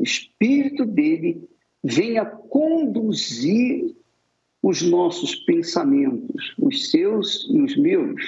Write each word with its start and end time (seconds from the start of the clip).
o 0.00 0.02
Espírito 0.02 0.84
dele 0.84 1.48
venha 1.82 2.24
conduzir 2.24 3.96
os 4.62 4.82
nossos 4.82 5.34
pensamentos, 5.34 6.54
os 6.58 6.90
seus 6.90 7.48
e 7.50 7.60
os 7.60 7.76
meus, 7.76 8.22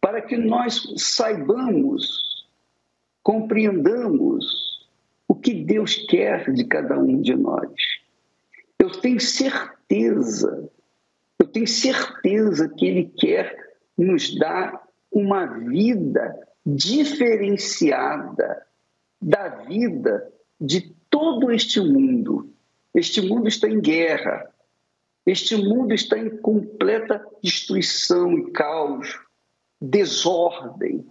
para 0.00 0.22
que 0.22 0.36
nós 0.36 0.94
saibamos, 0.96 2.46
compreendamos 3.22 4.86
o 5.26 5.34
que 5.34 5.52
Deus 5.52 5.96
quer 6.08 6.52
de 6.52 6.64
cada 6.64 6.98
um 6.98 7.20
de 7.20 7.34
nós. 7.34 7.72
Eu 8.78 8.90
tenho 8.90 9.20
certeza, 9.20 10.70
eu 11.38 11.46
tenho 11.46 11.66
certeza 11.66 12.68
que 12.68 12.86
Ele 12.86 13.12
quer 13.18 13.56
nos 13.96 14.38
dar 14.38 14.86
uma 15.10 15.46
vida 15.46 16.38
diferenciada 16.64 18.64
da 19.20 19.48
vida 19.48 20.32
de 20.60 20.94
todo 21.10 21.50
este 21.50 21.80
mundo. 21.80 22.52
Este 22.94 23.20
mundo 23.20 23.48
está 23.48 23.68
em 23.68 23.80
guerra, 23.80 24.50
este 25.26 25.56
mundo 25.56 25.92
está 25.92 26.18
em 26.18 26.36
completa 26.38 27.24
destruição 27.42 28.38
e 28.38 28.50
caos, 28.50 29.18
desordem. 29.80 31.06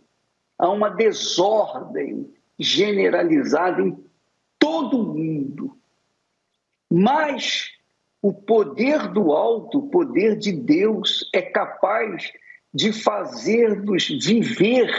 Há 0.57 0.70
uma 0.70 0.90
desordem 0.90 2.34
generalizada 2.57 3.81
em 3.81 3.98
todo 4.57 4.99
o 4.99 5.13
mundo. 5.13 5.77
Mas 6.90 7.70
o 8.21 8.34
poder 8.34 9.07
do 9.09 9.32
alto, 9.32 9.79
o 9.79 9.90
poder 9.90 10.38
de 10.38 10.52
Deus, 10.52 11.29
é 11.34 11.41
capaz 11.41 12.32
de 12.73 12.91
fazer-nos 12.91 14.07
viver, 14.07 14.91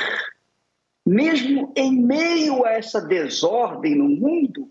mesmo 1.09 1.73
em 1.75 2.03
meio 2.03 2.67
a 2.67 2.73
essa 2.73 3.01
desordem 3.01 3.95
no 3.95 4.11
mundo, 4.11 4.71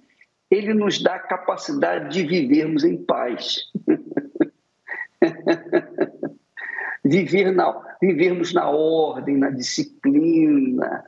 ele 0.52 0.72
nos 0.72 1.02
dá 1.02 1.16
a 1.16 1.20
capacidade 1.20 2.14
de 2.14 2.23
vivermos 2.28 2.84
em 2.84 2.95
paz. 2.95 3.72
Viver 7.03 7.52
na, 7.53 7.97
vivermos 8.02 8.53
na 8.53 8.70
ordem, 8.70 9.38
na 9.38 9.50
disciplina, 9.50 11.06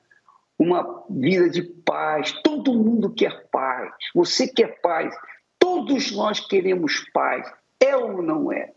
uma 0.57 1.05
vida 1.09 1.49
de 1.49 1.61
paz. 1.61 2.31
Todo 2.41 2.73
mundo 2.73 3.13
quer 3.13 3.49
paz. 3.51 3.93
Você 4.15 4.47
quer 4.47 4.79
paz. 4.81 5.13
Todos 5.59 6.11
nós 6.11 6.39
queremos 6.39 7.05
paz. 7.13 7.51
É 7.81 7.97
ou 7.97 8.21
não 8.21 8.49
é? 8.51 8.71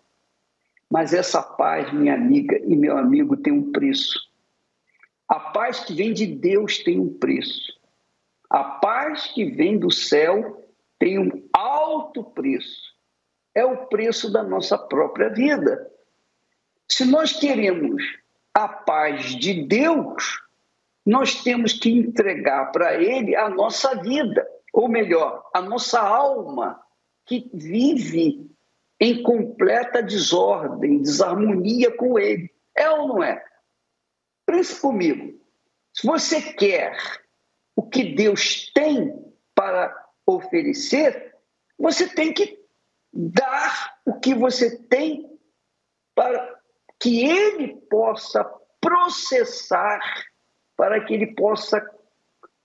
Mas 0.90 1.14
essa 1.14 1.40
paz, 1.40 1.92
minha 1.92 2.14
amiga 2.14 2.58
e 2.58 2.74
meu 2.74 2.98
amigo, 2.98 3.36
tem 3.36 3.52
um 3.52 3.70
preço. 3.70 4.31
A 5.33 5.41
paz 5.41 5.80
que 5.80 5.94
vem 5.94 6.12
de 6.12 6.27
Deus 6.27 6.80
tem 6.80 7.00
um 7.00 7.08
preço. 7.08 7.72
A 8.50 8.62
paz 8.62 9.28
que 9.28 9.47
vem 9.47 9.78
do 9.78 9.91
céu 9.91 10.62
tem 10.98 11.19
um 11.19 11.48
alto 11.55 12.22
preço. 12.22 12.92
É 13.55 13.64
o 13.64 13.86
preço 13.86 14.30
da 14.30 14.42
nossa 14.42 14.77
própria 14.77 15.30
vida. 15.30 15.91
Se 16.86 17.06
nós 17.06 17.33
queremos 17.33 18.02
a 18.52 18.69
paz 18.69 19.34
de 19.34 19.66
Deus, 19.66 20.39
nós 21.06 21.42
temos 21.42 21.72
que 21.72 21.89
entregar 21.89 22.70
para 22.70 23.02
Ele 23.02 23.34
a 23.34 23.48
nossa 23.48 24.02
vida, 24.02 24.46
ou 24.70 24.86
melhor, 24.86 25.48
a 25.55 25.62
nossa 25.62 25.98
alma, 25.98 26.78
que 27.24 27.50
vive 27.55 28.50
em 29.00 29.22
completa 29.22 30.02
desordem, 30.02 31.00
desarmonia 31.00 31.91
com 31.91 32.19
Ele. 32.19 32.50
É 32.77 32.91
ou 32.91 33.08
não 33.08 33.24
é? 33.24 33.42
Pense 34.53 34.78
comigo. 34.78 35.41
Se 35.95 36.06
você 36.06 36.53
quer 36.53 36.95
o 37.75 37.89
que 37.89 38.05
Deus 38.12 38.70
tem 38.75 39.11
para 39.55 39.91
oferecer, 40.27 41.34
você 41.78 42.06
tem 42.06 42.34
que 42.34 42.61
dar 43.11 43.97
o 44.05 44.20
que 44.20 44.34
você 44.34 44.77
tem 44.77 45.27
para 46.14 46.61
que 47.00 47.25
ele 47.25 47.77
possa 47.89 48.45
processar, 48.79 50.01
para 50.77 51.02
que 51.02 51.14
ele 51.14 51.35
possa 51.35 51.83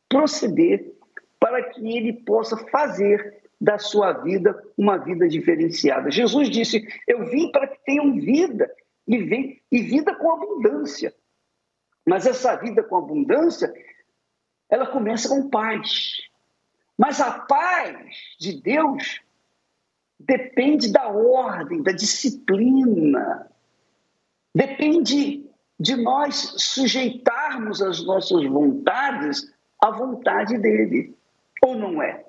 proceder, 0.10 0.94
para 1.40 1.70
que 1.70 1.96
ele 1.96 2.12
possa 2.12 2.58
fazer 2.68 3.44
da 3.62 3.80
sua 3.80 4.12
vida 4.12 4.62
uma 4.78 4.98
vida 4.98 5.26
diferenciada. 5.30 6.12
Jesus 6.12 6.50
disse: 6.50 6.86
Eu 7.08 7.28
vim 7.28 7.50
para 7.50 7.66
que 7.66 7.80
tenham 7.86 8.14
vida 8.20 8.70
e, 9.08 9.82
vida 9.82 10.14
com 10.16 10.34
abundância. 10.34 11.16
Mas 12.08 12.26
essa 12.26 12.56
vida 12.56 12.84
com 12.84 12.98
abundância, 12.98 13.72
ela 14.70 14.88
começa 14.88 15.30
com 15.30 15.50
paz. 15.50 16.18
Mas 16.98 17.22
a 17.22 17.40
paz 17.40 18.16
de 18.40 18.62
Deus 18.62 19.22
depende 20.20 20.92
da 20.92 21.10
ordem, 21.10 21.84
da 21.84 21.92
disciplina, 21.92 23.48
Depende 24.58 25.48
de 25.80 25.96
nós 25.96 26.56
sujeitarmos 26.58 27.80
as 27.80 28.04
nossas 28.04 28.44
vontades 28.48 29.54
à 29.80 29.92
vontade 29.92 30.58
dele, 30.58 31.16
ou 31.64 31.76
não 31.76 32.02
é? 32.02 32.26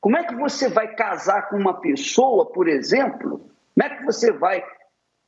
Como 0.00 0.16
é 0.16 0.24
que 0.24 0.34
você 0.34 0.70
vai 0.70 0.94
casar 0.94 1.50
com 1.50 1.56
uma 1.58 1.78
pessoa, 1.78 2.46
por 2.46 2.66
exemplo? 2.66 3.50
Como 3.74 3.86
é 3.86 3.94
que 3.94 4.04
você 4.06 4.32
vai 4.32 4.64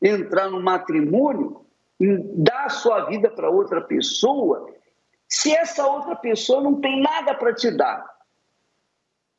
entrar 0.00 0.48
no 0.48 0.62
matrimônio 0.62 1.66
dar 2.00 2.66
a 2.66 2.70
sua 2.70 3.06
vida 3.06 3.31
para 3.31 3.50
outra 3.50 3.81
pessoa 3.81 4.72
se 5.28 5.54
essa 5.54 5.86
outra 5.86 6.16
pessoa 6.16 6.62
não 6.62 6.81
tem 6.81 7.03
nada 7.03 7.34
para 7.34 7.54
te 7.54 7.70
dar? 7.70 8.04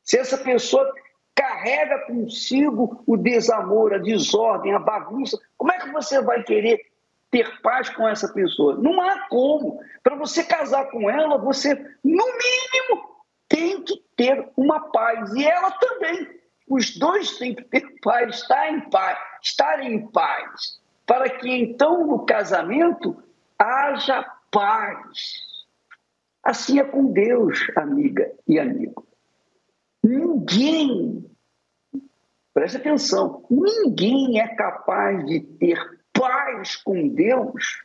Se 0.02 0.18
essa 0.18 0.38
pessoa 0.38 0.92
carrega 1.34 2.06
consigo 2.06 3.02
o 3.06 3.16
desamor, 3.16 3.94
a 3.94 3.98
desordem, 3.98 4.74
a 4.74 4.78
bagunça, 4.78 5.38
como 5.56 5.72
é 5.72 5.78
que 5.78 5.90
você 5.90 6.20
vai 6.20 6.42
querer 6.42 6.90
ter 7.30 7.60
paz 7.62 7.88
com 7.90 8.08
essa 8.08 8.28
pessoa. 8.32 8.76
Não 8.76 9.00
há 9.00 9.28
como. 9.28 9.80
Para 10.02 10.16
você 10.16 10.42
casar 10.42 10.90
com 10.90 11.08
ela, 11.08 11.38
você, 11.38 11.74
no 12.04 12.26
mínimo, 12.26 13.08
tem 13.48 13.82
que 13.82 14.02
ter 14.16 14.50
uma 14.56 14.90
paz. 14.90 15.32
E 15.34 15.44
ela 15.46 15.70
também. 15.72 16.40
Os 16.68 16.96
dois 16.96 17.36
têm 17.38 17.54
que 17.54 17.64
ter 17.64 17.84
paz, 18.00 18.36
estar 18.36 18.72
em 18.72 18.80
paz, 18.90 19.18
estar 19.42 19.82
em 19.82 20.06
paz. 20.08 20.79
Para 21.10 21.28
que 21.28 21.50
então, 21.50 22.06
no 22.06 22.24
casamento, 22.24 23.20
haja 23.58 24.24
paz. 24.48 25.66
Assim 26.40 26.78
é 26.78 26.84
com 26.84 27.06
Deus, 27.06 27.66
amiga 27.76 28.32
e 28.46 28.60
amigo. 28.60 29.04
Ninguém, 30.04 31.28
preste 32.54 32.76
atenção, 32.76 33.44
ninguém 33.50 34.40
é 34.40 34.54
capaz 34.54 35.26
de 35.26 35.40
ter 35.40 35.80
paz 36.12 36.76
com 36.76 37.08
Deus 37.08 37.84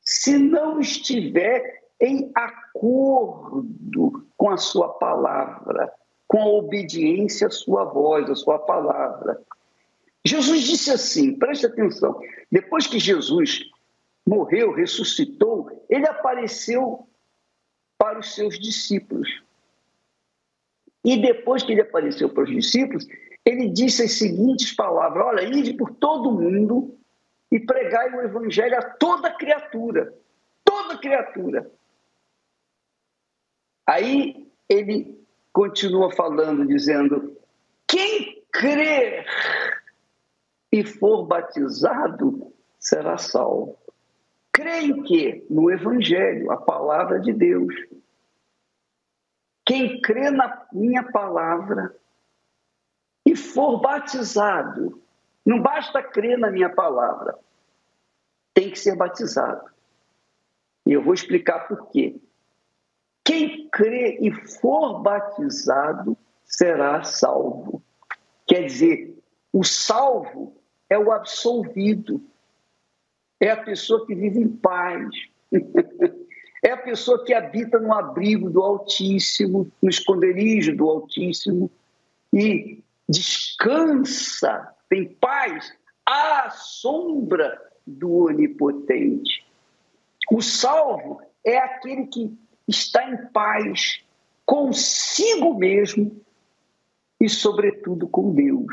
se 0.00 0.36
não 0.36 0.80
estiver 0.80 1.84
em 2.00 2.32
acordo 2.34 4.26
com 4.36 4.50
a 4.50 4.56
sua 4.56 4.88
palavra, 4.94 5.92
com 6.26 6.42
a 6.42 6.48
obediência 6.48 7.46
à 7.46 7.50
sua 7.50 7.84
voz, 7.84 8.28
à 8.28 8.34
sua 8.34 8.58
palavra. 8.58 9.40
Jesus 10.28 10.62
disse 10.62 10.90
assim, 10.90 11.34
preste 11.34 11.64
atenção, 11.64 12.20
depois 12.52 12.86
que 12.86 12.98
Jesus 12.98 13.64
morreu, 14.26 14.72
ressuscitou, 14.72 15.86
ele 15.88 16.06
apareceu 16.06 17.08
para 17.96 18.18
os 18.18 18.34
seus 18.34 18.58
discípulos. 18.58 19.42
E 21.02 21.16
depois 21.16 21.62
que 21.62 21.72
ele 21.72 21.80
apareceu 21.80 22.28
para 22.28 22.44
os 22.44 22.50
discípulos, 22.50 23.06
ele 23.44 23.70
disse 23.70 24.02
as 24.02 24.12
seguintes 24.12 24.74
palavras: 24.74 25.24
Olha, 25.24 25.42
ide 25.42 25.72
por 25.72 25.94
todo 25.94 26.32
mundo 26.32 26.98
e 27.50 27.58
pregai 27.58 28.14
o 28.14 28.20
evangelho 28.20 28.76
a 28.76 28.82
toda 28.82 29.30
criatura. 29.30 30.12
Toda 30.62 30.98
criatura. 30.98 31.70
Aí 33.86 34.46
ele 34.68 35.18
continua 35.50 36.12
falando, 36.12 36.66
dizendo: 36.66 37.34
quem 37.86 38.42
crer 38.52 39.24
e 40.70 40.84
for 40.84 41.26
batizado 41.26 42.52
será 42.78 43.18
salvo. 43.18 43.78
Crê 44.52 44.80
em 44.80 45.02
quê? 45.02 45.46
No 45.48 45.70
Evangelho, 45.70 46.50
a 46.50 46.56
palavra 46.56 47.20
de 47.20 47.32
Deus. 47.32 47.74
Quem 49.64 50.00
crê 50.00 50.30
na 50.30 50.66
minha 50.72 51.02
palavra 51.02 51.94
e 53.24 53.36
for 53.36 53.80
batizado 53.80 55.00
não 55.44 55.62
basta 55.62 56.02
crer 56.02 56.36
na 56.38 56.50
minha 56.50 56.68
palavra, 56.68 57.38
tem 58.52 58.70
que 58.70 58.78
ser 58.78 58.96
batizado. 58.96 59.64
E 60.84 60.92
eu 60.92 61.02
vou 61.02 61.14
explicar 61.14 61.68
por 61.68 61.88
quê. 61.90 62.20
Quem 63.24 63.68
crê 63.70 64.18
e 64.20 64.30
for 64.60 65.00
batizado 65.00 66.16
será 66.44 67.02
salvo. 67.02 67.82
Quer 68.46 68.64
dizer, 68.64 69.18
o 69.52 69.64
salvo 69.64 70.57
é 70.90 70.98
o 70.98 71.12
absolvido, 71.12 72.22
é 73.40 73.50
a 73.50 73.56
pessoa 73.56 74.06
que 74.06 74.14
vive 74.14 74.40
em 74.40 74.48
paz, 74.48 75.08
É 76.62 76.72
a 76.72 76.76
pessoa 76.76 77.24
que 77.24 77.32
habita 77.32 77.78
no 77.78 77.92
abrigo 77.92 78.50
do 78.50 78.60
Altíssimo, 78.60 79.70
no 79.80 79.88
esconderijo 79.88 80.74
do 80.76 80.88
Altíssimo 80.88 81.70
e 82.32 82.82
descansa, 83.08 84.74
tem 84.88 85.08
paz 85.14 85.72
à 86.04 86.50
sombra 86.50 87.60
do 87.86 88.24
Onipotente. 88.24 89.46
O 90.30 90.42
salvo 90.42 91.22
é 91.44 91.58
aquele 91.58 92.06
que 92.06 92.36
está 92.66 93.08
em 93.08 93.16
paz 93.28 94.02
consigo 94.44 95.54
mesmo 95.54 96.20
e, 97.20 97.28
sobretudo, 97.28 98.08
com 98.08 98.34
Deus. 98.34 98.66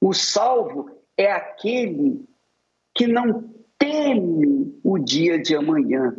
O 0.00 0.12
salvo 0.12 0.90
é 1.16 1.30
aquele 1.30 2.24
que 2.94 3.06
não 3.06 3.54
teme 3.78 4.78
o 4.82 4.98
dia 4.98 5.38
de 5.38 5.54
amanhã. 5.54 6.16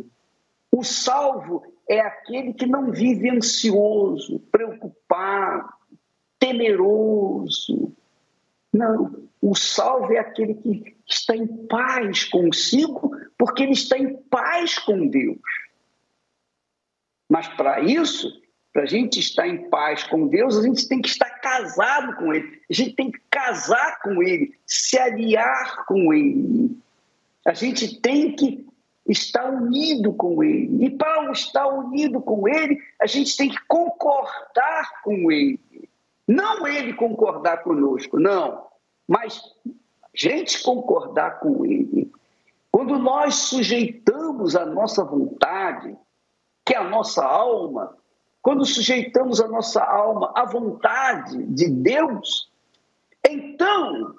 O 0.70 0.82
salvo 0.82 1.62
é 1.88 2.00
aquele 2.00 2.54
que 2.54 2.66
não 2.66 2.90
vive 2.90 3.30
ansioso, 3.30 4.38
preocupado, 4.50 5.68
temeroso. 6.38 7.94
Não, 8.72 9.28
o 9.40 9.54
salvo 9.54 10.12
é 10.12 10.18
aquele 10.18 10.54
que 10.54 10.96
está 11.06 11.36
em 11.36 11.46
paz 11.66 12.24
consigo, 12.24 13.10
porque 13.36 13.64
ele 13.64 13.72
está 13.72 13.98
em 13.98 14.16
paz 14.16 14.78
com 14.78 15.08
Deus. 15.08 15.40
Mas 17.28 17.48
para 17.48 17.80
isso, 17.80 18.41
para 18.72 18.82
a 18.82 18.86
gente 18.86 19.20
estar 19.20 19.46
em 19.46 19.68
paz 19.68 20.02
com 20.04 20.28
Deus, 20.28 20.56
a 20.56 20.62
gente 20.62 20.88
tem 20.88 21.02
que 21.02 21.08
estar 21.08 21.28
casado 21.28 22.16
com 22.16 22.32
Ele. 22.32 22.60
A 22.70 22.72
gente 22.72 22.94
tem 22.94 23.10
que 23.10 23.20
casar 23.30 24.00
com 24.00 24.22
Ele, 24.22 24.54
se 24.66 24.98
aliar 24.98 25.84
com 25.86 26.12
Ele. 26.12 26.76
A 27.46 27.52
gente 27.52 28.00
tem 28.00 28.34
que 28.34 28.66
estar 29.06 29.44
unido 29.50 30.14
com 30.14 30.42
Ele. 30.42 30.86
E 30.86 30.90
para 30.90 31.30
estar 31.32 31.66
unido 31.66 32.20
com 32.20 32.48
Ele, 32.48 32.78
a 33.00 33.06
gente 33.06 33.36
tem 33.36 33.50
que 33.50 33.60
concordar 33.68 35.02
com 35.02 35.30
Ele. 35.30 35.60
Não 36.26 36.66
Ele 36.66 36.94
concordar 36.94 37.58
conosco, 37.58 38.18
não. 38.18 38.66
Mas 39.06 39.42
gente 40.14 40.62
concordar 40.62 41.40
com 41.40 41.66
Ele. 41.66 42.10
Quando 42.70 42.98
nós 42.98 43.34
sujeitamos 43.34 44.56
a 44.56 44.64
nossa 44.64 45.04
vontade, 45.04 45.94
que 46.64 46.74
é 46.74 46.78
a 46.78 46.88
nossa 46.88 47.22
alma, 47.22 47.94
quando 48.42 48.66
sujeitamos 48.66 49.40
a 49.40 49.46
nossa 49.46 49.82
alma 49.82 50.32
à 50.34 50.44
vontade 50.44 51.44
de 51.44 51.70
Deus, 51.70 52.50
então 53.24 54.18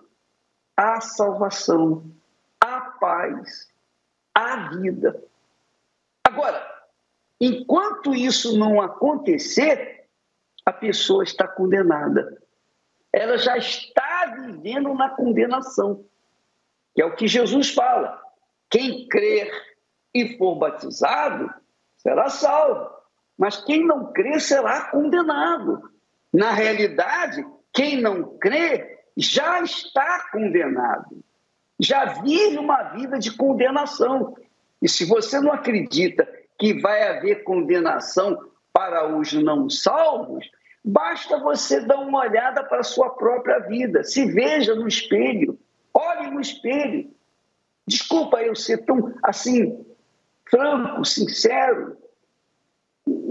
há 0.77 1.01
salvação, 1.01 2.09
há 2.61 2.79
paz, 3.01 3.69
há 4.33 4.69
vida. 4.69 5.21
Agora, 6.23 6.65
enquanto 7.39 8.15
isso 8.15 8.57
não 8.57 8.81
acontecer, 8.81 10.07
a 10.65 10.71
pessoa 10.71 11.25
está 11.25 11.45
condenada. 11.45 12.41
Ela 13.11 13.37
já 13.37 13.57
está 13.57 14.37
vivendo 14.37 14.93
na 14.93 15.09
condenação, 15.09 16.05
que 16.95 17.01
é 17.01 17.05
o 17.05 17.15
que 17.15 17.27
Jesus 17.27 17.73
fala. 17.73 18.21
Quem 18.69 19.05
crer 19.09 19.51
e 20.13 20.37
for 20.37 20.55
batizado 20.55 21.53
será 21.97 22.29
salvo 22.29 23.02
mas 23.37 23.63
quem 23.63 23.85
não 23.85 24.11
crê 24.11 24.39
será 24.39 24.89
condenado. 24.89 25.89
Na 26.31 26.51
realidade, 26.51 27.45
quem 27.71 28.01
não 28.01 28.37
crê 28.37 28.99
já 29.15 29.61
está 29.61 30.29
condenado, 30.31 31.23
já 31.79 32.05
vive 32.21 32.57
uma 32.57 32.83
vida 32.83 33.19
de 33.19 33.35
condenação. 33.35 34.35
E 34.81 34.89
se 34.89 35.05
você 35.05 35.39
não 35.39 35.51
acredita 35.51 36.27
que 36.57 36.79
vai 36.79 37.07
haver 37.07 37.43
condenação 37.43 38.37
para 38.71 39.15
os 39.15 39.33
não 39.33 39.69
salvos, 39.69 40.49
basta 40.83 41.39
você 41.39 41.81
dar 41.81 41.97
uma 41.97 42.21
olhada 42.21 42.63
para 42.63 42.79
a 42.79 42.83
sua 42.83 43.09
própria 43.11 43.59
vida, 43.59 44.03
se 44.03 44.25
veja 44.25 44.75
no 44.75 44.87
espelho, 44.87 45.59
olhe 45.93 46.31
no 46.31 46.41
espelho. 46.41 47.11
Desculpa 47.85 48.41
eu 48.41 48.55
ser 48.55 48.85
tão 48.85 49.13
assim 49.23 49.85
franco, 50.49 51.03
sincero, 51.05 51.97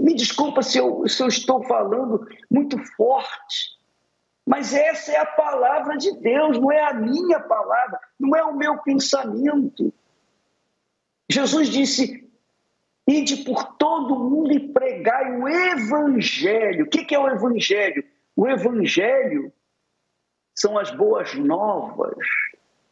me 0.03 0.13
desculpa 0.13 0.61
se 0.61 0.77
eu, 0.77 1.07
se 1.07 1.23
eu 1.23 1.29
estou 1.29 1.63
falando 1.63 2.27
muito 2.51 2.77
forte, 2.97 3.79
mas 4.45 4.73
essa 4.73 5.13
é 5.13 5.17
a 5.17 5.25
palavra 5.25 5.95
de 5.95 6.11
Deus, 6.19 6.59
não 6.59 6.69
é 6.69 6.83
a 6.83 6.93
minha 6.93 7.39
palavra, 7.39 7.97
não 8.19 8.35
é 8.35 8.43
o 8.43 8.53
meu 8.53 8.77
pensamento. 8.79 9.93
Jesus 11.31 11.69
disse: 11.69 12.29
ide 13.07 13.45
por 13.45 13.77
todo 13.77 14.19
mundo 14.19 14.51
e 14.51 14.73
pregai 14.73 15.39
o 15.39 15.47
evangelho. 15.47 16.83
O 16.83 16.89
que 16.89 17.15
é 17.15 17.19
o 17.19 17.29
evangelho? 17.29 18.03
O 18.35 18.45
evangelho 18.45 19.53
são 20.53 20.77
as 20.77 20.91
boas 20.91 21.33
novas 21.35 22.17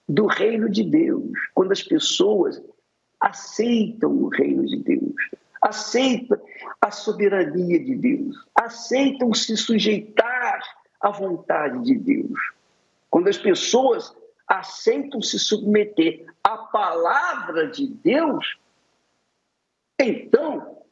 do 0.07 0.27
reino 0.27 0.69
de 0.69 0.83
Deus, 0.83 1.29
quando 1.53 1.73
as 1.73 1.83
pessoas 1.83 2.63
aceitam 3.19 4.11
o 4.11 4.29
reino 4.29 4.65
de 4.65 4.77
Deus 4.77 5.15
aceitam 5.61 6.39
a 6.81 6.89
soberania 6.89 7.79
de 7.79 7.95
Deus, 7.95 8.35
aceitam 8.55 9.33
se 9.33 9.55
sujeitar 9.55 10.59
à 10.99 11.11
vontade 11.11 11.83
de 11.83 11.95
Deus. 11.95 12.39
Quando 13.09 13.27
as 13.27 13.37
pessoas 13.37 14.15
aceitam 14.47 15.21
se 15.21 15.37
submeter 15.39 16.25
à 16.43 16.57
palavra 16.57 17.67
de 17.67 17.87
Deus, 17.87 18.57
então 19.99 20.83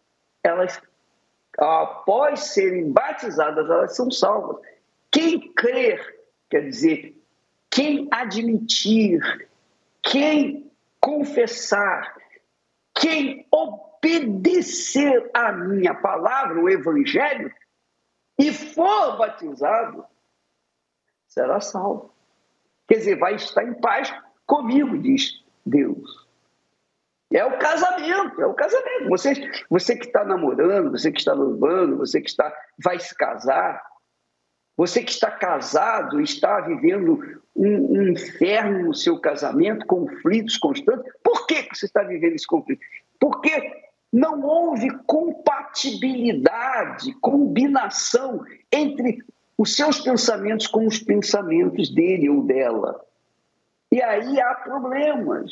elas, 0.44 0.82
após 1.58 2.40
serem 2.40 2.92
batizadas, 2.92 3.70
elas 3.70 3.96
são 3.96 4.12
salvas. 4.12 4.62
Quem 5.12 5.52
crer, 5.54 6.20
quer 6.50 6.62
dizer, 6.62 7.18
quem 7.70 8.08
admitir, 8.12 9.50
quem 10.02 10.72
confessar, 11.00 12.16
quem 12.94 13.48
obedecer 14.00 15.30
a 15.34 15.52
minha 15.52 15.94
palavra, 15.94 16.60
o 16.60 16.70
evangelho, 16.70 17.52
e 18.38 18.54
for 18.54 19.18
batizado, 19.18 20.06
será 21.28 21.60
salvo. 21.60 22.14
Quer 22.88 22.96
dizer, 22.96 23.20
vai 23.20 23.36
estar 23.36 23.64
em 23.64 23.74
paz 23.74 24.14
comigo, 24.46 24.98
diz 24.98 25.44
Deus. 25.66 26.28
É 27.32 27.46
o 27.46 27.60
casamento, 27.60 28.42
é 28.42 28.46
o 28.48 28.56
casamento. 28.56 29.10
Você, 29.10 29.34
você 29.70 29.96
que 29.96 30.08
está 30.08 30.24
namorando, 30.24 30.90
você 30.90 31.12
que 31.12 31.20
está 31.20 31.36
noivando, 31.36 31.98
você 31.98 32.20
que 32.22 32.30
está 32.30 32.52
vai 32.84 32.98
se 33.00 33.14
casar, 33.14 33.84
você 34.76 35.04
que 35.04 35.12
está 35.12 35.30
casado, 35.30 36.22
está 36.22 36.62
vivendo 36.62 37.20
um, 37.56 38.00
um, 38.00 38.08
inferno 38.08 38.88
no 38.88 38.96
seu 38.96 39.20
casamento, 39.20 39.86
conflitos 39.86 40.58
constantes. 40.58 41.12
Por 41.22 41.46
que 41.46 41.68
você 41.72 41.86
está 41.86 42.02
vivendo 42.02 42.34
esse 42.34 42.48
conflito? 42.48 42.82
Porque 43.20 43.89
não 44.12 44.42
houve 44.42 44.90
compatibilidade, 45.06 47.14
combinação 47.22 48.44
entre 48.72 49.24
os 49.58 49.76
seus 49.76 50.00
pensamentos 50.00 50.68
com 50.68 50.88
os 50.88 51.00
pensamentos 51.00 51.90
dele 51.90 52.30
ou 52.30 52.44
dela. 52.44 53.06
E 53.92 54.02
aí 54.02 54.40
há 54.42 54.56
problemas. 54.56 55.52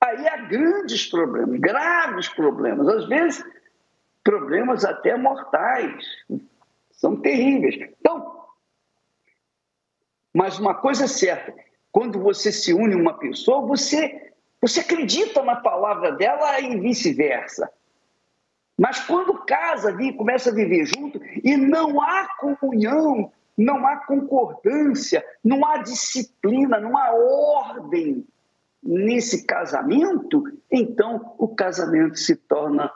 Aí 0.00 0.28
há 0.28 0.36
grandes 0.36 1.10
problemas, 1.10 1.58
graves 1.60 2.28
problemas, 2.28 2.86
às 2.88 3.08
vezes 3.08 3.44
problemas 4.22 4.84
até 4.84 5.16
mortais. 5.16 6.04
São 6.92 7.16
terríveis. 7.16 7.90
Então, 7.98 8.44
mas 10.32 10.58
uma 10.58 10.74
coisa 10.74 11.04
é 11.04 11.08
certa, 11.08 11.54
quando 11.92 12.18
você 12.18 12.50
se 12.50 12.72
une 12.72 12.94
a 12.94 12.98
uma 12.98 13.18
pessoa, 13.18 13.66
você 13.66 14.33
você 14.66 14.80
acredita 14.80 15.42
na 15.42 15.56
palavra 15.56 16.12
dela 16.12 16.58
e 16.58 16.80
vice-versa. 16.80 17.70
Mas 18.78 18.98
quando 19.00 19.44
casa 19.44 19.94
começa 20.16 20.48
a 20.48 20.54
viver 20.54 20.86
junto 20.86 21.20
e 21.44 21.54
não 21.54 22.00
há 22.00 22.26
comunhão, 22.38 23.30
não 23.58 23.86
há 23.86 23.98
concordância, 24.06 25.22
não 25.44 25.66
há 25.66 25.82
disciplina, 25.82 26.80
não 26.80 26.96
há 26.96 27.12
ordem 27.12 28.26
nesse 28.82 29.44
casamento, 29.44 30.42
então 30.70 31.34
o 31.36 31.48
casamento 31.48 32.18
se 32.18 32.34
torna 32.34 32.90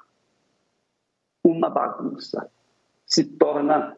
uma 1.45 1.69
bagunça, 1.69 2.51
se 3.05 3.25
torna 3.25 3.95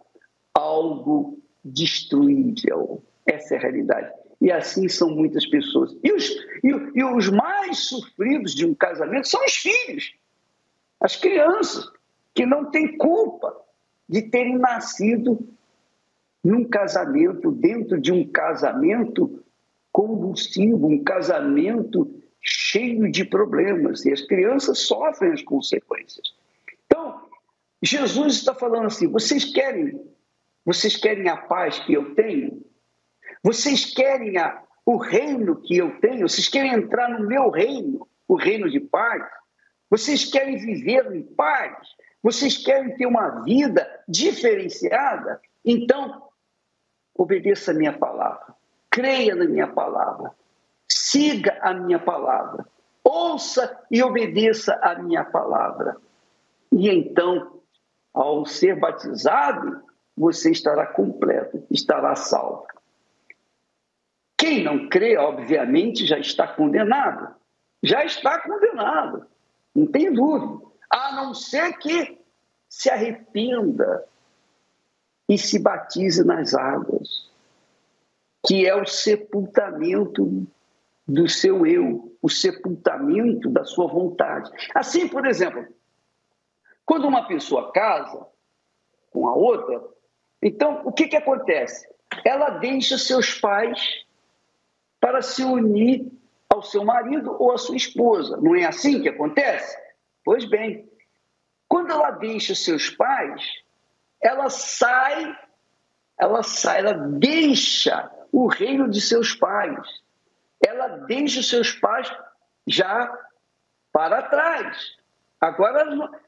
algo 0.52 1.40
destruível. 1.64 3.00
Essa 3.24 3.54
é 3.54 3.58
a 3.58 3.60
realidade. 3.60 4.19
E 4.40 4.50
assim 4.50 4.88
são 4.88 5.10
muitas 5.10 5.46
pessoas. 5.46 5.94
E 6.02 6.12
os, 6.12 6.30
e, 6.64 6.68
e 6.94 7.04
os 7.04 7.28
mais 7.28 7.78
sofridos 7.80 8.54
de 8.54 8.64
um 8.64 8.74
casamento 8.74 9.28
são 9.28 9.44
os 9.44 9.52
filhos, 9.52 10.14
as 11.00 11.16
crianças, 11.16 11.90
que 12.34 12.46
não 12.46 12.70
têm 12.70 12.96
culpa 12.96 13.54
de 14.08 14.22
terem 14.22 14.58
nascido 14.58 15.38
num 16.42 16.64
casamento, 16.64 17.50
dentro 17.50 18.00
de 18.00 18.12
um 18.12 18.26
casamento 18.26 19.42
convulsivo, 19.92 20.86
um 20.86 21.02
casamento 21.02 22.10
cheio 22.40 23.10
de 23.10 23.24
problemas 23.24 24.04
e 24.06 24.12
as 24.12 24.22
crianças 24.22 24.78
sofrem 24.78 25.32
as 25.32 25.42
consequências. 25.42 26.34
Então, 26.86 27.28
Jesus 27.82 28.34
está 28.34 28.54
falando 28.54 28.86
assim: 28.86 29.06
vocês 29.06 29.44
querem, 29.44 30.00
vocês 30.64 30.96
querem 30.96 31.28
a 31.28 31.36
paz 31.36 31.78
que 31.80 31.92
eu 31.92 32.14
tenho? 32.14 32.64
Vocês 33.42 33.94
querem 33.94 34.36
a, 34.36 34.62
o 34.84 34.96
reino 34.96 35.56
que 35.56 35.76
eu 35.76 35.98
tenho? 36.00 36.28
Vocês 36.28 36.48
querem 36.48 36.72
entrar 36.72 37.08
no 37.08 37.26
meu 37.26 37.50
reino, 37.50 38.06
o 38.28 38.34
reino 38.34 38.68
de 38.68 38.80
paz? 38.80 39.22
Vocês 39.88 40.24
querem 40.24 40.56
viver 40.56 41.12
em 41.14 41.22
paz? 41.22 41.76
Vocês 42.22 42.58
querem 42.58 42.96
ter 42.96 43.06
uma 43.06 43.42
vida 43.42 43.86
diferenciada? 44.06 45.40
Então, 45.64 46.22
obedeça 47.14 47.70
a 47.70 47.74
minha 47.74 47.96
palavra, 47.96 48.54
creia 48.90 49.34
na 49.34 49.46
minha 49.46 49.68
palavra, 49.68 50.32
siga 50.88 51.58
a 51.62 51.72
minha 51.72 51.98
palavra, 51.98 52.66
ouça 53.02 53.78
e 53.90 54.02
obedeça 54.02 54.78
a 54.82 54.94
minha 54.96 55.24
palavra. 55.24 55.96
E 56.70 56.88
então, 56.88 57.60
ao 58.12 58.44
ser 58.44 58.78
batizado, 58.78 59.82
você 60.16 60.50
estará 60.50 60.86
completo, 60.86 61.64
estará 61.70 62.14
salvo. 62.14 62.66
Quem 64.40 64.64
não 64.64 64.88
crê, 64.88 65.18
obviamente, 65.18 66.06
já 66.06 66.18
está 66.18 66.48
condenado. 66.48 67.34
Já 67.82 68.06
está 68.06 68.40
condenado, 68.40 69.26
não 69.74 69.86
tem 69.86 70.10
dúvida. 70.10 70.64
A 70.88 71.12
não 71.12 71.34
ser 71.34 71.76
que 71.76 72.18
se 72.66 72.88
arrependa 72.88 74.06
e 75.28 75.36
se 75.36 75.58
batize 75.58 76.24
nas 76.24 76.54
águas, 76.54 77.30
que 78.46 78.66
é 78.66 78.74
o 78.74 78.86
sepultamento 78.86 80.46
do 81.06 81.28
seu 81.28 81.66
eu, 81.66 82.16
o 82.22 82.28
sepultamento 82.30 83.50
da 83.50 83.64
sua 83.64 83.88
vontade. 83.88 84.50
Assim, 84.74 85.06
por 85.06 85.26
exemplo, 85.26 85.66
quando 86.86 87.06
uma 87.06 87.26
pessoa 87.26 87.72
casa 87.72 88.26
com 89.10 89.28
a 89.28 89.34
outra, 89.34 89.82
então 90.42 90.80
o 90.86 90.92
que, 90.92 91.08
que 91.08 91.16
acontece? 91.16 91.86
Ela 92.24 92.50
deixa 92.50 92.96
seus 92.96 93.34
pais 93.38 94.08
para 95.00 95.22
se 95.22 95.42
unir 95.42 96.10
ao 96.48 96.62
seu 96.62 96.84
marido 96.84 97.36
ou 97.38 97.52
à 97.52 97.58
sua 97.58 97.76
esposa. 97.76 98.36
Não 98.36 98.54
é 98.54 98.64
assim 98.64 99.00
que 99.00 99.08
acontece? 99.08 99.76
Pois 100.24 100.44
bem, 100.44 100.88
quando 101.68 101.92
ela 101.92 102.10
deixa 102.10 102.54
seus 102.54 102.90
pais, 102.90 103.42
ela 104.20 104.50
sai, 104.50 105.38
ela 106.18 106.42
sai, 106.42 106.80
ela 106.80 106.92
deixa 106.92 108.10
o 108.32 108.46
reino 108.46 108.88
de 108.90 109.00
seus 109.00 109.34
pais. 109.34 109.78
Ela 110.64 110.88
deixa 111.06 111.40
os 111.40 111.48
seus 111.48 111.72
pais 111.72 112.12
já 112.66 113.10
para 113.92 114.22
trás. 114.22 114.76
Agora 115.40 115.80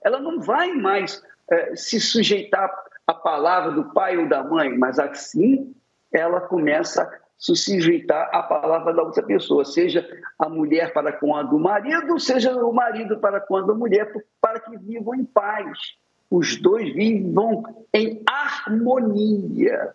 ela 0.03 0.21
não, 0.21 0.41
vai 0.41 0.73
mais 0.73 1.23
é, 1.51 1.77
se 1.77 2.01
sujeitar 2.01 2.73
à 3.07 3.13
palavra 3.13 3.73
do 3.73 3.93
pai 3.93 4.17
ou 4.17 4.29
da 4.29 4.43
mãe, 4.43 4.77
mas 4.79 4.99
assim 4.99 5.75
ela 6.11 6.41
começa 6.41 7.22
sujeitar 7.43 8.31
à 8.33 8.41
palavra 8.41 8.95
da 8.95 9.03
outra 9.03 9.21
pessoa, 9.21 9.65
seja 9.65 10.09
a 10.39 10.49
mulher 10.49 10.93
para 10.93 11.13
com 11.13 11.35
a 11.35 11.43
do 11.43 11.59
marido, 11.59 12.19
seja 12.21 12.55
o 12.55 12.73
marido 12.73 13.19
para 13.19 13.41
com 13.41 13.57
a 13.57 13.63
da 13.63 13.75
mulher, 13.75 14.13
para 14.41 14.61
que 14.61 14.79
vivam 14.79 15.17
em 15.17 15.25
paz. 15.25 15.97
Os 16.31 16.57
dois 16.57 16.95
vivam 16.95 17.85
em 17.93 18.23
harmonia. 18.25 19.93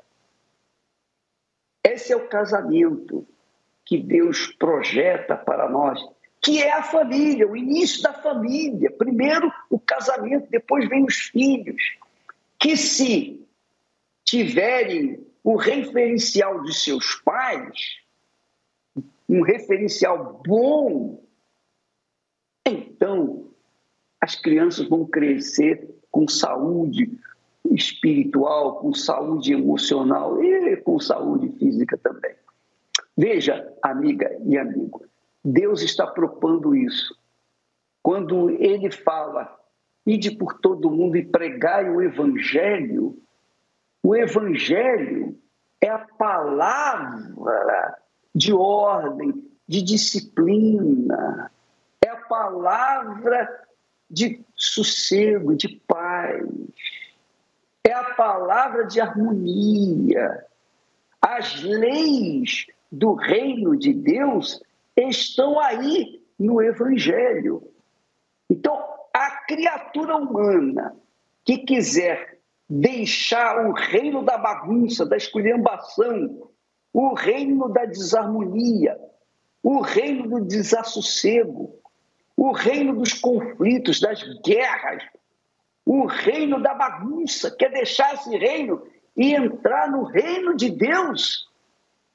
Esse 1.81 2.11
é 2.11 2.17
o 2.17 2.27
casamento 2.27 3.25
que 3.85 3.97
Deus 3.97 4.47
projeta 4.59 5.37
para 5.37 5.69
nós, 5.69 6.05
que 6.41 6.61
é 6.61 6.73
a 6.73 6.83
família, 6.83 7.47
o 7.47 7.55
início 7.55 8.03
da 8.03 8.11
família. 8.11 8.91
Primeiro 8.91 9.49
o 9.69 9.79
casamento, 9.79 10.49
depois 10.49 10.87
vem 10.89 11.05
os 11.05 11.15
filhos, 11.15 11.81
que 12.59 12.75
se 12.75 13.41
tiverem 14.25 15.25
o 15.47 15.55
referencial 15.55 16.61
de 16.61 16.73
seus 16.73 17.15
pais, 17.23 18.01
um 19.29 19.43
referencial 19.43 20.41
bom, 20.45 21.23
então 22.65 23.49
as 24.19 24.35
crianças 24.35 24.89
vão 24.89 25.05
crescer 25.05 25.89
com 26.11 26.27
saúde 26.27 27.17
espiritual, 27.71 28.81
com 28.81 28.93
saúde 28.93 29.53
emocional 29.53 30.43
e 30.43 30.75
com 30.81 30.99
saúde 30.99 31.47
física 31.57 31.97
também. 31.97 32.35
Veja, 33.15 33.73
amiga 33.81 34.29
e 34.45 34.57
amigo, 34.57 35.05
Deus 35.41 35.81
está 35.81 36.05
propondo 36.05 36.75
isso. 36.75 37.17
Quando 38.03 38.49
ele 38.49 38.91
fala, 38.91 39.57
ide 40.05 40.29
por 40.29 40.59
todo 40.59 40.91
mundo 40.91 41.15
e 41.15 41.23
pregai 41.23 41.89
o 41.89 42.01
evangelho, 42.01 43.17
o 44.07 44.15
Evangelho 44.15 45.37
é 45.81 45.89
a 45.89 45.99
palavra 45.99 47.97
de 48.33 48.53
ordem, 48.53 49.33
de 49.67 49.81
disciplina, 49.81 51.51
é 52.01 52.07
a 52.07 52.15
palavra 52.15 53.65
de 54.09 54.45
sossego, 54.55 55.57
de 55.57 55.67
paz, 55.85 56.41
é 57.83 57.91
a 57.91 58.13
palavra 58.13 58.85
de 58.85 59.01
harmonia. 59.01 60.45
As 61.21 61.61
leis 61.61 62.65
do 62.89 63.13
reino 63.13 63.77
de 63.77 63.93
Deus 63.93 64.63
estão 64.95 65.59
aí 65.59 66.23
no 66.39 66.61
Evangelho. 66.61 67.61
Então, 68.49 68.81
a 69.13 69.31
criatura 69.45 70.15
humana 70.15 70.95
que 71.43 71.57
quiser 71.57 72.36
deixar 72.69 73.65
o 73.65 73.71
reino 73.71 74.23
da 74.23 74.37
bagunça, 74.37 75.05
da 75.05 75.15
esculhambação, 75.15 76.49
o 76.93 77.13
reino 77.13 77.69
da 77.69 77.85
desarmonia, 77.85 78.97
o 79.63 79.81
reino 79.81 80.27
do 80.27 80.45
desassossego, 80.45 81.79
o 82.35 82.51
reino 82.51 82.95
dos 82.95 83.13
conflitos, 83.13 83.99
das 83.99 84.21
guerras, 84.43 85.03
o 85.85 86.05
reino 86.05 86.61
da 86.61 86.73
bagunça, 86.73 87.49
quer 87.51 87.71
deixar 87.71 88.13
esse 88.13 88.35
reino 88.37 88.83
e 89.15 89.33
entrar 89.33 89.89
no 89.89 90.03
reino 90.03 90.55
de 90.55 90.69
Deus, 90.69 91.47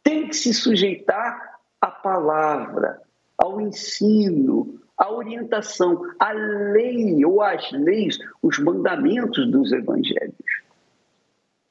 tem 0.02 0.28
que 0.28 0.36
se 0.36 0.52
sujeitar 0.52 1.58
à 1.80 1.90
palavra, 1.90 3.00
ao 3.36 3.60
ensino, 3.60 4.80
à 5.02 5.10
orientação, 5.10 6.00
à 6.20 6.30
lei 6.30 7.24
ou 7.24 7.42
às 7.42 7.72
leis, 7.72 8.16
os 8.40 8.60
mandamentos 8.60 9.50
dos 9.50 9.72
evangelhos. 9.72 10.62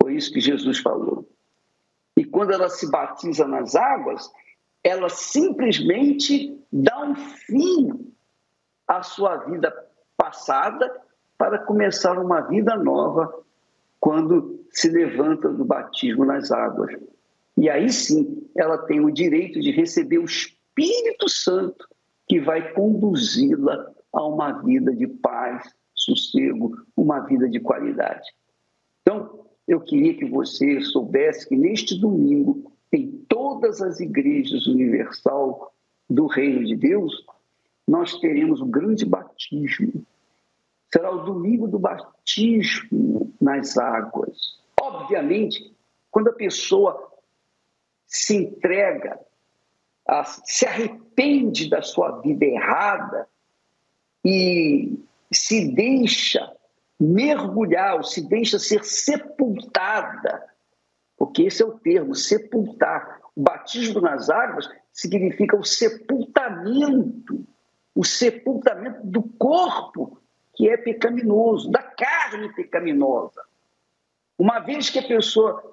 Foi 0.01 0.15
isso 0.15 0.33
que 0.33 0.41
Jesus 0.41 0.79
falou. 0.79 1.25
E 2.17 2.25
quando 2.25 2.51
ela 2.51 2.67
se 2.67 2.91
batiza 2.91 3.47
nas 3.47 3.73
águas, 3.73 4.29
ela 4.83 5.07
simplesmente 5.07 6.61
dá 6.69 7.05
um 7.05 7.15
fim 7.15 8.13
à 8.85 9.01
sua 9.01 9.37
vida 9.37 9.73
passada 10.17 10.93
para 11.37 11.57
começar 11.59 12.19
uma 12.19 12.41
vida 12.41 12.75
nova 12.75 13.33
quando 13.97 14.59
se 14.71 14.89
levanta 14.89 15.47
do 15.47 15.63
batismo 15.63 16.25
nas 16.25 16.51
águas. 16.51 16.93
E 17.55 17.69
aí 17.69 17.89
sim, 17.93 18.45
ela 18.57 18.77
tem 18.77 18.99
o 18.99 19.09
direito 19.09 19.61
de 19.61 19.71
receber 19.71 20.17
o 20.17 20.25
Espírito 20.25 21.29
Santo 21.29 21.87
que 22.31 22.39
vai 22.39 22.71
conduzi-la 22.71 23.91
a 24.13 24.25
uma 24.25 24.53
vida 24.63 24.95
de 24.95 25.05
paz, 25.05 25.69
sossego, 25.93 26.77
uma 26.95 27.19
vida 27.19 27.49
de 27.49 27.59
qualidade. 27.59 28.23
Então, 29.01 29.47
eu 29.67 29.81
queria 29.81 30.13
que 30.13 30.23
você 30.23 30.79
soubesse 30.79 31.49
que 31.49 31.57
neste 31.57 31.99
domingo, 31.99 32.71
em 32.89 33.11
todas 33.27 33.81
as 33.81 33.99
igrejas 33.99 34.65
universal 34.65 35.73
do 36.09 36.25
Reino 36.25 36.63
de 36.63 36.77
Deus, 36.77 37.13
nós 37.85 38.17
teremos 38.21 38.61
o 38.61 38.65
grande 38.65 39.05
batismo. 39.05 40.05
Será 40.89 41.13
o 41.13 41.25
domingo 41.25 41.67
do 41.67 41.79
batismo 41.79 43.33
nas 43.41 43.77
águas. 43.77 44.57
Obviamente, 44.81 45.75
quando 46.09 46.29
a 46.29 46.33
pessoa 46.33 47.11
se 48.05 48.37
entrega, 48.37 49.19
se 50.45 50.65
arrepende 50.65 51.69
da 51.69 51.81
sua 51.81 52.19
vida 52.19 52.45
errada 52.45 53.27
e 54.23 54.99
se 55.31 55.73
deixa 55.73 56.51
mergulhar, 56.99 57.95
ou 57.95 58.03
se 58.03 58.27
deixa 58.27 58.59
ser 58.59 58.83
sepultada, 58.83 60.43
porque 61.17 61.43
esse 61.43 61.63
é 61.63 61.65
o 61.65 61.79
termo, 61.79 62.13
sepultar. 62.13 63.21
O 63.35 63.41
batismo 63.41 64.01
nas 64.01 64.29
águas 64.29 64.69
significa 64.91 65.55
o 65.57 65.63
sepultamento, 65.63 67.45
o 67.95 68.03
sepultamento 68.03 68.99
do 69.03 69.23
corpo 69.23 70.21
que 70.53 70.69
é 70.69 70.77
pecaminoso, 70.77 71.71
da 71.71 71.81
carne 71.81 72.53
pecaminosa. 72.53 73.41
Uma 74.37 74.59
vez 74.59 74.89
que 74.89 74.99
a 74.99 75.07
pessoa 75.07 75.63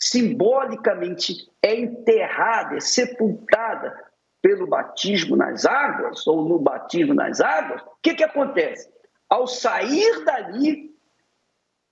simbolicamente 0.00 1.50
é 1.62 1.78
enterrada, 1.78 2.76
é 2.76 2.80
sepultada, 2.80 4.10
pelo 4.42 4.66
batismo 4.66 5.36
nas 5.36 5.66
águas, 5.66 6.26
ou 6.26 6.48
no 6.48 6.58
batismo 6.58 7.12
nas 7.12 7.40
águas, 7.40 7.82
o 7.82 7.96
que, 8.02 8.14
que 8.14 8.24
acontece? 8.24 8.90
Ao 9.28 9.46
sair 9.46 10.24
dali, 10.24 10.96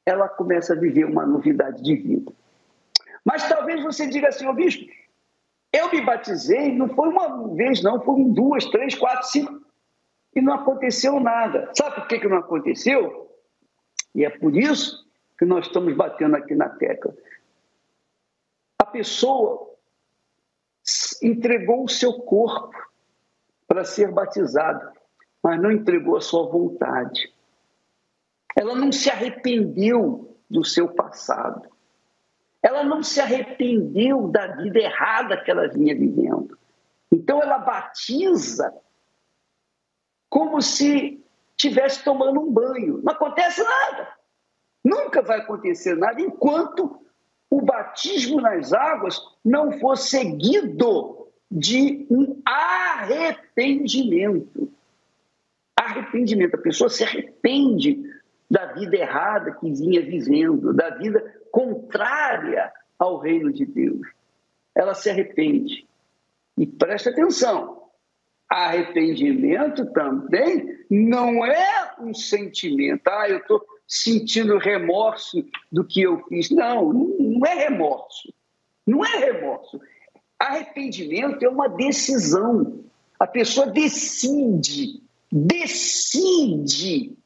ela 0.06 0.28
começa 0.28 0.72
a 0.72 0.76
viver 0.76 1.04
uma 1.04 1.26
novidade 1.26 1.82
de 1.82 1.94
vida. 1.94 2.32
Mas 3.22 3.46
talvez 3.46 3.82
você 3.82 4.06
diga 4.06 4.28
assim, 4.28 4.46
ô 4.46 4.54
bispo, 4.54 4.90
eu 5.70 5.90
me 5.90 6.00
batizei, 6.00 6.74
não 6.74 6.88
foi 6.88 7.08
uma 7.10 7.54
vez, 7.54 7.82
não, 7.82 8.00
foram 8.00 8.32
duas, 8.32 8.64
três, 8.66 8.94
quatro, 8.94 9.28
cinco, 9.28 9.60
e 10.34 10.40
não 10.40 10.54
aconteceu 10.54 11.20
nada. 11.20 11.70
Sabe 11.76 11.96
por 11.96 12.08
que, 12.08 12.18
que 12.18 12.28
não 12.28 12.38
aconteceu? 12.38 13.30
E 14.14 14.24
é 14.24 14.30
por 14.30 14.56
isso 14.56 15.06
que 15.38 15.44
nós 15.44 15.66
estamos 15.66 15.94
batendo 15.94 16.36
aqui 16.36 16.54
na 16.54 16.70
tecla. 16.70 17.14
Pessoa 18.90 19.68
entregou 21.22 21.84
o 21.84 21.88
seu 21.88 22.14
corpo 22.14 22.76
para 23.66 23.84
ser 23.84 24.10
batizado, 24.10 24.92
mas 25.42 25.60
não 25.60 25.70
entregou 25.70 26.16
a 26.16 26.20
sua 26.20 26.48
vontade. 26.48 27.32
Ela 28.56 28.74
não 28.74 28.90
se 28.90 29.10
arrependeu 29.10 30.36
do 30.50 30.64
seu 30.64 30.88
passado. 30.88 31.68
Ela 32.62 32.82
não 32.82 33.02
se 33.02 33.20
arrependeu 33.20 34.28
da 34.28 34.56
vida 34.56 34.78
errada 34.78 35.42
que 35.42 35.50
ela 35.50 35.68
vinha 35.68 35.94
vivendo. 35.94 36.58
Então 37.12 37.40
ela 37.40 37.58
batiza 37.58 38.74
como 40.28 40.60
se 40.60 41.24
estivesse 41.56 42.02
tomando 42.02 42.40
um 42.40 42.50
banho. 42.50 43.00
Não 43.02 43.12
acontece 43.12 43.62
nada. 43.62 44.14
Nunca 44.84 45.22
vai 45.22 45.40
acontecer 45.40 45.96
nada 45.96 46.20
enquanto 46.20 47.07
o 47.50 47.62
batismo 47.62 48.40
nas 48.40 48.72
águas 48.72 49.20
não 49.44 49.72
for 49.78 49.96
seguido 49.96 51.28
de 51.50 52.06
um 52.10 52.40
arrependimento. 52.44 54.70
Arrependimento. 55.76 56.56
A 56.56 56.60
pessoa 56.60 56.90
se 56.90 57.04
arrepende 57.04 58.02
da 58.50 58.72
vida 58.72 58.96
errada 58.96 59.52
que 59.52 59.70
vinha 59.70 60.02
vivendo, 60.02 60.74
da 60.74 60.90
vida 60.90 61.22
contrária 61.50 62.72
ao 62.98 63.18
reino 63.18 63.52
de 63.52 63.64
Deus. 63.64 64.06
Ela 64.74 64.94
se 64.94 65.08
arrepende. 65.10 65.86
E 66.56 66.66
presta 66.66 67.10
atenção: 67.10 67.84
arrependimento 68.48 69.86
também 69.92 70.76
não 70.90 71.44
é 71.44 71.94
um 72.00 72.12
sentimento. 72.12 73.06
Ah, 73.08 73.28
eu 73.28 73.38
estou 73.38 73.64
sentindo 73.88 74.58
remorso 74.58 75.42
do 75.72 75.82
que 75.82 76.02
eu 76.02 76.22
fiz. 76.28 76.50
Não, 76.50 76.92
não 76.92 77.46
é 77.46 77.54
remorso. 77.54 78.32
Não 78.86 79.04
é 79.04 79.16
remorso. 79.16 79.80
Arrependimento 80.38 81.42
é 81.42 81.48
uma 81.48 81.68
decisão. 81.68 82.84
A 83.18 83.26
pessoa 83.26 83.66
decide, 83.66 85.02
decide 85.32 87.16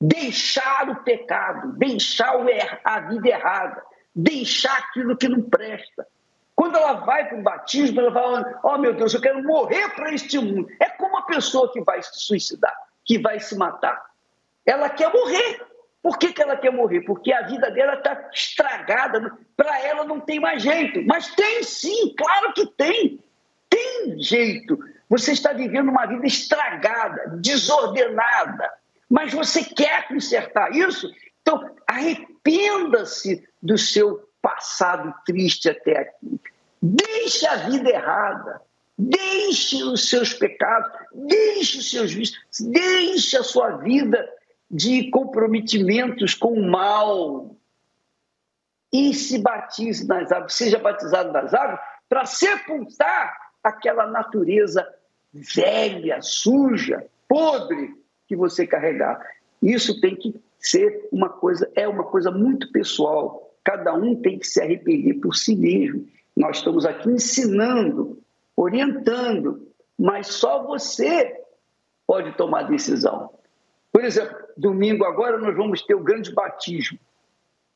deixar 0.00 0.88
o 0.90 1.02
pecado, 1.02 1.72
deixar 1.72 2.36
a 2.84 3.00
vida 3.00 3.28
errada, 3.28 3.82
deixar 4.14 4.78
aquilo 4.78 5.16
que 5.16 5.28
não 5.28 5.42
presta. 5.42 6.06
Quando 6.54 6.76
ela 6.76 6.94
vai 6.94 7.28
para 7.28 7.38
o 7.38 7.42
batismo, 7.42 8.00
ela 8.00 8.12
fala: 8.12 8.60
Oh 8.62 8.78
meu 8.78 8.94
Deus, 8.94 9.14
eu 9.14 9.20
quero 9.20 9.42
morrer 9.42 9.88
para 9.94 10.12
este 10.12 10.38
mundo. 10.38 10.68
É 10.80 10.88
como 10.90 11.16
a 11.16 11.22
pessoa 11.22 11.72
que 11.72 11.80
vai 11.82 12.02
se 12.02 12.20
suicidar, 12.20 12.74
que 13.04 13.18
vai 13.18 13.40
se 13.40 13.56
matar. 13.56 14.07
Ela 14.68 14.90
quer 14.90 15.10
morrer. 15.10 15.66
Por 16.02 16.18
que, 16.18 16.30
que 16.30 16.42
ela 16.42 16.54
quer 16.54 16.70
morrer? 16.70 17.00
Porque 17.00 17.32
a 17.32 17.46
vida 17.46 17.70
dela 17.70 17.94
está 17.94 18.28
estragada, 18.32 19.32
para 19.56 19.80
ela 19.80 20.04
não 20.04 20.20
tem 20.20 20.38
mais 20.38 20.62
jeito. 20.62 21.02
Mas 21.06 21.34
tem 21.34 21.62
sim, 21.62 22.14
claro 22.14 22.52
que 22.52 22.66
tem. 22.66 23.18
Tem 23.70 24.22
jeito. 24.22 24.78
Você 25.08 25.32
está 25.32 25.54
vivendo 25.54 25.88
uma 25.88 26.04
vida 26.04 26.26
estragada, 26.26 27.38
desordenada, 27.38 28.70
mas 29.08 29.32
você 29.32 29.64
quer 29.64 30.06
consertar 30.06 30.70
isso? 30.76 31.10
Então, 31.40 31.74
arrependa-se 31.86 33.42
do 33.62 33.78
seu 33.78 34.28
passado 34.42 35.14
triste 35.24 35.70
até 35.70 36.00
aqui. 36.00 36.38
Deixe 36.82 37.46
a 37.46 37.56
vida 37.56 37.88
errada. 37.88 38.60
Deixe 39.00 39.82
os 39.84 40.10
seus 40.10 40.34
pecados, 40.34 40.90
deixe 41.14 41.78
os 41.78 41.88
seus 41.88 42.12
vícios, 42.12 42.36
deixe 42.60 43.36
a 43.36 43.44
sua 43.44 43.76
vida 43.76 44.28
de 44.70 45.10
comprometimentos 45.10 46.34
com 46.34 46.52
o 46.52 46.70
mal 46.70 47.56
e 48.92 49.14
se 49.14 49.38
batize 49.38 50.06
nas 50.06 50.30
águas, 50.32 50.54
seja 50.54 50.78
batizado 50.78 51.32
nas 51.32 51.52
águas, 51.54 51.80
para 52.08 52.24
sepultar 52.24 53.36
aquela 53.62 54.06
natureza 54.06 54.86
velha, 55.32 56.20
suja, 56.22 57.06
podre 57.28 57.94
que 58.26 58.34
você 58.34 58.66
carregar. 58.66 59.20
Isso 59.62 60.00
tem 60.00 60.16
que 60.16 60.34
ser 60.58 61.08
uma 61.12 61.28
coisa, 61.28 61.70
é 61.74 61.86
uma 61.86 62.04
coisa 62.04 62.30
muito 62.30 62.70
pessoal. 62.72 63.54
Cada 63.62 63.92
um 63.94 64.16
tem 64.16 64.38
que 64.38 64.46
se 64.46 64.60
arrepender 64.60 65.14
por 65.14 65.34
si 65.34 65.54
mesmo. 65.54 66.06
Nós 66.36 66.58
estamos 66.58 66.86
aqui 66.86 67.10
ensinando, 67.10 68.18
orientando, 68.56 69.68
mas 69.98 70.28
só 70.28 70.62
você 70.64 71.42
pode 72.06 72.32
tomar 72.36 72.62
decisão. 72.62 73.30
Por 73.92 74.04
exemplo, 74.04 74.36
domingo 74.58 75.04
agora 75.04 75.38
nós 75.38 75.56
vamos 75.56 75.82
ter 75.82 75.94
o 75.94 76.02
grande 76.02 76.32
batismo, 76.32 76.98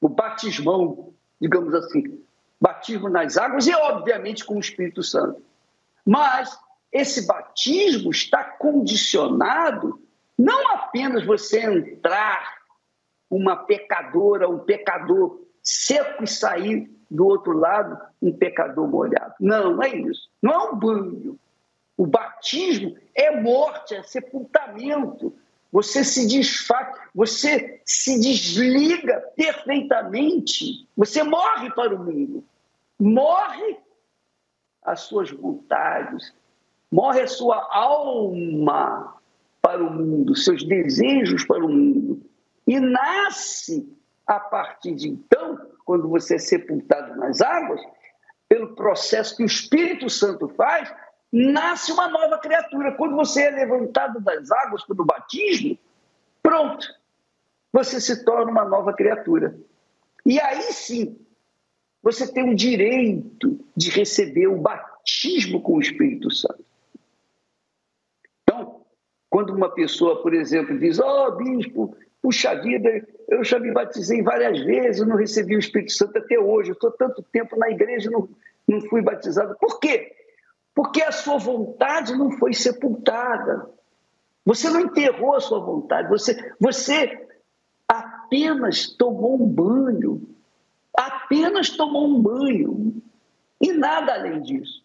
o 0.00 0.08
batismão, 0.08 1.14
digamos 1.40 1.72
assim, 1.74 2.20
batismo 2.60 3.08
nas 3.08 3.36
águas 3.36 3.66
e, 3.66 3.74
obviamente, 3.74 4.44
com 4.44 4.56
o 4.56 4.60
Espírito 4.60 5.02
Santo. 5.02 5.42
Mas 6.04 6.58
esse 6.90 7.26
batismo 7.26 8.10
está 8.10 8.44
condicionado 8.44 10.00
não 10.36 10.72
apenas 10.72 11.24
você 11.24 11.60
entrar 11.60 12.62
uma 13.30 13.56
pecadora, 13.56 14.48
um 14.48 14.58
pecador 14.58 15.40
seco 15.62 16.24
e 16.24 16.26
sair 16.26 16.90
do 17.10 17.26
outro 17.26 17.52
lado 17.52 17.98
um 18.20 18.32
pecador 18.32 18.88
molhado. 18.88 19.34
Não, 19.38 19.74
não 19.74 19.82
é 19.82 19.94
isso. 19.94 20.28
Não 20.42 20.52
é 20.52 20.70
um 20.70 20.76
banho. 20.76 21.38
O 21.96 22.06
batismo 22.06 22.96
é 23.14 23.40
morte, 23.40 23.94
é 23.94 24.02
sepultamento. 24.02 25.34
Você 25.72 26.04
se 26.04 26.28
desfaz, 26.28 26.98
você 27.14 27.80
se 27.84 28.20
desliga 28.20 29.20
perfeitamente. 29.34 30.86
Você 30.94 31.22
morre 31.22 31.70
para 31.72 31.94
o 31.94 31.98
mundo. 31.98 32.44
Morre 33.00 33.78
as 34.82 35.00
suas 35.00 35.30
vontades, 35.30 36.34
morre 36.90 37.22
a 37.22 37.26
sua 37.26 37.68
alma 37.72 39.16
para 39.62 39.82
o 39.82 39.90
mundo, 39.90 40.36
seus 40.36 40.62
desejos 40.62 41.44
para 41.46 41.64
o 41.64 41.68
mundo. 41.68 42.20
E 42.66 42.78
nasce, 42.78 43.88
a 44.26 44.38
partir 44.38 44.94
de 44.94 45.08
então, 45.08 45.58
quando 45.84 46.08
você 46.08 46.34
é 46.34 46.38
sepultado 46.38 47.16
nas 47.16 47.40
águas, 47.40 47.80
pelo 48.48 48.74
processo 48.74 49.36
que 49.36 49.42
o 49.42 49.46
Espírito 49.46 50.10
Santo 50.10 50.48
faz, 50.48 50.92
nasce 51.32 51.92
uma 51.92 52.08
nova 52.08 52.38
criatura. 52.38 52.92
Quando 52.92 53.16
você 53.16 53.42
é 53.44 53.50
levantado 53.50 54.20
das 54.20 54.50
águas 54.50 54.84
pelo 54.84 55.04
batismo, 55.04 55.78
pronto, 56.42 56.86
você 57.72 58.00
se 58.00 58.24
torna 58.24 58.50
uma 58.50 58.64
nova 58.64 58.92
criatura. 58.92 59.56
E 60.26 60.40
aí 60.40 60.72
sim, 60.72 61.18
você 62.02 62.30
tem 62.30 62.50
o 62.50 62.54
direito 62.54 63.58
de 63.76 63.90
receber 63.90 64.48
o 64.48 64.60
batismo 64.60 65.62
com 65.62 65.74
o 65.76 65.80
Espírito 65.80 66.30
Santo. 66.30 66.62
Quando 69.32 69.54
uma 69.54 69.70
pessoa, 69.70 70.20
por 70.20 70.34
exemplo, 70.34 70.78
diz: 70.78 71.00
Ó, 71.00 71.28
oh, 71.28 71.36
bispo, 71.36 71.96
puxa 72.20 72.54
vida, 72.54 73.02
eu 73.28 73.42
já 73.42 73.58
me 73.58 73.72
batizei 73.72 74.22
várias 74.22 74.60
vezes, 74.60 75.06
não 75.06 75.16
recebi 75.16 75.56
o 75.56 75.58
Espírito 75.58 75.92
Santo 75.92 76.18
até 76.18 76.38
hoje, 76.38 76.68
eu 76.68 76.74
estou 76.74 76.90
tanto 76.90 77.22
tempo 77.32 77.58
na 77.58 77.70
igreja 77.70 78.10
e 78.10 78.12
não, 78.12 78.28
não 78.68 78.82
fui 78.82 79.00
batizado. 79.00 79.56
Por 79.58 79.80
quê? 79.80 80.12
Porque 80.74 81.02
a 81.02 81.12
sua 81.12 81.38
vontade 81.38 82.16
não 82.16 82.30
foi 82.32 82.54
sepultada. 82.54 83.70
Você 84.44 84.70
não 84.70 84.80
enterrou 84.80 85.34
a 85.34 85.40
sua 85.40 85.60
vontade, 85.60 86.08
você, 86.08 86.54
você 86.58 87.28
apenas 87.86 88.88
tomou 88.96 89.40
um 89.40 89.46
banho. 89.46 90.28
Apenas 90.96 91.70
tomou 91.70 92.06
um 92.06 92.20
banho. 92.20 93.02
E 93.60 93.72
nada 93.72 94.14
além 94.14 94.42
disso. 94.42 94.84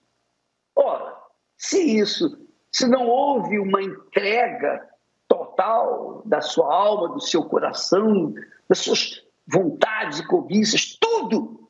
Ora, 0.75 1.15
se 1.57 1.79
isso 1.79 2.47
se 2.77 2.87
não 2.87 3.07
houve 3.07 3.57
uma 3.57 3.81
entrega 3.81 4.87
total 5.27 6.21
da 6.25 6.41
sua 6.41 6.71
alma, 6.71 7.09
do 7.09 7.19
seu 7.19 7.43
coração, 7.43 8.35
das 8.69 8.77
suas 8.77 9.23
vontades 9.47 10.19
e 10.19 10.27
cobiças, 10.27 10.95
tudo, 10.99 11.69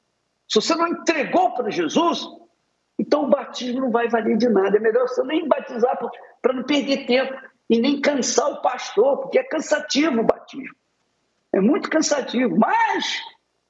se 0.50 0.56
você 0.56 0.76
não 0.76 0.88
entregou 0.88 1.54
para 1.54 1.70
Jesus, 1.70 2.28
então 2.98 3.26
o 3.26 3.30
batismo 3.30 3.82
não 3.82 3.92
vai 3.92 4.08
valer 4.10 4.38
de 4.38 4.50
nada. 4.50 4.78
É 4.78 4.80
melhor 4.80 5.08
você 5.08 5.24
nem 5.24 5.48
batizar 5.48 5.98
para 6.42 6.54
não 6.54 6.64
perder 6.64 7.06
tempo 7.06 7.34
e 7.70 7.80
nem 7.80 8.02
cansar 8.02 8.52
o 8.52 8.62
pastor, 8.62 9.18
porque 9.18 9.38
é 9.38 9.44
cansativo 9.44 10.22
o 10.22 10.26
batismo. 10.26 10.76
É 11.54 11.60
muito 11.60 11.90
cansativo. 11.90 12.58
Mas 12.58 13.22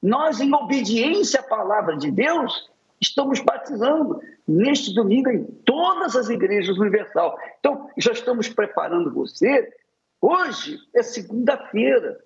nós, 0.02 0.40
em 0.40 0.52
obediência 0.54 1.40
à 1.40 1.42
palavra 1.42 1.96
de 1.96 2.10
Deus, 2.10 2.70
estamos 3.00 3.40
batizando 3.40 4.20
neste 4.46 4.94
domingo 4.94 5.30
em 5.30 5.44
todas 5.44 6.16
as 6.16 6.28
igrejas 6.28 6.78
universal. 6.78 7.38
Então, 7.58 7.90
já 7.98 8.12
estamos 8.12 8.48
preparando 8.48 9.12
você. 9.12 9.70
Hoje 10.20 10.78
é 10.94 11.02
segunda-feira. 11.02 12.18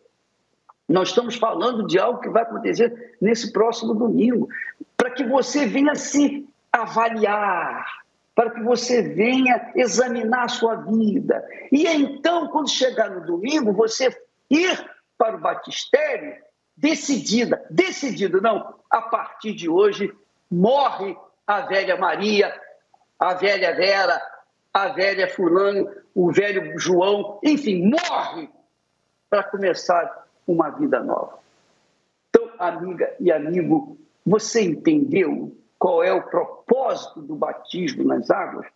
Nós 0.89 1.09
estamos 1.09 1.37
falando 1.37 1.87
de 1.87 1.99
algo 1.99 2.21
que 2.21 2.29
vai 2.29 2.43
acontecer 2.43 3.17
nesse 3.21 3.53
próximo 3.53 3.95
domingo, 3.95 4.49
para 4.97 5.11
que 5.11 5.25
você 5.25 5.67
venha 5.67 5.95
se 5.95 6.47
avaliar, 6.73 7.87
para 8.35 8.51
que 8.51 8.63
você 8.63 9.03
venha 9.03 9.73
examinar 9.77 10.45
a 10.45 10.49
sua 10.49 10.77
vida. 10.77 11.47
E 11.71 11.87
então, 11.87 12.49
quando 12.49 12.71
chegar 12.71 13.11
no 13.11 13.27
domingo, 13.27 13.73
você 13.73 14.09
ir 14.51 14.91
para 15.19 15.37
o 15.37 15.41
batistério 15.41 16.35
decidida, 16.77 17.65
decidido, 17.71 18.41
não, 18.41 18.75
a 18.91 19.03
partir 19.03 19.53
de 19.53 19.69
hoje 19.69 20.11
morre 20.51 21.17
a 21.47 21.61
velha 21.61 21.97
Maria, 21.97 22.59
a 23.19 23.35
velha 23.35 23.75
Vera, 23.75 24.21
a 24.73 24.89
velha 24.89 25.29
Fulano, 25.29 25.91
o 26.15 26.33
velho 26.33 26.79
João, 26.79 27.39
enfim, 27.43 27.91
morre 27.91 28.49
para 29.29 29.43
começar 29.45 30.27
uma 30.47 30.71
vida 30.71 31.01
nova. 31.01 31.39
Então, 32.31 32.51
amiga 32.59 33.15
e 33.21 33.31
amigo, 33.31 33.99
você 34.25 34.63
entendeu 34.63 35.57
qual 35.83 36.01
é 36.01 36.13
o 36.13 36.23
propósito 36.23 37.21
do 37.21 37.35
batismo 37.35 38.05
nas 38.05 38.31
águas? 38.31 38.69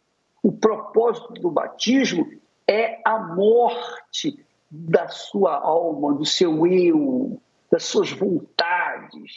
O 0.42 0.51
propósito 0.51 1.35
do 1.35 1.53
batismo 1.53 2.29
é 2.66 3.01
a 3.05 3.16
morte 3.16 4.45
da 4.69 5.07
sua 5.07 5.55
alma, 5.55 6.14
do 6.14 6.25
seu 6.25 6.66
eu, 6.66 7.40
das 7.71 7.85
suas 7.85 8.11
vontades. 8.11 9.33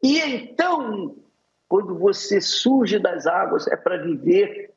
E 0.00 0.20
então, 0.20 1.16
quando 1.68 1.98
você 1.98 2.40
surge 2.40 3.00
das 3.00 3.26
águas, 3.26 3.66
é 3.66 3.76
para 3.76 4.00
viver 4.00 4.72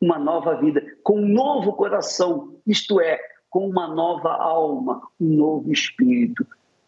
uma 0.00 0.16
nova 0.16 0.54
vida, 0.60 0.80
com 1.02 1.18
um 1.18 1.26
novo 1.26 1.72
coração, 1.72 2.56
isto 2.64 3.00
é, 3.00 3.18
com 3.50 3.68
uma 3.68 3.88
nova 3.88 4.30
alma, 4.30 5.02
um 5.20 5.34
novo 5.34 5.72
espírito. 5.72 6.46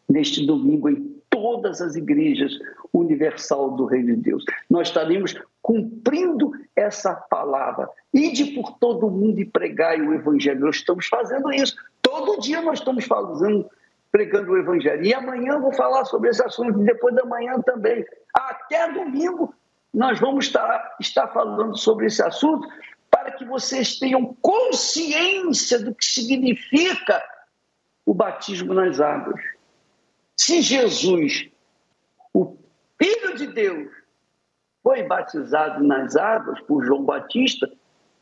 Neste 0.09 0.47
domingo, 0.47 0.89
em 0.89 1.20
todas 1.31 1.81
as 1.81 1.95
igrejas 1.95 2.53
universal 2.93 3.71
do 3.71 3.87
Reino 3.87 4.17
de 4.17 4.23
Deus. 4.23 4.45
Nós 4.69 4.89
estaremos 4.89 5.35
cumprindo 5.63 6.53
essa 6.75 7.15
palavra. 7.15 7.89
Ide 8.13 8.47
por 8.53 8.79
todo 8.79 9.07
o 9.07 9.11
mundo 9.11 9.41
e 9.41 9.45
pregai 9.45 10.01
o 10.01 10.13
Evangelho. 10.13 10.61
Nós 10.61 10.77
estamos 10.77 11.07
fazendo 11.07 11.51
isso. 11.53 11.77
Todo 12.03 12.41
dia 12.41 12.61
nós 12.61 12.81
estamos 12.81 13.05
fazendo, 13.05 13.71
pregando 14.11 14.51
o 14.51 14.59
Evangelho. 14.59 15.05
E 15.05 15.15
amanhã 15.15 15.55
eu 15.55 15.61
vou 15.61 15.73
falar 15.73 16.05
sobre 16.05 16.31
esse 16.31 16.43
assunto, 16.43 16.83
e 16.83 16.85
depois 16.85 17.15
da 17.15 17.25
manhã 17.25 17.61
também. 17.61 18.05
Até 18.35 18.93
domingo 18.93 19.55
nós 19.95 20.19
vamos 20.21 20.47
estar, 20.47 20.97
estar 21.01 21.29
falando 21.29 21.77
sobre 21.77 22.07
esse 22.07 22.23
assunto 22.23 22.69
para 23.11 23.33
que 23.33 23.45
vocês 23.45 23.99
tenham 23.99 24.37
consciência 24.41 25.79
do 25.79 25.95
que 25.95 26.05
significa 26.05 27.23
o 28.07 28.15
batismo 28.15 28.73
nas 28.73 29.01
águas. 29.01 29.41
Se 30.41 30.63
Jesus, 30.63 31.51
o 32.33 32.57
Filho 32.99 33.37
de 33.37 33.49
Deus, 33.49 33.93
foi 34.83 35.03
batizado 35.03 35.85
nas 35.85 36.17
águas 36.17 36.59
por 36.63 36.83
João 36.83 37.05
Batista, 37.05 37.71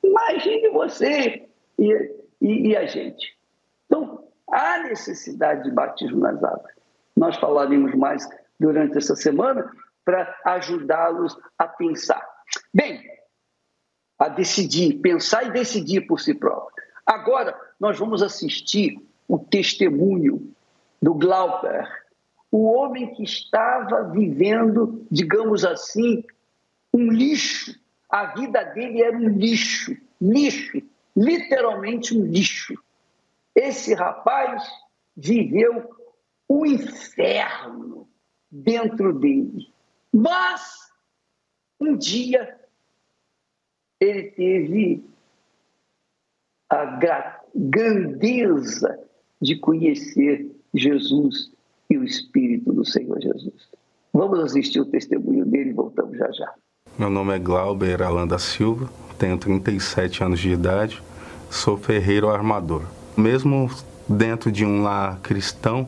imagine 0.02 0.68
você 0.70 1.48
e, 1.78 2.12
e, 2.40 2.70
e 2.70 2.76
a 2.76 2.86
gente. 2.86 3.38
Então, 3.86 4.26
há 4.50 4.82
necessidade 4.82 5.62
de 5.62 5.70
batismo 5.70 6.18
nas 6.18 6.42
águas. 6.42 6.74
Nós 7.16 7.36
falaremos 7.36 7.94
mais 7.94 8.28
durante 8.58 8.98
essa 8.98 9.14
semana 9.14 9.70
para 10.04 10.36
ajudá-los 10.44 11.38
a 11.56 11.68
pensar. 11.68 12.28
Bem, 12.74 13.00
a 14.18 14.28
decidir, 14.28 15.00
pensar 15.00 15.46
e 15.46 15.52
decidir 15.52 16.00
por 16.00 16.18
si 16.18 16.34
próprio. 16.34 16.84
Agora, 17.06 17.56
nós 17.78 17.96
vamos 17.96 18.24
assistir 18.24 19.00
o 19.28 19.38
testemunho 19.38 20.52
do 21.00 21.14
Glauber, 21.14 21.97
o 22.50 22.64
homem 22.64 23.14
que 23.14 23.22
estava 23.22 24.10
vivendo, 24.10 25.06
digamos 25.10 25.64
assim, 25.64 26.24
um 26.92 27.10
lixo. 27.10 27.78
A 28.08 28.26
vida 28.34 28.64
dele 28.64 29.02
era 29.02 29.16
um 29.16 29.28
lixo, 29.28 29.96
lixo, 30.20 30.82
literalmente 31.14 32.16
um 32.16 32.24
lixo. 32.24 32.74
Esse 33.54 33.92
rapaz 33.92 34.62
viveu 35.16 35.90
o 36.48 36.62
um 36.62 36.66
inferno 36.66 38.08
dentro 38.50 39.12
dele. 39.12 39.70
Mas 40.12 40.90
um 41.78 41.96
dia 41.96 42.58
ele 44.00 44.30
teve 44.30 45.04
a 46.70 46.98
grandeza 47.54 48.98
de 49.40 49.56
conhecer 49.58 50.50
Jesus 50.72 51.52
e 51.90 51.96
o 51.96 52.04
Espírito 52.04 52.72
do 52.72 52.84
Senhor 52.84 53.20
Jesus. 53.20 53.68
Vamos 54.12 54.40
assistir 54.40 54.80
o 54.80 54.84
testemunho 54.84 55.44
dele 55.44 55.70
e 55.70 55.72
voltamos 55.72 56.16
já 56.16 56.30
já. 56.32 56.52
Meu 56.98 57.08
nome 57.08 57.34
é 57.34 57.38
Glauber 57.38 58.02
Alanda 58.02 58.38
Silva, 58.38 58.90
tenho 59.18 59.38
37 59.38 60.24
anos 60.24 60.40
de 60.40 60.50
idade, 60.50 61.02
sou 61.50 61.76
ferreiro 61.76 62.28
armador. 62.28 62.82
Mesmo 63.16 63.70
dentro 64.08 64.50
de 64.50 64.64
um 64.64 64.82
lar 64.82 65.20
cristão, 65.20 65.86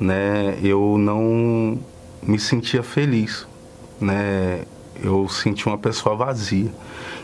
né, 0.00 0.58
eu 0.62 0.96
não 0.98 1.78
me 2.22 2.38
sentia 2.38 2.82
feliz, 2.82 3.46
né? 4.00 4.64
Eu 5.02 5.28
senti 5.28 5.66
uma 5.66 5.78
pessoa 5.78 6.16
vazia. 6.16 6.70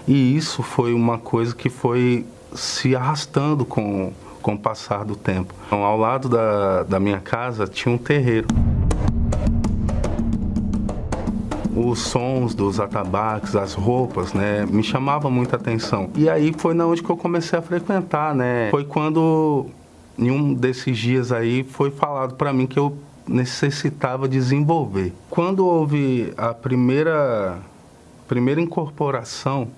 E 0.07 0.37
isso 0.37 0.62
foi 0.62 0.95
uma 0.95 1.19
coisa 1.19 1.55
que 1.55 1.69
foi 1.69 2.25
se 2.55 2.95
arrastando 2.95 3.64
com 3.64 4.12
com 4.44 4.52
o 4.52 4.59
passar 4.59 5.07
do 5.07 5.16
tempo. 5.16 5.54
Então, 5.66 5.83
ao 5.83 5.96
lado 5.96 6.28
da, 6.28 6.83
da 6.83 7.00
minha 7.00 7.18
casa 7.18 7.66
tinha 7.66 7.92
um 7.92 7.96
terreiro. 7.96 8.46
Os 11.74 12.00
sons 12.00 12.54
dos 12.54 12.78
atabaques, 12.78 13.57
as 13.57 13.72
roupas, 13.72 14.35
né, 14.35 14.66
me 14.66 14.83
chamavam 14.83 15.30
muita 15.30 15.57
atenção. 15.57 16.11
E 16.14 16.28
aí 16.28 16.54
foi 16.57 16.74
na 16.74 16.87
onde 16.87 17.02
que 17.02 17.09
eu 17.09 17.16
comecei 17.16 17.59
a 17.59 17.62
frequentar, 17.62 18.35
né? 18.35 18.68
Foi 18.70 18.85
quando 18.85 19.66
em 20.18 20.30
um 20.30 20.52
desses 20.52 20.98
dias 20.98 21.33
aí 21.33 21.64
foi 21.64 21.90
falado 21.90 22.35
para 22.35 22.52
mim 22.52 22.66
que 22.66 22.78
eu 22.78 22.96
necessitava 23.26 24.28
desenvolver. 24.28 25.14
Quando 25.30 25.66
houve 25.66 26.35
a 26.37 26.52
primeira 26.52 27.59
primeira 28.28 28.61
incorporação 28.61 29.68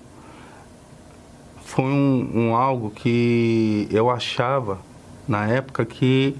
foi 1.67 1.83
um, 1.83 2.31
um 2.33 2.55
algo 2.55 2.89
que 2.89 3.89
eu 3.91 4.09
achava 4.09 4.79
na 5.27 5.45
época 5.47 5.85
que 5.85 6.33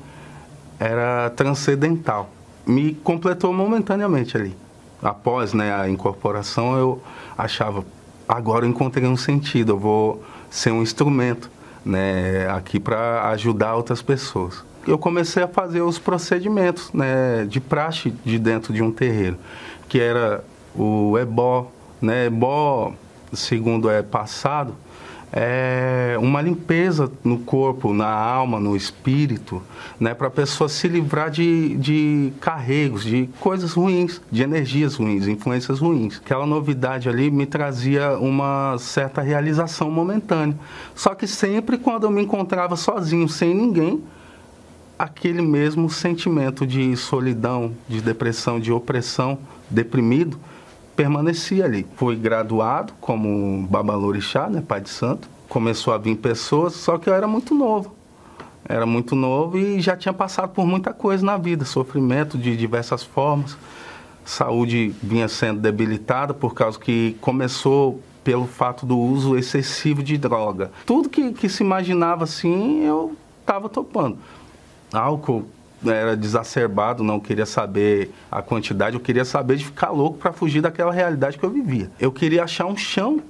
era 0.80 1.30
transcendental. 1.32 2.30
Me 2.66 2.94
completou 2.94 3.52
momentaneamente 3.52 4.38
ali. 4.38 4.56
Após 5.04 5.54
né, 5.54 5.76
a 5.76 5.90
incorporação, 5.90 6.78
eu 6.78 7.02
achava, 7.38 7.84
agora 8.28 8.66
eu 8.66 8.70
encontrei 8.70 9.06
um 9.06 9.18
sentido, 9.18 9.74
eu 9.74 9.78
vou 9.78 10.24
ser 10.50 10.72
um 10.72 10.82
instrumento 10.82 11.52
né, 11.86 12.50
aqui 12.50 12.80
para 12.80 13.30
ajudar 13.32 13.76
outras 13.76 14.02
pessoas. 14.02 14.64
Eu 14.88 14.98
comecei 14.98 15.44
a 15.44 15.48
fazer 15.48 15.82
os 15.82 16.00
procedimentos 16.00 16.92
né, 16.94 17.46
de 17.50 17.60
praxe 17.60 18.12
de 18.24 18.40
dentro 18.40 18.74
de 18.74 18.82
um 18.82 18.92
terreiro, 18.92 19.38
que 19.90 20.00
era 20.00 20.42
o 20.74 21.18
ebó. 21.18 21.70
Né, 22.02 22.28
ebó, 22.28 22.94
segundo 23.34 23.90
é 23.90 24.02
passado, 24.02 24.74
é, 25.32 26.16
uma 26.20 26.42
limpeza 26.42 27.12
no 27.24 27.40
corpo, 27.40 27.94
na 27.94 28.10
alma, 28.10 28.60
no 28.60 28.76
espírito, 28.76 29.62
né, 30.00 30.14
para 30.14 30.28
a 30.28 30.32
pessoa 30.32 30.70
se 30.70 30.88
livrar 30.88 31.30
de, 31.30 31.76
de 31.78 32.34
carregos, 32.40 33.04
de 33.04 33.30
coisas 33.40 33.74
ruins, 33.74 34.22
de 34.32 34.42
energias 34.42 34.96
ruins, 34.96 35.28
influências 35.28 35.80
ruins. 35.80 36.18
Aquela 36.24 36.46
novidade 36.46 37.10
ali 37.10 37.30
me 37.30 37.46
trazia 37.46 38.18
uma 38.18 38.78
certa 38.80 39.22
realização 39.22 39.92
momentânea. 39.92 40.58
Só 40.96 41.14
que 41.14 41.28
sempre 41.28 41.78
quando 41.78 42.06
eu 42.06 42.12
me 42.12 42.24
encontrava 42.24 42.76
sozinho, 42.76 43.28
sem 43.28 43.54
ninguém, 43.54 44.02
aquele 44.98 45.42
mesmo 45.42 45.90
sentimento 45.90 46.66
de 46.66 46.96
solidão, 46.96 47.74
de 47.88 48.02
depressão, 48.02 48.60
de 48.60 48.72
opressão, 48.72 49.38
deprimido, 49.70 50.40
permanecia 50.98 51.64
ali. 51.64 51.86
Fui 51.96 52.16
graduado 52.16 52.92
como 53.00 53.66
babalorixá, 53.68 54.50
né, 54.50 54.62
pai 54.68 54.82
de 54.82 54.90
santo. 54.90 55.30
Começou 55.48 55.94
a 55.94 55.98
vir 55.98 56.18
pessoas, 56.18 56.74
só 56.74 56.98
que 56.98 57.08
eu 57.10 57.14
era 57.14 57.28
muito 57.28 57.54
novo. 57.54 57.96
Era 58.68 58.86
muito 58.86 59.16
novo 59.16 59.58
e 59.58 59.80
já 59.80 59.96
tinha 59.96 60.12
passado 60.12 60.50
por 60.50 60.66
muita 60.66 60.92
coisa 60.92 61.26
na 61.26 61.38
vida, 61.38 61.64
sofrimento 61.64 62.38
de 62.38 62.58
diversas 62.58 63.04
formas. 63.04 63.56
Saúde 64.26 64.94
vinha 65.02 65.30
sendo 65.30 65.62
debilitada 65.62 66.34
por 66.34 66.54
causa 66.54 66.78
que 66.78 67.16
começou 67.22 68.02
pelo 68.26 68.46
fato 68.46 68.86
do 68.86 68.98
uso 68.98 69.38
excessivo 69.38 70.04
de 70.04 70.18
droga. 70.18 70.70
Tudo 70.86 71.08
que, 71.08 71.32
que 71.32 71.48
se 71.48 71.64
imaginava 71.64 72.26
assim, 72.26 72.84
eu 72.84 73.16
estava 73.40 73.70
topando. 73.70 74.18
Álcool 74.92 75.48
era 75.86 76.16
desacerbado, 76.18 77.04
não 77.04 77.20
queria 77.20 77.46
saber 77.46 78.12
a 78.32 78.42
quantidade, 78.42 78.96
eu 78.96 79.00
queria 79.00 79.26
saber 79.26 79.58
de 79.58 79.66
ficar 79.66 79.92
louco 79.92 80.18
para 80.18 80.34
fugir 80.34 80.62
daquela 80.62 80.92
realidade 80.92 81.38
que 81.38 81.44
eu 81.44 81.50
vivia. 81.50 81.92
Eu 82.00 82.12
queria 82.12 82.44
achar 82.44 82.66
um 82.66 82.76
chão, 82.76 83.22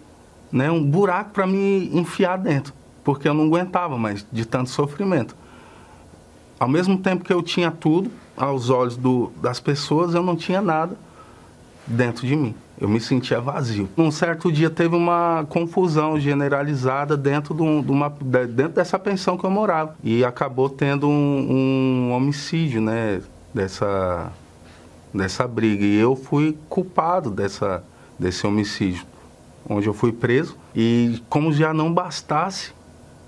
né, 0.52 0.72
um 0.72 0.84
buraco 0.84 1.32
para 1.32 1.46
me 1.46 1.90
enfiar 1.94 2.38
dentro, 2.38 2.74
porque 3.04 3.28
eu 3.28 3.34
não 3.34 3.46
aguentava 3.46 3.98
mais 3.98 4.26
de 4.32 4.46
tanto 4.46 4.70
sofrimento. 4.70 5.36
Ao 6.60 6.68
mesmo 6.68 6.98
tempo 6.98 7.24
que 7.24 7.34
eu 7.34 7.44
tinha 7.44 7.70
tudo, 7.70 8.10
aos 8.36 8.70
olhos 8.70 8.96
do, 8.96 9.32
das 9.42 9.60
pessoas, 9.60 10.14
eu 10.14 10.24
não 10.24 10.36
tinha 10.36 10.62
nada 10.62 10.98
dentro 11.86 12.26
de 12.26 12.36
mim. 12.36 12.56
Eu 12.80 12.88
me 12.88 13.00
sentia 13.00 13.42
vazio. 13.42 13.90
Um 13.98 14.12
certo 14.12 14.52
dia 14.52 14.70
teve 14.70 14.96
uma 14.96 15.46
confusão 15.50 16.20
generalizada 16.20 17.18
dentro, 17.18 17.56
de, 17.56 17.64
um, 17.64 17.80
uma, 17.82 18.10
dentro 18.10 18.74
dessa 18.74 19.00
pensão 19.00 19.36
que 19.36 19.44
eu 19.44 19.50
morava. 19.50 19.96
E 20.04 20.24
acabou 20.24 20.70
tendo 20.70 21.10
um, 21.10 22.10
um 22.10 22.12
homicídio, 22.12 22.80
né? 22.80 23.22
Dessa, 23.52 24.32
dessa 25.12 25.48
briga. 25.48 25.84
E 25.84 25.96
eu 25.98 26.16
fui 26.16 26.56
culpado 26.70 27.32
dessa, 27.32 27.84
desse 28.20 28.46
homicídio, 28.46 29.06
onde 29.68 29.88
eu 29.88 29.94
fui 29.94 30.12
preso. 30.12 30.56
E 30.76 31.20
como 31.30 31.52
já 31.52 31.74
não 31.74 31.92
bastasse, 31.92 32.74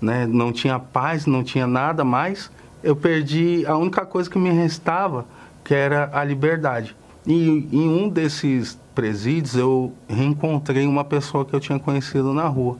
né? 0.00 0.26
Não 0.26 0.52
tinha 0.52 0.78
paz, 0.78 1.26
não 1.26 1.42
tinha 1.42 1.66
nada 1.66 2.04
mais, 2.04 2.50
eu 2.82 2.94
perdi 2.94 3.64
a 3.66 3.76
única 3.76 4.06
coisa 4.06 4.30
que 4.30 4.38
me 4.38 4.50
restava, 4.50 5.26
que 5.64 5.74
era 5.74 6.08
a 6.12 6.24
liberdade. 6.24 6.96
E 7.26 7.68
em 7.72 7.88
um 7.88 8.08
desses 8.08 8.78
presídios 9.00 9.56
eu 9.56 9.94
reencontrei 10.06 10.86
uma 10.86 11.02
pessoa 11.02 11.42
que 11.42 11.54
eu 11.54 11.60
tinha 11.60 11.78
conhecido 11.78 12.34
na 12.34 12.46
rua, 12.46 12.76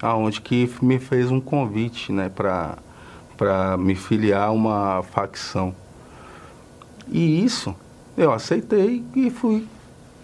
aonde 0.00 0.40
que 0.40 0.72
me 0.80 1.00
fez 1.00 1.28
um 1.28 1.40
convite, 1.40 2.12
né, 2.12 2.28
para 2.28 2.78
para 3.36 3.76
me 3.76 3.96
filiar 3.96 4.48
a 4.48 4.50
uma 4.52 5.02
facção. 5.02 5.74
E 7.08 7.44
isso 7.44 7.74
eu 8.16 8.32
aceitei 8.32 9.04
e 9.16 9.28
fui 9.28 9.66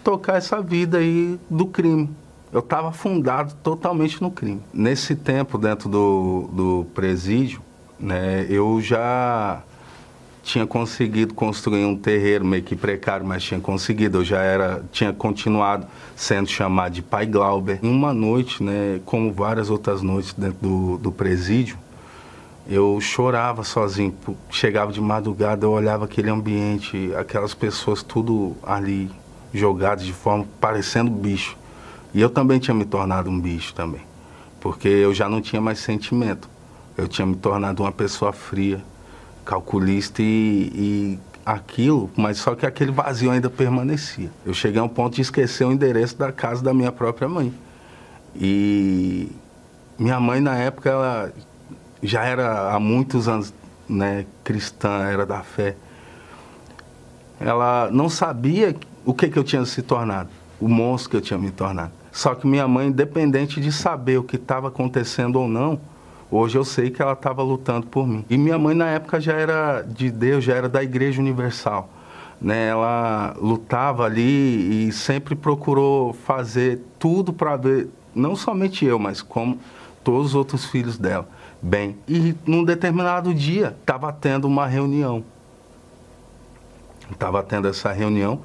tocar 0.01 0.37
essa 0.37 0.61
vida 0.61 0.99
aí 0.99 1.37
do 1.49 1.65
crime. 1.65 2.09
Eu 2.53 2.59
estava 2.61 2.93
fundado 2.93 3.53
totalmente 3.61 4.21
no 4.21 4.31
crime. 4.31 4.61
Nesse 4.73 5.13
tempo 5.13 5.57
dentro 5.57 5.89
do, 5.89 6.49
do 6.53 6.87
presídio, 6.93 7.61
né, 7.99 8.45
eu 8.49 8.79
já 8.79 9.61
tinha 10.45 10.67
conseguido 10.67 11.33
construir 11.33 11.85
um 11.85 11.97
terreiro 11.97 12.45
meio 12.45 12.61
que 12.61 12.75
precário, 12.75 13.25
mas 13.25 13.41
tinha 13.41 13.59
conseguido. 13.59 14.19
Eu 14.19 14.23
já 14.23 14.41
era, 14.41 14.85
tinha 14.91 15.11
continuado 15.11 15.87
sendo 16.15 16.47
chamado 16.47 16.93
de 16.93 17.01
Pai 17.01 17.25
Glauber. 17.25 17.79
Uma 17.81 18.13
noite, 18.13 18.63
né, 18.63 19.01
como 19.05 19.33
várias 19.33 19.71
outras 19.71 20.03
noites 20.03 20.33
dentro 20.33 20.59
do, 20.61 20.97
do 20.99 21.11
presídio, 21.11 21.79
eu 22.67 23.01
chorava 23.01 23.63
sozinho. 23.63 24.15
Chegava 24.51 24.93
de 24.93 25.01
madrugada, 25.01 25.65
eu 25.65 25.71
olhava 25.71 26.05
aquele 26.05 26.29
ambiente, 26.29 27.11
aquelas 27.15 27.55
pessoas 27.55 28.03
tudo 28.03 28.55
ali 28.61 29.09
jogadas 29.51 30.05
de 30.05 30.13
forma 30.13 30.45
parecendo 30.61 31.09
bicho. 31.09 31.57
E 32.13 32.21
eu 32.21 32.29
também 32.29 32.59
tinha 32.59 32.75
me 32.75 32.85
tornado 32.85 33.31
um 33.31 33.39
bicho 33.39 33.73
também, 33.73 34.01
porque 34.61 34.87
eu 34.87 35.11
já 35.11 35.27
não 35.27 35.41
tinha 35.41 35.59
mais 35.61 35.79
sentimento. 35.79 36.47
Eu 36.95 37.07
tinha 37.07 37.25
me 37.25 37.35
tornado 37.35 37.81
uma 37.81 37.91
pessoa 37.91 38.31
fria 38.31 38.81
calculista 39.45 40.21
e, 40.21 40.71
e 40.73 41.19
aquilo, 41.45 42.09
mas 42.17 42.37
só 42.39 42.55
que 42.55 42.65
aquele 42.65 42.91
vazio 42.91 43.29
ainda 43.29 43.49
permanecia. 43.49 44.31
Eu 44.45 44.53
cheguei 44.53 44.79
a 44.81 44.83
um 44.83 44.89
ponto 44.89 45.15
de 45.15 45.21
esquecer 45.21 45.63
o 45.63 45.71
endereço 45.71 46.17
da 46.17 46.31
casa 46.31 46.63
da 46.63 46.73
minha 46.73 46.91
própria 46.91 47.29
mãe. 47.29 47.53
E 48.35 49.31
minha 49.97 50.19
mãe 50.19 50.41
na 50.41 50.55
época 50.55 50.89
ela 50.89 51.31
já 52.01 52.23
era 52.23 52.73
há 52.73 52.79
muitos 52.79 53.27
anos, 53.27 53.53
né, 53.87 54.25
cristã, 54.43 55.03
era 55.03 55.25
da 55.25 55.43
fé. 55.43 55.75
Ela 57.39 57.89
não 57.91 58.09
sabia 58.09 58.75
o 59.05 59.13
que 59.13 59.29
que 59.29 59.37
eu 59.37 59.43
tinha 59.43 59.63
se 59.65 59.81
tornado, 59.81 60.29
o 60.59 60.67
monstro 60.67 61.11
que 61.11 61.17
eu 61.17 61.21
tinha 61.21 61.37
me 61.37 61.51
tornado. 61.51 61.91
Só 62.11 62.33
que 62.33 62.47
minha 62.47 62.67
mãe, 62.67 62.87
independente 62.87 63.59
de 63.59 63.71
saber 63.71 64.17
o 64.17 64.23
que 64.23 64.37
estava 64.37 64.69
acontecendo 64.69 65.39
ou 65.39 65.47
não, 65.47 65.79
Hoje 66.37 66.57
eu 66.57 66.65
sei 66.65 66.89
que 66.89 67.01
ela 67.01 67.13
estava 67.13 67.41
lutando 67.41 67.87
por 67.87 68.05
mim. 68.05 68.25
E 68.29 68.37
minha 68.37 68.59
mãe 68.59 68.75
na 68.75 68.89
época 68.89 69.21
já 69.21 69.31
era 69.31 69.81
de 69.81 70.11
Deus, 70.11 70.43
já 70.43 70.53
era 70.53 70.67
da 70.67 70.83
Igreja 70.83 71.21
Universal. 71.21 71.89
Né? 72.41 72.67
Ela 72.67 73.33
lutava 73.39 74.03
ali 74.03 74.89
e 74.89 74.91
sempre 74.91 75.33
procurou 75.33 76.11
fazer 76.11 76.81
tudo 76.99 77.31
para 77.31 77.55
ver, 77.55 77.87
não 78.13 78.35
somente 78.35 78.83
eu, 78.83 78.99
mas 78.99 79.21
como 79.21 79.57
todos 80.03 80.27
os 80.27 80.35
outros 80.35 80.65
filhos 80.65 80.97
dela, 80.97 81.25
bem. 81.61 81.95
E 82.05 82.35
num 82.45 82.65
determinado 82.65 83.33
dia 83.33 83.73
estava 83.79 84.11
tendo 84.11 84.43
uma 84.43 84.67
reunião. 84.67 85.23
Estava 87.09 87.41
tendo 87.43 87.69
essa 87.69 87.93
reunião. 87.93 88.41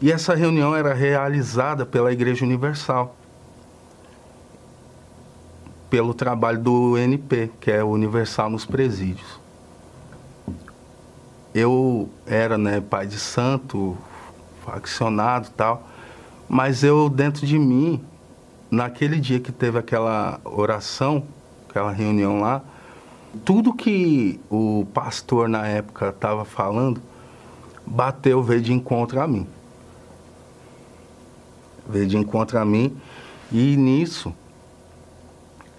E 0.00 0.12
essa 0.12 0.36
reunião 0.36 0.72
era 0.72 0.94
realizada 0.94 1.84
pela 1.84 2.12
Igreja 2.12 2.44
Universal 2.44 3.17
pelo 5.90 6.12
trabalho 6.12 6.58
do 6.58 6.98
NP, 6.98 7.50
que 7.60 7.70
é 7.70 7.82
Universal 7.82 8.50
nos 8.50 8.66
Presídios. 8.66 9.38
Eu 11.54 12.08
era 12.26 12.58
né, 12.58 12.80
pai 12.80 13.06
de 13.06 13.18
santo, 13.18 13.96
faccionado 14.64 15.48
tal, 15.56 15.88
mas 16.48 16.84
eu 16.84 17.08
dentro 17.08 17.46
de 17.46 17.58
mim, 17.58 18.02
naquele 18.70 19.18
dia 19.18 19.40
que 19.40 19.50
teve 19.50 19.78
aquela 19.78 20.40
oração, 20.44 21.24
aquela 21.68 21.90
reunião 21.90 22.40
lá, 22.40 22.62
tudo 23.44 23.72
que 23.72 24.40
o 24.50 24.86
pastor 24.92 25.48
na 25.48 25.66
época 25.66 26.10
estava 26.10 26.44
falando, 26.44 27.00
bateu, 27.86 28.42
veio 28.42 28.60
de 28.60 28.72
encontro 28.72 29.20
a 29.20 29.26
mim. 29.26 29.46
Veio 31.88 32.06
de 32.06 32.16
encontro 32.18 32.58
a 32.58 32.64
mim 32.64 32.94
e 33.50 33.74
nisso 33.76 34.34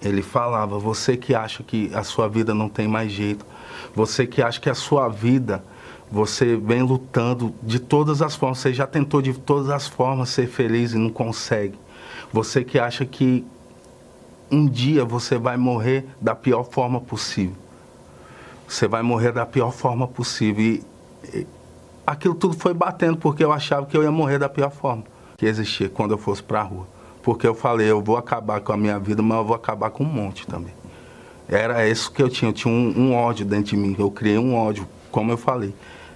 ele 0.01 0.21
falava: 0.21 0.77
você 0.77 1.17
que 1.17 1.33
acha 1.33 1.63
que 1.63 1.91
a 1.93 2.03
sua 2.03 2.27
vida 2.27 2.53
não 2.53 2.69
tem 2.69 2.87
mais 2.87 3.11
jeito, 3.11 3.45
você 3.95 4.25
que 4.25 4.41
acha 4.41 4.59
que 4.59 4.69
a 4.69 4.75
sua 4.75 5.07
vida 5.07 5.63
você 6.11 6.55
vem 6.55 6.81
lutando 6.81 7.53
de 7.61 7.79
todas 7.79 8.21
as 8.21 8.35
formas, 8.35 8.59
você 8.59 8.73
já 8.73 8.87
tentou 8.87 9.21
de 9.21 9.33
todas 9.33 9.69
as 9.69 9.87
formas 9.87 10.29
ser 10.29 10.47
feliz 10.47 10.93
e 10.93 10.97
não 10.97 11.09
consegue. 11.09 11.77
Você 12.33 12.63
que 12.63 12.79
acha 12.79 13.05
que 13.05 13.45
um 14.51 14.65
dia 14.67 15.05
você 15.05 15.37
vai 15.37 15.57
morrer 15.57 16.05
da 16.19 16.33
pior 16.33 16.63
forma 16.63 16.99
possível. 16.99 17.55
Você 18.67 18.87
vai 18.87 19.03
morrer 19.03 19.31
da 19.31 19.45
pior 19.45 19.71
forma 19.71 20.07
possível. 20.07 20.63
E, 20.63 20.83
e 21.33 21.47
aquilo 22.05 22.33
tudo 22.33 22.57
foi 22.57 22.73
batendo 22.73 23.17
porque 23.17 23.43
eu 23.43 23.51
achava 23.51 23.85
que 23.85 23.95
eu 23.95 24.01
ia 24.01 24.11
morrer 24.11 24.39
da 24.39 24.49
pior 24.49 24.71
forma 24.71 25.03
que 25.37 25.45
existia 25.45 25.89
quando 25.89 26.11
eu 26.11 26.17
fosse 26.17 26.43
para 26.43 26.59
a 26.59 26.63
rua. 26.63 26.87
Porque 27.29 27.45
eu 27.45 27.53
falei, 27.53 27.85
eu 27.85 28.01
vou 28.01 28.17
acabar 28.17 28.59
com 28.59 28.73
a 28.73 28.75
minha 28.75 28.97
vida, 28.97 29.21
mas 29.21 29.37
eu 29.37 29.45
vou 29.45 29.55
acabar 29.55 29.91
com 29.91 30.03
um 30.03 30.07
monte 30.07 30.47
também. 30.47 30.73
Era 31.47 31.87
isso 31.87 32.11
que 32.11 32.23
eu 32.23 32.27
tinha, 32.27 32.49
eu 32.49 32.53
tinha 32.53 32.73
um, 32.73 32.91
um 32.97 33.13
ódio 33.13 33.45
dentro 33.45 33.65
de 33.65 33.77
mim, 33.77 33.95
eu 33.99 34.09
criei 34.09 34.39
um 34.39 34.55
ódio, 34.55 34.87
como 35.11 35.31
eu 35.31 35.37
falei. 35.37 35.71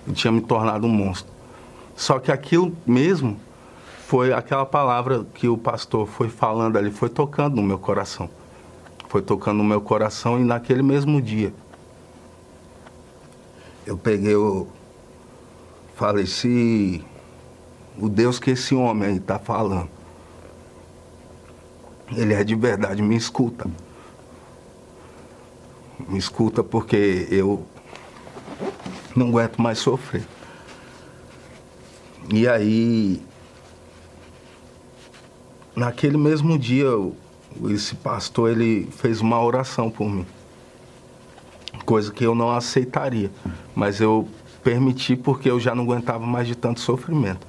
Eu 0.08 0.13
tinha 0.15 0.32
me 0.32 0.41
tornado 0.41 0.88
um 0.88 0.89
monstro. 0.89 1.32
Só 1.95 2.17
que 2.17 2.32
aquilo 2.32 2.76
mesmo 2.84 3.39
foi 4.08 4.34
aquela 4.34 4.65
palavra 4.65 5.23
que 5.36 5.47
o 5.47 5.56
pastor 5.56 6.08
foi 6.08 6.30
falando 6.30 6.78
ali, 6.78 6.89
foi 6.89 7.10
tocando 7.10 7.58
no 7.58 7.62
meu 7.62 7.78
coração. 7.78 8.28
Foi 9.08 9.21
tocando 9.21 9.58
no 9.58 9.63
meu 9.63 9.82
coração 9.82 10.39
e 10.39 10.43
naquele 10.43 10.82
mesmo 10.82 11.21
dia 11.21 11.54
eu 13.86 13.95
peguei 13.95 14.36
o. 14.36 14.65
Falei, 15.95 16.26
se 16.26 17.06
o 17.99 18.10
Deus 18.10 18.39
que 18.39 18.49
esse 18.49 18.73
homem 18.73 19.10
aí 19.10 19.17
está 19.17 19.38
falando 19.38 19.92
ele 22.15 22.34
é 22.34 22.43
de 22.43 22.56
verdade, 22.56 23.02
me 23.02 23.15
escuta. 23.15 23.69
Me 26.08 26.17
escuta 26.17 26.63
porque 26.63 27.28
eu 27.30 27.65
não 29.15 29.30
aguento 29.30 29.62
mais 29.62 29.80
sofrer. 29.80 30.26
E 32.34 32.47
aí, 32.47 33.21
naquele 35.76 36.17
mesmo 36.17 36.58
dia, 36.58 36.88
esse 37.69 37.95
pastor 37.95 38.52
ele 38.52 38.88
fez 38.91 39.21
uma 39.21 39.41
oração 39.41 39.89
por 39.89 40.10
mim. 40.10 40.26
Coisa 41.86 42.12
que 42.12 42.23
eu 42.23 42.34
não 42.34 42.49
aceitaria, 42.49 43.30
mas 43.76 43.99
eu 43.99 44.28
permiti 44.63 45.15
porque 45.15 45.49
eu 45.49 45.60
já 45.60 45.76
não 45.76 45.84
aguentava 45.84 46.26
mais 46.26 46.47
de 46.47 46.56
tanto 46.56 46.80
sofrimento. 46.80 47.45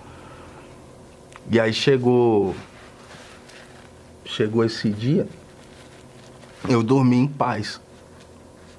E 1.51 1.61
aí 1.61 1.73
chegou 1.73 2.55
chegou 4.25 4.65
esse 4.65 4.91
dia, 4.91 5.27
eu 6.69 6.83
dormi 6.83 7.17
em 7.17 7.27
paz. 7.27 7.81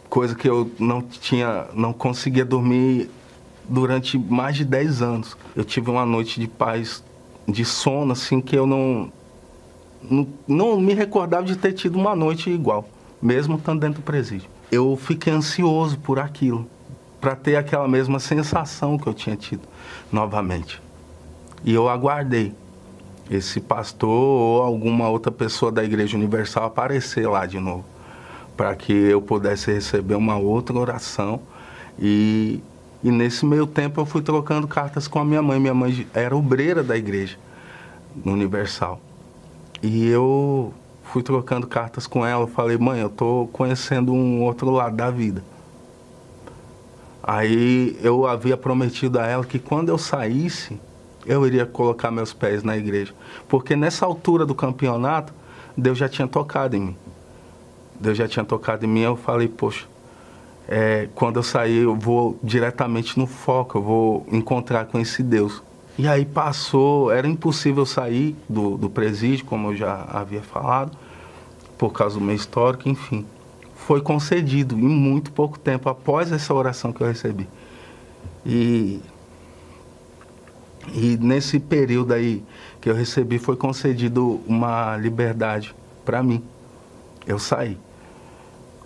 Coisa 0.10 0.36
que 0.36 0.48
eu 0.48 0.72
não 0.80 1.02
tinha, 1.02 1.68
não 1.74 1.94
conseguia 1.94 2.46
dormir 2.46 3.10
durante 3.68 4.18
mais 4.18 4.56
de 4.56 4.66
10 4.66 5.02
anos. 5.02 5.38
Eu 5.56 5.64
tive 5.64 5.90
uma 5.90 6.06
noite 6.06 6.40
de 6.40 6.48
paz, 6.48 7.04
de 7.48 7.66
sono, 7.66 8.14
assim, 8.14 8.42
que 8.42 8.56
eu 8.56 8.66
não, 8.66 9.12
não, 10.02 10.28
não 10.48 10.80
me 10.80 10.94
recordava 10.94 11.44
de 11.44 11.56
ter 11.56 11.74
tido 11.74 11.98
uma 11.98 12.16
noite 12.16 12.50
igual, 12.50 12.88
mesmo 13.22 13.58
estando 13.58 13.82
dentro 13.82 14.02
do 14.02 14.06
presídio. 14.06 14.50
Eu 14.72 14.96
fiquei 14.96 15.34
ansioso 15.34 15.98
por 16.00 16.20
aquilo, 16.20 16.68
para 17.20 17.36
ter 17.36 17.56
aquela 17.56 17.88
mesma 17.88 18.20
sensação 18.20 18.98
que 18.98 19.08
eu 19.08 19.14
tinha 19.14 19.36
tido 19.36 19.68
novamente. 20.12 20.82
E 21.64 21.74
eu 21.74 21.90
aguardei 21.90 22.54
esse 23.30 23.60
pastor 23.60 24.10
ou 24.10 24.62
alguma 24.62 25.10
outra 25.10 25.32
pessoa 25.32 25.72
da 25.72 25.84
Igreja 25.84 26.16
Universal 26.16 26.66
aparecer 26.66 27.28
lá 27.28 27.46
de 27.46 27.60
novo, 27.60 27.86
para 28.56 28.76
que 28.76 28.94
eu 28.94 29.22
pudesse 29.22 29.72
receber 29.72 30.16
uma 30.16 30.38
outra 30.38 30.78
oração. 30.78 31.42
E, 32.00 32.62
e 33.04 33.12
nesse 33.12 33.46
meio 33.46 33.66
tempo 33.66 34.00
eu 34.00 34.06
fui 34.06 34.22
trocando 34.22 34.68
cartas 34.68 35.08
com 35.08 35.20
a 35.20 35.26
minha 35.26 35.42
mãe. 35.42 35.60
Minha 35.60 35.74
mãe 35.74 36.08
era 36.14 36.36
obreira 36.36 36.84
da 36.84 36.96
igreja 36.96 37.38
Universal. 38.24 39.00
E 39.82 40.08
eu 40.08 40.74
fui 41.04 41.24
trocando 41.24 41.68
cartas 41.68 42.08
com 42.08 42.26
ela. 42.26 42.48
Falei, 42.48 42.78
mãe, 42.78 43.00
eu 43.00 43.08
estou 43.08 43.48
conhecendo 43.48 44.14
um 44.14 44.44
outro 44.44 44.70
lado 44.70 44.96
da 44.96 45.10
vida. 45.10 45.44
Aí 47.24 47.98
eu 48.04 48.28
havia 48.28 48.56
prometido 48.56 49.20
a 49.20 49.26
ela 49.26 49.44
que 49.44 49.58
quando 49.58 49.90
eu 49.90 49.98
saísse, 49.98 50.80
eu 51.26 51.46
iria 51.46 51.66
colocar 51.66 52.12
meus 52.12 52.34
pés 52.34 52.64
na 52.64 52.78
igreja. 52.78 53.14
Porque 53.48 53.76
nessa 53.76 54.06
altura 54.06 54.46
do 54.46 54.54
campeonato, 54.54 55.34
Deus 55.76 55.98
já 55.98 56.08
tinha 56.08 56.28
tocado 56.28 56.76
em 56.76 56.80
mim. 56.80 56.96
Deus 58.00 58.18
já 58.18 58.28
tinha 58.28 58.46
tocado 58.46 58.86
em 58.86 58.88
mim. 58.88 59.02
Eu 59.02 59.16
falei, 59.16 59.48
poxa, 59.48 59.86
é, 60.68 61.08
quando 61.16 61.38
eu 61.38 61.44
sair, 61.44 61.84
eu 61.84 61.96
vou 61.96 62.40
diretamente 62.44 63.18
no 63.18 63.28
foco, 63.28 63.78
eu 63.78 63.82
vou 63.82 64.28
encontrar 64.32 64.86
com 64.86 65.00
esse 65.00 65.22
Deus. 65.22 65.62
E 65.98 66.08
aí 66.08 66.26
passou, 66.26 67.12
era 67.12 67.28
impossível 67.28 67.86
sair 67.86 68.36
do, 68.50 68.78
do 68.78 68.90
presídio, 68.90 69.46
como 69.46 69.72
eu 69.72 69.76
já 69.76 70.06
havia 70.12 70.42
falado, 70.42 70.98
por 71.78 71.94
causa 71.94 72.20
do 72.20 72.26
meu 72.26 72.36
histórico, 72.36 72.90
enfim. 72.90 73.26
Foi 73.76 74.02
concedido 74.02 74.76
em 74.76 74.88
muito 74.88 75.32
pouco 75.32 75.58
tempo 75.58 75.88
após 75.88 76.32
essa 76.32 76.54
oração 76.54 76.92
que 76.92 77.02
eu 77.02 77.08
recebi. 77.08 77.48
E 78.46 79.00
e 80.94 81.18
nesse 81.18 81.60
período 81.60 82.14
aí 82.14 82.44
que 82.80 82.90
eu 82.90 82.94
recebi, 82.94 83.40
foi 83.40 83.56
concedido 83.56 84.42
uma 84.46 84.96
liberdade 84.98 85.74
para 86.04 86.22
mim. 86.22 86.44
Eu 87.26 87.40
saí. 87.40 87.78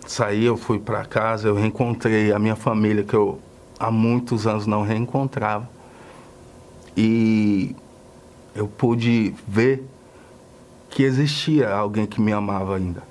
Saí, 0.08 0.46
eu 0.46 0.58
fui 0.58 0.80
para 0.80 1.06
casa, 1.06 1.48
eu 1.48 1.56
reencontrei 1.56 2.32
a 2.32 2.40
minha 2.40 2.56
família 2.56 3.04
que 3.04 3.14
eu 3.14 3.40
há 3.80 3.92
muitos 3.92 4.48
anos 4.48 4.66
não 4.66 4.84
reencontrava. 4.84 5.70
E 6.96 7.76
eu 8.56 8.68
pude 8.68 9.34
ver 9.48 9.84
que 10.90 11.04
existia 11.04 11.70
alguém 11.70 12.06
que 12.06 12.20
me 12.20 12.34
amava 12.34 12.76
ainda. 12.76 13.04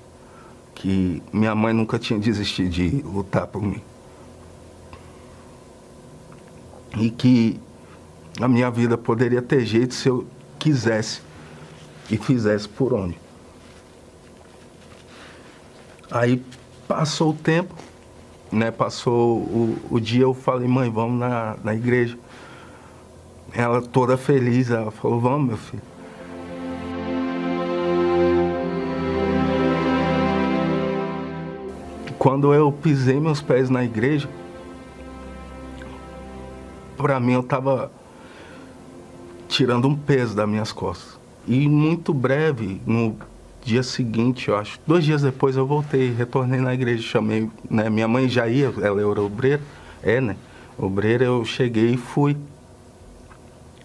Que 0.75 1.21
minha 1.31 1.55
mãe 1.55 1.73
nunca 1.73 1.97
tinha 1.97 2.19
desistido 2.19 2.69
de 2.69 2.89
lutar 3.01 3.47
por 3.47 3.61
mim. 3.61 3.81
E 6.97 7.09
que 7.09 7.59
a 8.39 8.47
minha 8.47 8.71
vida 8.71 8.97
poderia 8.97 9.41
ter 9.41 9.65
jeito 9.65 9.93
se 9.93 10.07
eu 10.07 10.25
quisesse 10.57 11.21
e 12.09 12.17
fizesse 12.17 12.67
por 12.67 12.93
onde. 12.93 13.17
Aí 16.09 16.43
passou 16.87 17.31
o 17.31 17.33
tempo, 17.33 17.75
né? 18.51 18.71
Passou 18.71 19.37
o, 19.37 19.77
o 19.91 19.99
dia, 19.99 20.23
eu 20.23 20.33
falei, 20.33 20.67
mãe, 20.67 20.89
vamos 20.89 21.19
na, 21.19 21.57
na 21.63 21.75
igreja. 21.75 22.17
Ela 23.53 23.81
toda 23.81 24.17
feliz, 24.17 24.71
ela 24.71 24.89
falou, 24.89 25.19
vamos, 25.19 25.47
meu 25.47 25.57
filho. 25.57 25.83
Quando 32.17 32.53
eu 32.53 32.71
pisei 32.71 33.19
meus 33.19 33.41
pés 33.41 33.69
na 33.69 33.83
igreja, 33.83 34.29
para 36.97 37.19
mim 37.19 37.33
eu 37.33 37.39
estava 37.39 37.91
tirando 39.59 39.89
um 39.89 39.95
peso 39.95 40.33
das 40.33 40.47
minhas 40.47 40.71
costas. 40.71 41.19
E 41.45 41.67
muito 41.67 42.13
breve, 42.13 42.79
no 42.85 43.17
dia 43.61 43.83
seguinte, 43.83 44.47
eu 44.47 44.55
acho, 44.55 44.79
dois 44.87 45.03
dias 45.03 45.21
depois 45.21 45.57
eu 45.57 45.67
voltei, 45.67 46.13
retornei 46.13 46.61
na 46.61 46.73
igreja, 46.73 47.03
chamei, 47.03 47.51
né, 47.69 47.89
minha 47.89 48.07
mãe 48.07 48.29
já 48.29 48.47
ia, 48.47 48.73
ela 48.81 49.01
era 49.01 49.21
obreira, 49.21 49.61
é, 50.01 50.21
né, 50.21 50.37
obreira, 50.77 51.25
eu 51.25 51.43
cheguei 51.43 51.95
e 51.95 51.97
fui, 51.97 52.37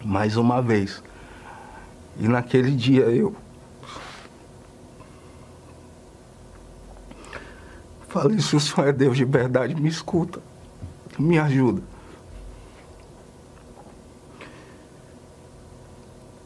mais 0.01 0.37
uma 0.37 0.61
vez. 0.61 1.03
E 2.21 2.25
naquele 2.25 2.71
dia 2.71 3.03
eu 3.07 3.35
falei, 8.07 8.39
se 8.39 8.55
o 8.55 8.61
Senhor 8.61 8.87
é 8.87 8.93
Deus 8.93 9.17
de 9.17 9.25
verdade, 9.25 9.75
me 9.75 9.89
escuta, 9.89 10.39
me 11.19 11.37
ajuda. 11.37 11.81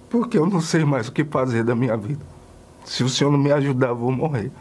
Porque 0.10 0.38
eu 0.38 0.46
não 0.46 0.60
sei 0.60 0.84
mais 0.84 1.08
o 1.08 1.12
que 1.12 1.24
fazer 1.24 1.64
da 1.64 1.76
minha 1.76 1.96
vida. 1.96 2.26
Se 2.84 3.04
o 3.04 3.10
Senhor 3.10 3.30
não 3.30 3.38
me 3.38 3.52
ajudar, 3.52 3.94
vou 3.94 4.12
morrer. 4.12 4.52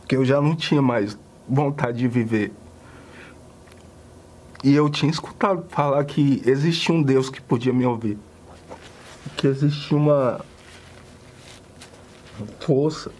Porque 0.00 0.16
eu 0.16 0.24
já 0.24 0.40
não 0.40 0.56
tinha 0.56 0.80
mais 0.80 1.18
vontade 1.48 1.98
de 1.98 2.08
viver. 2.08 2.52
E 4.62 4.74
eu 4.74 4.88
tinha 4.88 5.10
escutado 5.10 5.66
falar 5.68 6.02
que 6.04 6.42
existia 6.46 6.94
um 6.94 7.02
Deus 7.02 7.28
que 7.28 7.40
podia 7.40 7.72
me 7.72 7.84
ouvir. 7.84 8.18
Que 9.36 9.46
existia 9.46 9.96
uma 9.96 10.40
força 12.60 13.12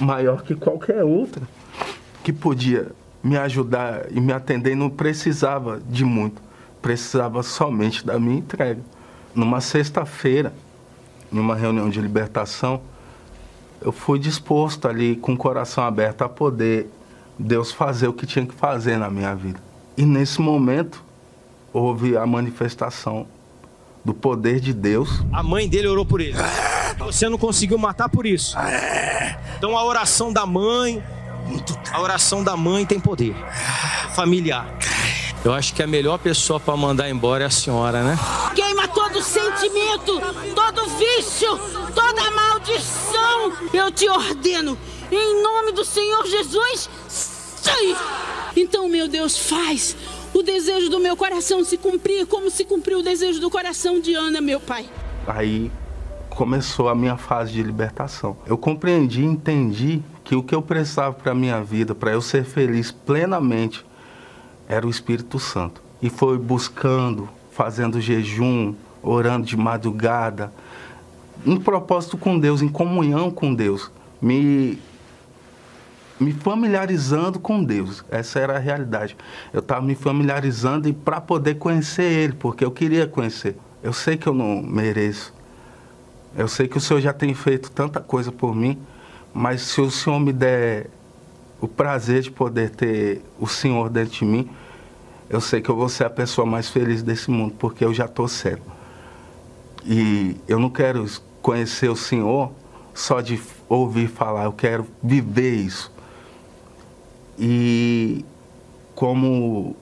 maior 0.00 0.42
que 0.42 0.56
qualquer 0.56 1.04
outra 1.04 1.46
que 2.24 2.32
podia 2.32 2.90
me 3.24 3.38
ajudar 3.38 4.04
e 4.10 4.20
me 4.20 4.34
atender 4.34 4.76
não 4.76 4.90
precisava 4.90 5.80
de 5.88 6.04
muito, 6.04 6.42
precisava 6.82 7.42
somente 7.42 8.04
da 8.04 8.20
minha 8.20 8.36
entrega. 8.36 8.82
Numa 9.34 9.62
sexta-feira, 9.62 10.52
numa 11.32 11.56
reunião 11.56 11.88
de 11.88 11.98
libertação, 12.02 12.82
eu 13.80 13.90
fui 13.90 14.18
disposto 14.18 14.86
ali 14.86 15.16
com 15.16 15.32
o 15.32 15.36
coração 15.38 15.84
aberto 15.84 16.22
a 16.22 16.28
poder 16.28 16.90
Deus 17.38 17.72
fazer 17.72 18.08
o 18.08 18.12
que 18.12 18.26
tinha 18.26 18.46
que 18.46 18.54
fazer 18.54 18.98
na 18.98 19.10
minha 19.10 19.34
vida. 19.34 19.58
E 19.96 20.04
nesse 20.04 20.40
momento 20.40 21.02
houve 21.72 22.16
a 22.16 22.26
manifestação 22.26 23.26
do 24.04 24.12
poder 24.12 24.60
de 24.60 24.74
Deus. 24.74 25.24
A 25.32 25.42
mãe 25.42 25.66
dele 25.66 25.88
orou 25.88 26.04
por 26.04 26.20
ele. 26.20 26.36
Você 26.98 27.28
não 27.28 27.38
conseguiu 27.38 27.78
matar 27.78 28.08
por 28.08 28.26
isso. 28.26 28.54
Então 29.56 29.76
a 29.76 29.84
oração 29.84 30.32
da 30.32 30.44
mãe, 30.44 31.02
a 31.92 32.00
oração 32.00 32.42
da 32.42 32.56
mãe 32.56 32.84
tem 32.84 32.98
poder. 32.98 33.34
Familiar. 34.14 34.66
Eu 35.44 35.52
acho 35.52 35.74
que 35.74 35.82
a 35.82 35.86
melhor 35.86 36.18
pessoa 36.18 36.58
para 36.58 36.74
mandar 36.74 37.10
embora 37.10 37.44
é 37.44 37.46
a 37.46 37.50
senhora, 37.50 38.02
né? 38.02 38.18
Queima 38.54 38.88
todo 38.88 39.22
sentimento, 39.22 40.18
todo 40.54 40.88
vício, 40.96 41.58
toda 41.94 42.30
maldição. 42.30 43.52
Eu 43.72 43.90
te 43.90 44.08
ordeno, 44.08 44.78
em 45.12 45.42
nome 45.42 45.72
do 45.72 45.84
Senhor 45.84 46.26
Jesus, 46.26 46.88
sai. 47.08 47.94
Então, 48.56 48.88
meu 48.88 49.06
Deus, 49.06 49.36
faz 49.36 49.94
o 50.32 50.42
desejo 50.42 50.88
do 50.88 50.98
meu 50.98 51.16
coração 51.16 51.62
se 51.62 51.76
cumprir, 51.76 52.26
como 52.26 52.50
se 52.50 52.64
cumpriu 52.64 53.00
o 53.00 53.02
desejo 53.02 53.38
do 53.38 53.50
coração 53.50 54.00
de 54.00 54.14
Ana, 54.14 54.40
meu 54.40 54.58
pai. 54.58 54.88
Aí 55.26 55.70
começou 56.30 56.88
a 56.88 56.94
minha 56.94 57.16
fase 57.16 57.52
de 57.52 57.62
libertação. 57.62 58.36
Eu 58.46 58.56
compreendi, 58.56 59.22
entendi 59.22 60.02
que 60.24 60.34
o 60.34 60.42
que 60.42 60.54
eu 60.54 60.62
precisava 60.62 61.12
para 61.12 61.32
a 61.32 61.34
minha 61.34 61.62
vida, 61.62 61.94
para 61.94 62.10
eu 62.12 62.20
ser 62.22 62.44
feliz 62.44 62.90
plenamente, 62.90 63.84
era 64.66 64.86
o 64.86 64.90
Espírito 64.90 65.38
Santo. 65.38 65.82
E 66.00 66.08
foi 66.08 66.38
buscando, 66.38 67.28
fazendo 67.52 68.00
jejum, 68.00 68.74
orando 69.02 69.46
de 69.46 69.56
madrugada, 69.56 70.50
em 71.44 71.60
propósito 71.60 72.16
com 72.16 72.38
Deus, 72.38 72.62
em 72.62 72.68
comunhão 72.68 73.30
com 73.30 73.54
Deus, 73.54 73.92
me 74.20 74.78
me 76.18 76.32
familiarizando 76.32 77.40
com 77.40 77.62
Deus. 77.62 78.04
Essa 78.08 78.38
era 78.38 78.54
a 78.56 78.58
realidade. 78.58 79.16
Eu 79.52 79.58
estava 79.58 79.82
me 79.82 79.96
familiarizando 79.96 80.88
e 80.88 80.92
para 80.92 81.20
poder 81.20 81.56
conhecer 81.56 82.04
Ele, 82.04 82.32
porque 82.32 82.64
eu 82.64 82.70
queria 82.70 83.06
conhecer. 83.06 83.56
Eu 83.82 83.92
sei 83.92 84.16
que 84.16 84.28
eu 84.28 84.32
não 84.32 84.62
mereço. 84.62 85.34
Eu 86.36 86.46
sei 86.46 86.68
que 86.68 86.78
o 86.78 86.80
Senhor 86.80 87.00
já 87.00 87.12
tem 87.12 87.34
feito 87.34 87.70
tanta 87.70 88.00
coisa 88.00 88.30
por 88.30 88.54
mim 88.54 88.78
mas 89.34 89.62
se 89.62 89.80
o 89.80 89.90
Senhor 89.90 90.20
me 90.20 90.32
der 90.32 90.88
o 91.60 91.66
prazer 91.66 92.22
de 92.22 92.30
poder 92.30 92.70
ter 92.70 93.20
o 93.40 93.48
Senhor 93.48 93.90
dentro 93.90 94.12
de 94.12 94.24
mim, 94.24 94.48
eu 95.28 95.40
sei 95.40 95.60
que 95.60 95.68
eu 95.68 95.74
vou 95.74 95.88
ser 95.88 96.04
a 96.04 96.10
pessoa 96.10 96.46
mais 96.46 96.68
feliz 96.68 97.02
desse 97.02 97.32
mundo, 97.32 97.52
porque 97.58 97.84
eu 97.84 97.92
já 97.92 98.04
estou 98.04 98.28
cego. 98.28 98.64
E 99.84 100.36
eu 100.46 100.60
não 100.60 100.70
quero 100.70 101.04
conhecer 101.42 101.90
o 101.90 101.96
Senhor 101.96 102.52
só 102.94 103.20
de 103.20 103.42
ouvir 103.68 104.06
falar, 104.06 104.44
eu 104.44 104.52
quero 104.52 104.86
viver 105.02 105.56
isso. 105.56 105.92
E 107.36 108.24
como 108.94 109.74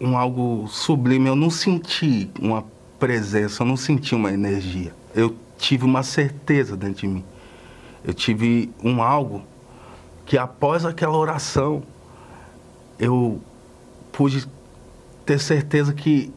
um 0.00 0.16
algo 0.16 0.68
sublime, 0.68 1.28
eu 1.28 1.34
não 1.34 1.50
senti 1.50 2.30
uma 2.40 2.64
presença, 3.00 3.64
eu 3.64 3.66
não 3.66 3.76
senti 3.76 4.14
uma 4.14 4.32
energia. 4.32 4.94
Eu 5.12 5.34
tive 5.58 5.84
uma 5.84 6.04
certeza 6.04 6.76
dentro 6.76 7.00
de 7.00 7.08
mim 7.08 7.24
eu 8.04 8.14
tive 8.14 8.70
um 8.82 9.02
algo 9.02 9.42
que 10.24 10.38
após 10.38 10.84
aquela 10.84 11.16
oração 11.16 11.82
eu 12.98 13.40
pude 14.12 14.46
ter 15.26 15.38
certeza 15.38 15.92
que 15.92 16.32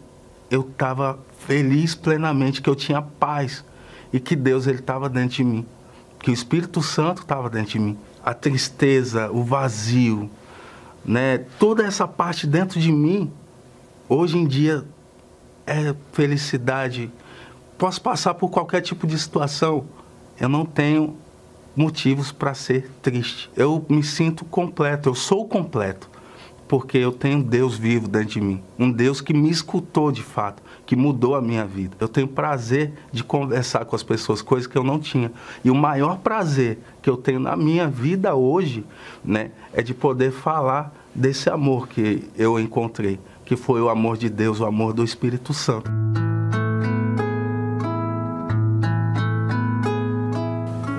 eu 0.49 0.61
estava 0.61 1.19
feliz 1.45 1.95
plenamente, 1.95 2.61
que 2.61 2.69
eu 2.69 2.75
tinha 2.75 3.01
paz 3.01 3.63
e 4.11 4.19
que 4.19 4.35
Deus 4.35 4.67
ele 4.67 4.79
estava 4.79 5.09
dentro 5.09 5.37
de 5.37 5.43
mim, 5.43 5.65
que 6.19 6.31
o 6.31 6.33
Espírito 6.33 6.81
Santo 6.81 7.21
estava 7.21 7.49
dentro 7.49 7.71
de 7.71 7.79
mim. 7.79 7.97
A 8.23 8.33
tristeza, 8.33 9.29
o 9.31 9.43
vazio, 9.43 10.29
né, 11.03 11.39
toda 11.59 11.83
essa 11.83 12.07
parte 12.07 12.47
dentro 12.47 12.79
de 12.79 12.91
mim, 12.91 13.31
hoje 14.07 14.37
em 14.37 14.47
dia 14.47 14.85
é 15.67 15.93
felicidade. 16.13 17.11
Posso 17.77 18.01
passar 18.01 18.33
por 18.35 18.49
qualquer 18.49 18.81
tipo 18.81 19.05
de 19.05 19.17
situação, 19.17 19.85
eu 20.39 20.47
não 20.47 20.65
tenho 20.65 21.17
motivos 21.75 22.31
para 22.31 22.53
ser 22.53 22.89
triste. 23.01 23.49
Eu 23.55 23.85
me 23.89 24.03
sinto 24.03 24.45
completo, 24.45 25.09
eu 25.09 25.15
sou 25.15 25.47
completo 25.47 26.09
porque 26.73 26.97
eu 26.97 27.11
tenho 27.11 27.43
Deus 27.43 27.77
vivo 27.77 28.07
dentro 28.07 28.29
de 28.29 28.41
mim, 28.41 28.59
um 28.79 28.91
Deus 28.91 29.21
que 29.21 29.31
me 29.31 29.47
escutou 29.47 30.11
de 30.11 30.23
fato, 30.23 30.63
que 30.87 30.95
mudou 30.95 31.35
a 31.35 31.41
minha 31.41 31.65
vida. 31.65 31.95
Eu 31.99 32.07
tenho 32.07 32.27
prazer 32.27 32.93
de 33.11 33.23
conversar 33.23 33.85
com 33.85 33.95
as 33.95 34.01
pessoas, 34.01 34.41
coisas 34.41 34.65
que 34.65 34.75
eu 34.75 34.83
não 34.83 34.99
tinha. 34.99 35.31
E 35.63 35.69
o 35.69 35.75
maior 35.75 36.17
prazer 36.17 36.79
que 36.99 37.07
eu 37.07 37.15
tenho 37.15 37.39
na 37.39 37.55
minha 37.55 37.87
vida 37.87 38.33
hoje, 38.33 38.83
né, 39.23 39.51
é 39.71 39.83
de 39.83 39.93
poder 39.93 40.31
falar 40.31 40.91
desse 41.13 41.47
amor 41.47 41.87
que 41.87 42.27
eu 42.35 42.59
encontrei, 42.59 43.19
que 43.45 43.55
foi 43.55 43.79
o 43.79 43.87
amor 43.89 44.17
de 44.17 44.27
Deus, 44.27 44.59
o 44.59 44.65
amor 44.65 44.93
do 44.93 45.03
Espírito 45.03 45.53
Santo. 45.53 45.91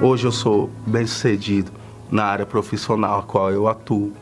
Hoje 0.07 0.26
eu 0.26 0.32
sou 0.32 0.68
bem-sucedido 0.86 1.72
na 2.11 2.24
área 2.24 2.44
profissional 2.44 3.20
a 3.20 3.22
qual 3.22 3.50
eu 3.50 3.66
atuo 3.66 4.12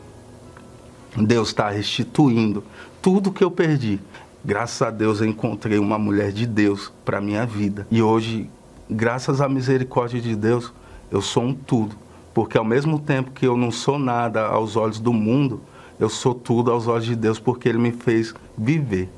Deus 1.13 1.49
está 1.49 1.69
restituindo 1.69 2.63
tudo 3.01 3.33
que 3.33 3.43
eu 3.43 3.51
perdi. 3.51 3.99
Graças 4.45 4.81
a 4.81 4.89
Deus 4.89 5.19
eu 5.19 5.27
encontrei 5.27 5.77
uma 5.77 5.99
mulher 5.99 6.31
de 6.31 6.47
Deus 6.47 6.89
para 7.03 7.19
minha 7.19 7.45
vida. 7.45 7.85
E 7.91 8.01
hoje, 8.01 8.49
graças 8.89 9.41
à 9.41 9.49
misericórdia 9.49 10.21
de 10.21 10.37
Deus, 10.37 10.71
eu 11.11 11.21
sou 11.21 11.43
um 11.43 11.53
tudo. 11.53 11.97
Porque 12.33 12.57
ao 12.57 12.63
mesmo 12.63 12.97
tempo 12.97 13.31
que 13.31 13.45
eu 13.45 13.57
não 13.57 13.69
sou 13.69 13.99
nada 13.99 14.45
aos 14.45 14.77
olhos 14.77 15.01
do 15.01 15.11
mundo, 15.11 15.59
eu 15.99 16.07
sou 16.07 16.33
tudo 16.33 16.71
aos 16.71 16.87
olhos 16.87 17.07
de 17.07 17.15
Deus 17.17 17.39
porque 17.39 17.67
Ele 17.67 17.77
me 17.77 17.91
fez 17.91 18.33
viver. 18.57 19.09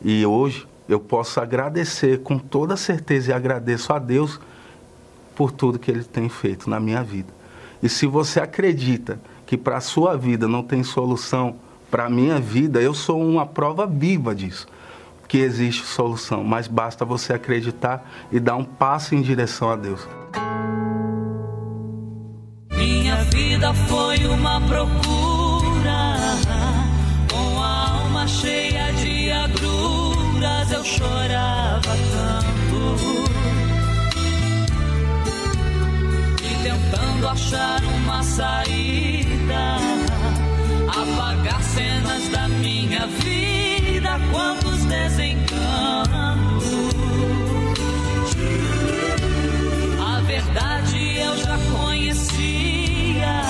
E 0.00 0.24
hoje 0.24 0.68
eu 0.88 1.00
posso 1.00 1.40
agradecer 1.40 2.22
com 2.22 2.38
toda 2.38 2.76
certeza 2.76 3.32
e 3.32 3.34
agradeço 3.34 3.92
a 3.92 3.98
Deus 3.98 4.38
por 5.36 5.52
tudo 5.52 5.78
que 5.78 5.90
Ele 5.90 6.02
tem 6.02 6.28
feito 6.28 6.68
na 6.68 6.80
minha 6.80 7.04
vida. 7.04 7.32
E 7.82 7.88
se 7.88 8.06
você 8.06 8.40
acredita 8.40 9.20
que 9.44 9.56
para 9.56 9.76
a 9.76 9.80
sua 9.80 10.16
vida 10.16 10.48
não 10.48 10.62
tem 10.62 10.82
solução, 10.82 11.56
para 11.90 12.06
a 12.06 12.10
minha 12.10 12.40
vida, 12.40 12.80
eu 12.80 12.92
sou 12.92 13.22
uma 13.22 13.46
prova 13.46 13.86
viva 13.86 14.34
disso, 14.34 14.66
que 15.28 15.38
existe 15.38 15.84
solução, 15.86 16.42
mas 16.42 16.66
basta 16.66 17.04
você 17.04 17.32
acreditar 17.32 18.10
e 18.32 18.40
dar 18.40 18.56
um 18.56 18.64
passo 18.64 19.14
em 19.14 19.22
direção 19.22 19.70
a 19.70 19.76
Deus. 19.76 20.08
Minha 22.72 23.16
vida 23.24 23.72
foi 23.74 24.26
uma 24.26 24.60
procura, 24.62 26.16
com 27.30 27.62
a 27.62 28.00
alma 28.00 28.26
cheia 28.26 28.92
de 28.94 29.30
agruras, 29.30 30.72
eu 30.72 30.82
chorava 30.82 31.94
tanto. 32.12 33.25
Tentando 37.16 37.28
achar 37.28 37.82
uma 37.84 38.22
saída 38.22 39.76
apagar 40.88 41.62
cenas 41.62 42.28
da 42.28 42.48
minha 42.48 43.06
vida, 43.06 44.20
quantos 44.30 44.84
desencantos. 44.84 45.56
A 50.00 50.20
verdade 50.22 51.18
eu 51.18 51.36
já 51.38 51.58
conhecia, 51.72 53.42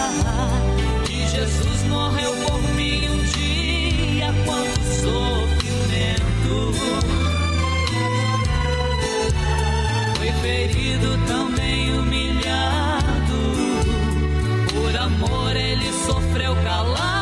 que 1.04 1.26
Jesus 1.26 1.82
morreu 1.88 2.32
por 2.46 2.62
mim 2.74 3.08
um 3.08 3.22
dia, 3.24 4.32
quanto 4.44 4.82
sofrimento. 5.02 6.72
Foi 10.16 10.32
ferido 10.42 11.18
também 11.26 11.92
humilhado 11.92 12.15
sofreu 16.36 16.54
calado 16.56 17.15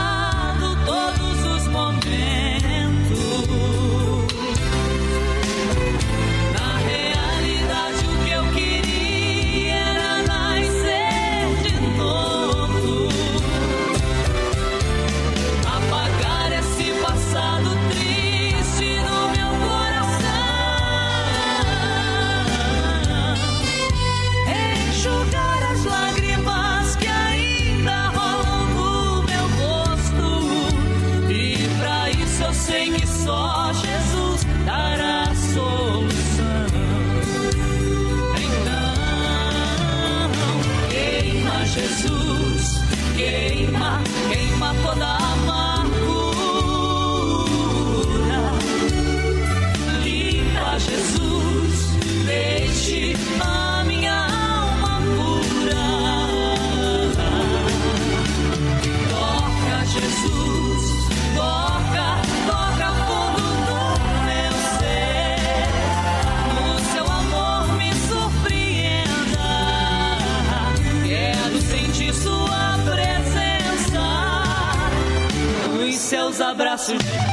Abraços. 76.40 76.98
de 76.98 77.23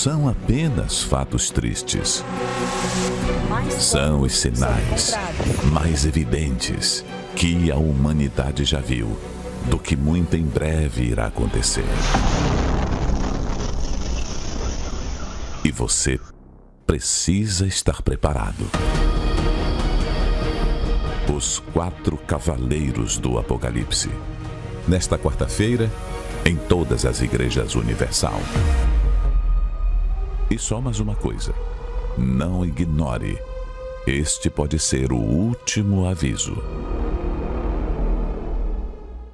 são 0.00 0.26
apenas 0.26 1.02
fatos 1.02 1.50
tristes. 1.50 2.24
São 3.78 4.22
os 4.22 4.34
sinais 4.34 5.12
mais 5.70 6.06
evidentes 6.06 7.04
que 7.36 7.70
a 7.70 7.76
humanidade 7.76 8.64
já 8.64 8.80
viu 8.80 9.14
do 9.66 9.78
que 9.78 9.94
muito 9.94 10.38
em 10.38 10.42
breve 10.42 11.02
irá 11.02 11.26
acontecer. 11.26 11.84
E 15.62 15.70
você 15.70 16.18
precisa 16.86 17.66
estar 17.66 18.00
preparado. 18.00 18.70
Os 21.30 21.58
Quatro 21.74 22.16
Cavaleiros 22.16 23.18
do 23.18 23.38
Apocalipse. 23.38 24.08
Nesta 24.88 25.18
quarta-feira, 25.18 25.90
em 26.46 26.56
todas 26.56 27.04
as 27.04 27.20
igrejas 27.20 27.74
universal. 27.74 28.40
E 30.50 30.58
só 30.58 30.80
mais 30.80 30.98
uma 30.98 31.14
coisa: 31.14 31.54
não 32.18 32.64
ignore. 32.64 33.38
Este 34.04 34.50
pode 34.50 34.80
ser 34.80 35.12
o 35.12 35.16
último 35.16 36.08
aviso. 36.08 36.56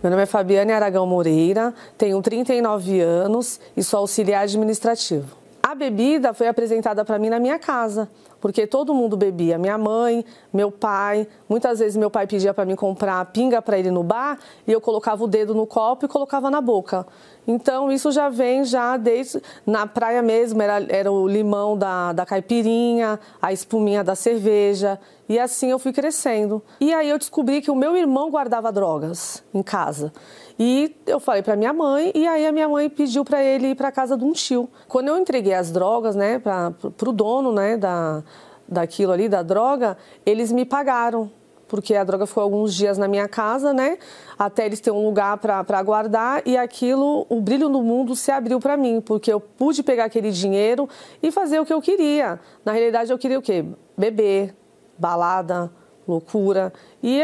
Meu 0.03 0.11
nome 0.11 0.23
é 0.23 0.27
Fabiane 0.27 0.73
Aragão 0.73 1.07
Moreira, 1.07 1.73
tenho 1.97 2.21
39 2.21 3.01
anos 3.01 3.59
e 3.75 3.83
sou 3.83 4.01
auxiliar 4.01 4.43
administrativo. 4.43 5.46
A 5.67 5.75
bebida 5.75 6.33
foi 6.33 6.47
apresentada 6.47 7.05
para 7.05 7.19
mim 7.19 7.29
na 7.29 7.41
minha 7.41 7.59
casa, 7.59 8.09
porque 8.41 8.69
todo 8.69 8.95
mundo 8.95 9.17
bebia. 9.17 9.59
Minha 9.59 9.77
mãe, 9.77 10.25
meu 10.53 10.71
pai, 10.71 11.27
muitas 11.49 11.81
vezes 11.81 11.97
meu 11.97 12.09
pai 12.09 12.25
pedia 12.25 12.55
para 12.55 12.65
mim 12.65 12.77
comprar 12.77 13.25
pinga 13.33 13.61
para 13.61 13.77
ele 13.77 13.91
no 13.91 14.05
bar 14.05 14.39
e 14.65 14.71
eu 14.71 14.81
colocava 14.81 15.25
o 15.25 15.27
dedo 15.27 15.57
no 15.57 15.67
copo 15.67 16.05
e 16.05 16.09
colocava 16.09 16.53
na 16.53 16.61
boca. 16.61 17.05
Então 17.49 17.91
isso 17.91 18.13
já 18.13 18.29
vem 18.29 18.65
já 18.65 18.97
desde 18.97 19.43
na 19.67 19.89
praia 19.89 20.23
mesmo 20.23 20.63
era, 20.63 20.87
era 20.89 21.11
o 21.11 21.27
limão 21.27 21.77
da, 21.77 22.13
da 22.13 22.25
caipirinha, 22.25 23.19
a 23.43 23.53
espuminha 23.53 24.05
da 24.05 24.15
cerveja 24.15 25.01
e 25.29 25.37
assim 25.37 25.73
eu 25.73 25.81
fui 25.81 25.93
crescendo. 25.93 26.63
E 26.81 26.95
aí 26.95 27.09
eu 27.09 27.19
descobri 27.19 27.61
que 27.61 27.73
o 27.73 27.75
meu 27.75 27.97
irmão 27.97 28.31
guardava 28.31 28.71
drogas 28.71 29.43
em 29.53 29.65
casa. 29.65 30.13
E 30.59 30.97
eu 31.07 31.21
falei 31.21 31.43
para 31.43 31.55
minha 31.55 31.73
mãe, 31.73 32.11
e 32.15 32.27
aí 32.27 32.47
a 32.47 32.53
minha 32.53 32.69
mãe 32.69 32.89
pediu 32.89 33.25
para 33.25 33.43
ele 33.43 33.69
ir 33.69 33.75
para 33.75 33.93
casa 33.93 34.17
de 34.17 34.25
um 34.25 34.33
tio. 34.33 34.69
Quando 34.89 35.09
eu 35.09 35.19
entreguei 35.19 35.53
as 35.53 35.71
drogas, 35.71 36.17
né, 36.17 36.39
para 36.39 36.73
o 37.07 37.13
dono, 37.13 37.53
né, 37.53 37.77
da, 37.77 38.23
daquilo 38.67 39.13
ali, 39.13 39.29
da 39.29 39.43
droga, 39.43 39.99
eles 40.25 40.51
me 40.51 40.65
pagaram. 40.65 41.31
Porque 41.69 41.97
a 41.97 42.05
droga 42.05 42.27
ficou 42.27 42.45
alguns 42.45 42.73
dias 42.75 42.97
na 42.97 43.09
minha 43.09 43.27
casa, 43.27 43.73
né? 43.73 43.99
Até 44.39 44.67
eles 44.67 44.79
terem 44.79 44.97
um 44.97 45.05
lugar 45.05 45.37
para 45.39 45.83
guardar 45.83 46.41
e 46.47 46.57
aquilo, 46.57 47.27
o 47.29 47.41
brilho 47.41 47.69
no 47.69 47.83
mundo 47.83 48.15
se 48.15 48.31
abriu 48.31 48.61
para 48.61 48.77
mim, 48.77 49.01
porque 49.01 49.33
eu 49.33 49.41
pude 49.41 49.83
pegar 49.83 50.05
aquele 50.05 50.31
dinheiro 50.31 50.89
e 51.21 51.33
fazer 51.33 51.59
o 51.59 51.67
que 51.67 51.73
eu 51.73 51.83
queria. 51.83 52.39
Na 52.65 52.71
realidade, 52.71 53.11
eu 53.11 53.19
queria 53.19 53.37
o 53.37 53.43
quê? 53.43 53.65
Beber, 53.99 54.55
balada, 54.97 55.69
loucura. 56.07 56.73
E 57.03 57.21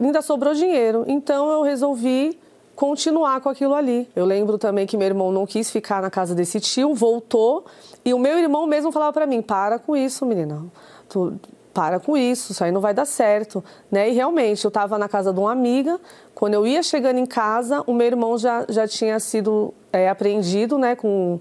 ainda 0.00 0.20
sobrou 0.20 0.52
dinheiro. 0.52 1.04
Então 1.06 1.48
eu 1.52 1.62
resolvi 1.62 2.36
continuar 2.76 3.40
com 3.40 3.48
aquilo 3.48 3.74
ali. 3.74 4.08
Eu 4.14 4.26
lembro 4.26 4.58
também 4.58 4.86
que 4.86 4.96
meu 4.96 5.06
irmão 5.06 5.32
não 5.32 5.46
quis 5.46 5.70
ficar 5.70 6.02
na 6.02 6.10
casa 6.10 6.34
desse 6.34 6.60
tio, 6.60 6.94
voltou 6.94 7.64
e 8.04 8.12
o 8.12 8.18
meu 8.18 8.38
irmão 8.38 8.66
mesmo 8.66 8.92
falava 8.92 9.12
para 9.14 9.26
mim: 9.26 9.40
"Para 9.40 9.78
com 9.78 9.96
isso, 9.96 10.24
menina. 10.26 10.64
Tu 11.08 11.32
para 11.72 11.98
com 11.98 12.16
isso, 12.16 12.52
isso 12.52 12.62
aí 12.62 12.70
não 12.70 12.80
vai 12.80 12.92
dar 12.92 13.06
certo", 13.06 13.64
né? 13.90 14.08
E 14.10 14.12
realmente, 14.12 14.64
eu 14.64 14.68
estava 14.68 14.98
na 14.98 15.08
casa 15.08 15.32
de 15.32 15.40
uma 15.40 15.50
amiga, 15.50 15.98
quando 16.34 16.54
eu 16.54 16.66
ia 16.66 16.82
chegando 16.82 17.18
em 17.18 17.26
casa, 17.26 17.82
o 17.86 17.94
meu 17.94 18.06
irmão 18.06 18.36
já 18.36 18.66
já 18.68 18.86
tinha 18.86 19.18
sido 19.18 19.72
é, 19.92 20.08
apreendido, 20.08 20.78
né, 20.78 20.94
com 20.94 21.40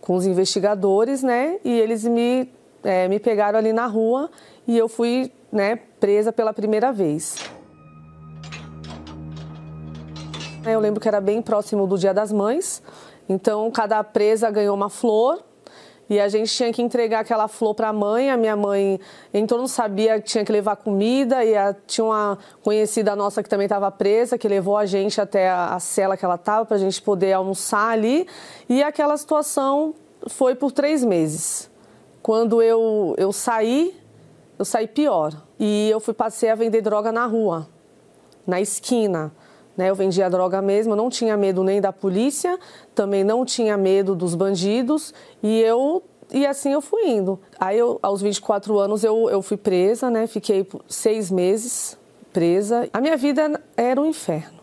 com 0.00 0.14
os 0.14 0.24
investigadores, 0.24 1.22
né? 1.22 1.58
E 1.62 1.78
eles 1.78 2.04
me 2.04 2.50
é, 2.82 3.06
me 3.06 3.20
pegaram 3.20 3.58
ali 3.58 3.72
na 3.72 3.86
rua 3.86 4.30
e 4.66 4.78
eu 4.78 4.88
fui, 4.88 5.30
né, 5.52 5.76
presa 6.00 6.32
pela 6.32 6.54
primeira 6.54 6.90
vez. 6.90 7.59
Eu 10.72 10.80
lembro 10.80 11.00
que 11.00 11.08
era 11.08 11.20
bem 11.20 11.42
próximo 11.42 11.86
do 11.86 11.98
Dia 11.98 12.14
das 12.14 12.32
Mães, 12.32 12.82
então 13.28 13.70
cada 13.70 14.02
presa 14.04 14.50
ganhou 14.50 14.74
uma 14.74 14.88
flor 14.88 15.42
e 16.10 16.18
a 16.18 16.28
gente 16.28 16.52
tinha 16.52 16.72
que 16.72 16.82
entregar 16.82 17.20
aquela 17.20 17.46
flor 17.46 17.72
para 17.72 17.88
a 17.88 17.92
mãe. 17.92 18.32
A 18.32 18.36
minha 18.36 18.56
mãe 18.56 18.98
entrou, 19.32 19.60
não 19.60 19.68
sabia 19.68 20.20
que 20.20 20.26
tinha 20.26 20.44
que 20.44 20.50
levar 20.50 20.74
comida 20.74 21.44
e 21.44 21.56
a, 21.56 21.72
tinha 21.86 22.04
uma 22.04 22.36
conhecida 22.64 23.14
nossa 23.14 23.44
que 23.44 23.48
também 23.48 23.66
estava 23.66 23.88
presa, 23.92 24.36
que 24.36 24.48
levou 24.48 24.76
a 24.76 24.86
gente 24.86 25.20
até 25.20 25.48
a, 25.48 25.74
a 25.76 25.78
cela 25.78 26.16
que 26.16 26.24
ela 26.24 26.34
estava 26.34 26.66
para 26.66 26.76
a 26.76 26.80
gente 26.80 27.00
poder 27.00 27.32
almoçar 27.32 27.90
ali. 27.90 28.26
E 28.68 28.82
aquela 28.82 29.16
situação 29.16 29.94
foi 30.26 30.56
por 30.56 30.72
três 30.72 31.04
meses. 31.04 31.70
Quando 32.20 32.60
eu, 32.60 33.14
eu 33.16 33.32
saí, 33.32 33.96
eu 34.58 34.64
saí 34.64 34.88
pior. 34.88 35.32
E 35.60 35.88
eu 35.90 36.00
fui 36.00 36.12
passei 36.12 36.50
a 36.50 36.56
vender 36.56 36.80
droga 36.80 37.12
na 37.12 37.24
rua, 37.24 37.68
na 38.44 38.60
esquina. 38.60 39.32
Né? 39.80 39.88
Eu 39.88 39.94
vendia 39.94 40.28
droga 40.28 40.60
mesmo, 40.60 40.94
não 40.94 41.08
tinha 41.08 41.38
medo 41.38 41.64
nem 41.64 41.80
da 41.80 41.90
polícia, 41.90 42.58
também 42.94 43.24
não 43.24 43.46
tinha 43.46 43.78
medo 43.78 44.14
dos 44.14 44.34
bandidos 44.34 45.14
e 45.42 45.58
eu 45.62 46.02
e 46.30 46.46
assim 46.46 46.70
eu 46.70 46.82
fui 46.82 47.08
indo. 47.08 47.40
Aí 47.58 47.78
eu, 47.78 47.98
aos 48.02 48.20
24 48.20 48.78
anos 48.78 49.02
eu, 49.02 49.30
eu 49.30 49.40
fui 49.40 49.56
presa, 49.56 50.10
né? 50.10 50.26
Fiquei 50.26 50.68
seis 50.86 51.30
meses 51.30 51.96
presa. 52.30 52.90
A 52.92 53.00
minha 53.00 53.16
vida 53.16 53.58
era 53.74 53.98
um 53.98 54.04
inferno. 54.04 54.59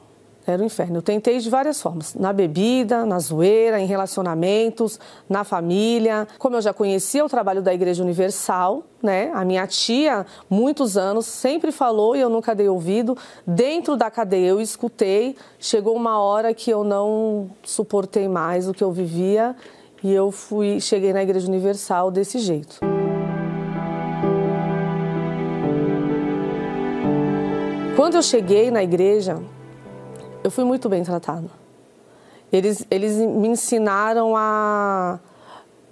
Era 0.47 0.63
um 0.63 0.65
inferno. 0.65 0.99
Eu 0.99 1.01
tentei 1.01 1.39
de 1.39 1.49
várias 1.49 1.81
formas. 1.81 2.15
Na 2.15 2.31
bebida, 2.31 3.05
na 3.05 3.19
zoeira, 3.19 3.81
em 3.81 3.85
relacionamentos, 3.85 4.97
na 5.27 5.43
família. 5.43 6.25
Como 6.39 6.55
eu 6.55 6.61
já 6.61 6.73
conhecia 6.73 7.25
o 7.25 7.27
trabalho 7.27 7.61
da 7.61 7.73
Igreja 7.73 8.01
Universal, 8.01 8.83
né? 9.03 9.29
A 9.33 9.43
minha 9.43 9.67
tia, 9.67 10.25
muitos 10.49 10.95
anos, 10.95 11.25
sempre 11.25 11.69
falou 11.69 12.15
e 12.15 12.21
eu 12.21 12.29
nunca 12.29 12.55
dei 12.55 12.69
ouvido. 12.69 13.17
Dentro 13.45 13.97
da 13.97 14.09
cadeia 14.09 14.47
eu 14.47 14.61
escutei. 14.61 15.35
Chegou 15.59 15.93
uma 15.93 16.17
hora 16.17 16.53
que 16.53 16.71
eu 16.71 16.81
não 16.81 17.49
suportei 17.61 18.29
mais 18.29 18.69
o 18.69 18.73
que 18.73 18.83
eu 18.85 18.91
vivia 18.91 19.53
e 20.01 20.13
eu 20.13 20.31
fui, 20.31 20.79
cheguei 20.79 21.11
na 21.11 21.21
Igreja 21.21 21.45
Universal 21.49 22.09
desse 22.09 22.39
jeito. 22.39 22.79
Quando 27.97 28.15
eu 28.15 28.21
cheguei 28.21 28.71
na 28.71 28.81
igreja, 28.81 29.41
eu 30.43 30.51
fui 30.51 30.63
muito 30.63 30.87
bem 30.89 31.03
tratada. 31.03 31.49
Eles, 32.51 32.85
eles 32.89 33.15
me 33.17 33.49
ensinaram 33.49 34.35
a 34.35 35.19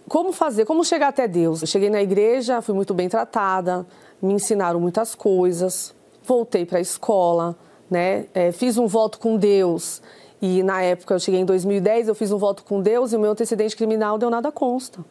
como 0.07 0.31
fazer, 0.31 0.65
como 0.65 0.83
chegar 0.85 1.09
até 1.09 1.27
Deus. 1.27 1.61
Eu 1.61 1.67
cheguei 1.67 1.89
na 1.89 2.01
igreja, 2.01 2.61
fui 2.61 2.73
muito 2.73 2.93
bem 2.93 3.09
tratada, 3.09 3.85
me 4.21 4.33
ensinaram 4.33 4.79
muitas 4.79 5.15
coisas, 5.15 5.93
voltei 6.23 6.65
para 6.65 6.77
a 6.77 6.81
escola, 6.81 7.55
né? 7.89 8.25
É, 8.33 8.51
fiz 8.51 8.77
um 8.77 8.87
voto 8.87 9.19
com 9.19 9.37
Deus 9.37 10.01
e 10.41 10.63
na 10.63 10.81
época 10.81 11.15
eu 11.15 11.19
cheguei 11.19 11.39
em 11.39 11.45
2010, 11.45 12.07
eu 12.07 12.15
fiz 12.15 12.31
um 12.31 12.37
voto 12.37 12.63
com 12.63 12.81
Deus 12.81 13.13
e 13.13 13.15
o 13.15 13.19
meu 13.19 13.31
antecedente 13.31 13.75
criminal 13.75 14.17
deu 14.17 14.29
nada 14.29 14.51
consta. 14.51 15.03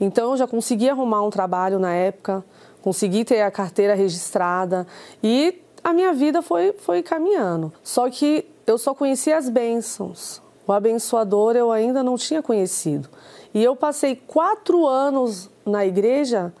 Então 0.00 0.32
eu 0.32 0.36
já 0.36 0.46
consegui 0.46 0.88
arrumar 0.88 1.22
um 1.22 1.30
trabalho 1.30 1.78
na 1.78 1.92
época, 1.92 2.44
consegui 2.80 3.24
ter 3.24 3.42
a 3.42 3.50
carteira 3.50 3.94
registrada 3.94 4.86
e 5.22 5.62
a 5.84 5.92
minha 5.92 6.12
vida 6.12 6.42
foi, 6.42 6.72
foi 6.72 7.02
caminhando. 7.02 7.72
Só 7.82 8.08
que 8.08 8.46
eu 8.66 8.78
só 8.78 8.94
conhecia 8.94 9.36
as 9.36 9.48
bênçãos. 9.48 10.40
O 10.66 10.72
abençoador 10.72 11.56
eu 11.56 11.72
ainda 11.72 12.02
não 12.02 12.16
tinha 12.16 12.42
conhecido. 12.42 13.08
E 13.52 13.62
eu 13.62 13.74
passei 13.74 14.16
quatro 14.16 14.86
anos 14.86 15.50
na 15.66 15.84
igreja 15.84 16.52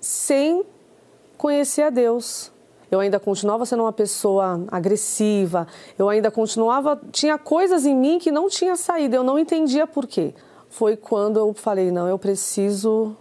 sem 0.00 0.64
conhecer 1.36 1.82
a 1.82 1.90
Deus. 1.90 2.50
Eu 2.90 3.00
ainda 3.00 3.18
continuava 3.18 3.66
sendo 3.66 3.82
uma 3.82 3.92
pessoa 3.92 4.64
agressiva, 4.68 5.66
eu 5.98 6.08
ainda 6.08 6.30
continuava. 6.30 7.00
Tinha 7.10 7.36
coisas 7.36 7.84
em 7.84 7.94
mim 7.94 8.18
que 8.18 8.30
não 8.30 8.48
tinha 8.48 8.76
saído, 8.76 9.16
eu 9.16 9.24
não 9.24 9.38
entendia 9.38 9.86
por 9.86 10.06
quê. 10.06 10.34
Foi 10.68 10.96
quando 10.96 11.38
eu 11.38 11.52
falei: 11.54 11.90
não, 11.90 12.08
eu 12.08 12.18
preciso 12.18 13.16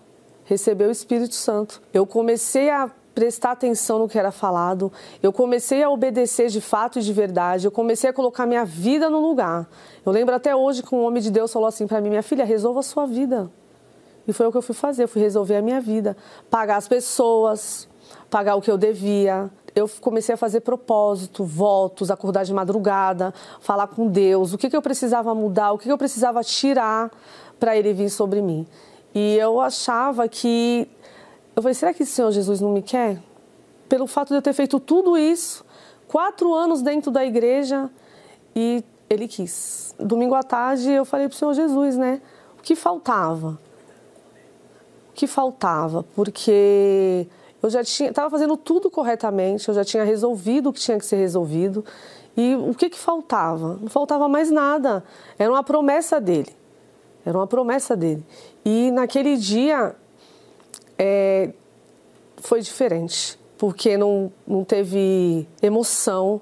receber 0.46 0.88
o 0.88 0.92
Espírito 0.92 1.36
Santo. 1.36 1.82
Eu 1.94 2.06
comecei 2.06 2.70
a 2.70 2.90
prestar 3.14 3.51
atenção 3.51 3.99
no 3.99 4.07
que 4.07 4.18
era 4.18 4.32
falado, 4.32 4.91
eu 5.22 5.32
comecei 5.32 5.84
a 5.84 5.89
obedecer 5.89 6.49
de 6.49 6.59
fato 6.59 6.99
e 6.99 7.01
de 7.01 7.14
verdade, 7.14 7.68
eu 7.68 7.72
comecei 7.72 8.09
a 8.09 8.14
colocar 8.14 8.45
minha 8.45 8.66
vida 8.66 9.09
no 9.09 9.20
lugar. 9.20 9.70
Eu 10.05 10.11
lembro 10.11 10.34
até 10.36 10.55
hoje 10.55 10.84
que 10.84 10.93
um 10.93 11.03
homem 11.03 11.22
de 11.22 11.32
Deus 11.32 11.51
falou 11.51 11.68
assim 11.68 11.88
para 11.88 12.01
mim: 12.01 12.09
minha 12.09 12.24
filha, 12.24 12.43
resolva 12.43 12.80
a 12.80 12.84
sua 12.84 13.05
vida. 13.05 13.49
E 14.28 14.34
foi 14.34 14.47
o 14.47 14.51
que 14.51 14.57
eu 14.57 14.61
fui 14.61 14.76
fazer, 14.76 15.03
eu 15.03 15.07
fui 15.07 15.22
resolver 15.22 15.57
a 15.57 15.61
minha 15.61 15.82
vida, 15.82 16.16
pagar 16.49 16.78
as 16.78 16.88
pessoas, 16.88 17.88
pagar 18.30 18.55
o 18.55 18.61
que 18.61 18.72
eu 18.72 18.78
devia. 18.78 19.49
eu 19.76 19.89
comecei 19.99 20.34
a 20.34 20.38
fazer 20.38 20.61
propósito, 20.61 21.43
votos, 21.43 22.09
acordar 22.09 22.45
de 22.45 22.53
madrugada, 22.53 23.34
falar 23.59 23.88
com 23.88 24.07
Deus, 24.07 24.53
o 24.53 24.57
que, 24.57 24.70
que 24.70 24.78
eu 24.78 24.82
precisava 24.82 25.34
mudar, 25.36 25.72
o 25.72 25.78
que, 25.78 25.86
que 25.86 25.91
eu 25.91 25.97
precisava 25.97 26.43
tirar 26.43 27.11
para 27.59 27.76
ele 27.76 27.91
vir 27.93 28.09
sobre 28.09 28.41
mim. 28.41 28.66
E 29.14 29.36
eu 29.38 29.59
achava 29.59 30.28
que. 30.28 30.88
Eu 31.56 31.62
falei, 31.62 31.74
será 31.74 31.93
que 31.93 32.04
o 32.04 32.06
Senhor 32.06 32.32
Jesus 32.32 32.60
não 32.60 32.72
me 32.72 32.82
quer? 32.82 33.22
Pelo 33.88 34.08
fato 34.08 34.30
de 34.30 34.36
eu 34.36 34.41
ter 34.41 34.54
feito 34.54 34.80
tudo 34.80 35.18
isso, 35.18 35.64
quatro 36.08 36.54
anos 36.54 36.82
dentro 36.82 37.12
da 37.12 37.24
igreja, 37.24 37.89
e 38.56 38.84
ele 39.10 39.28
quis. 39.28 39.93
Domingo 39.99 40.34
à 40.34 40.41
tarde 40.41 40.91
eu 40.91 41.06
falei 41.06 41.28
para 41.28 41.36
o 41.36 41.38
Senhor 41.38 41.54
Jesus, 41.54 41.97
né? 41.97 42.22
O 42.58 42.62
que 42.62 42.76
faltava? 42.76 43.60
O 45.10 45.14
que 45.14 45.28
faltava? 45.28 46.04
Porque 46.16 47.28
eu 47.62 47.70
já 47.70 47.84
tinha, 47.84 48.10
estava 48.10 48.30
fazendo 48.32 48.58
tudo 48.58 48.89
corretamente, 48.89 49.70
eu 49.70 49.76
já 49.76 49.86
tinha 49.86 50.04
resolvido 50.04 50.70
o 50.70 50.74
que 50.74 50.80
tinha 50.80 50.97
que 50.97 51.06
ser 51.06 51.18
resolvido. 51.18 51.86
E 52.36 52.56
o 52.56 52.74
que, 52.74 52.89
que 52.89 52.97
faltava? 52.97 53.78
Não 53.80 53.89
faltava 53.89 54.28
mais 54.28 54.49
nada. 54.49 55.04
Era 55.38 55.51
uma 55.51 55.64
promessa 55.64 56.20
dele. 56.20 56.51
Era 57.24 57.38
uma 57.38 57.45
promessa 57.45 57.95
dele. 57.95 58.26
E 58.66 58.89
naquele 58.89 59.38
dia 59.38 59.95
é, 61.06 61.49
foi 62.38 62.62
diferente, 62.62 63.38
porque 63.58 63.97
não, 63.97 64.32
não 64.47 64.64
teve 64.64 65.45
emoção. 65.62 66.39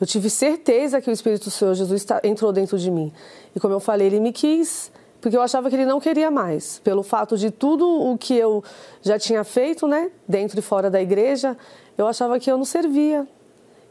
Eu 0.00 0.06
tive 0.06 0.28
certeza 0.28 1.00
que 1.00 1.08
o 1.08 1.12
Espírito 1.12 1.44
do 1.44 1.50
Senhor 1.52 1.74
Jesus 1.74 2.04
entrou 2.24 2.52
dentro 2.52 2.76
de 2.76 2.90
mim. 2.90 3.12
E 3.54 3.60
como 3.60 3.72
eu 3.72 3.78
falei, 3.78 4.08
ele 4.08 4.18
me 4.18 4.32
quis, 4.32 4.90
porque 5.20 5.36
eu 5.36 5.42
achava 5.42 5.70
que 5.70 5.76
ele 5.76 5.86
não 5.86 6.00
queria 6.00 6.28
mais, 6.28 6.80
pelo 6.80 7.04
fato 7.04 7.38
de 7.38 7.52
tudo 7.52 7.86
o 7.88 8.18
que 8.18 8.34
eu 8.34 8.64
já 9.00 9.16
tinha 9.16 9.44
feito, 9.44 9.86
né, 9.86 10.10
dentro 10.26 10.58
e 10.58 10.62
fora 10.62 10.90
da 10.90 11.00
igreja, 11.00 11.56
eu 11.96 12.08
achava 12.08 12.40
que 12.40 12.50
eu 12.50 12.58
não 12.58 12.64
servia. 12.64 13.28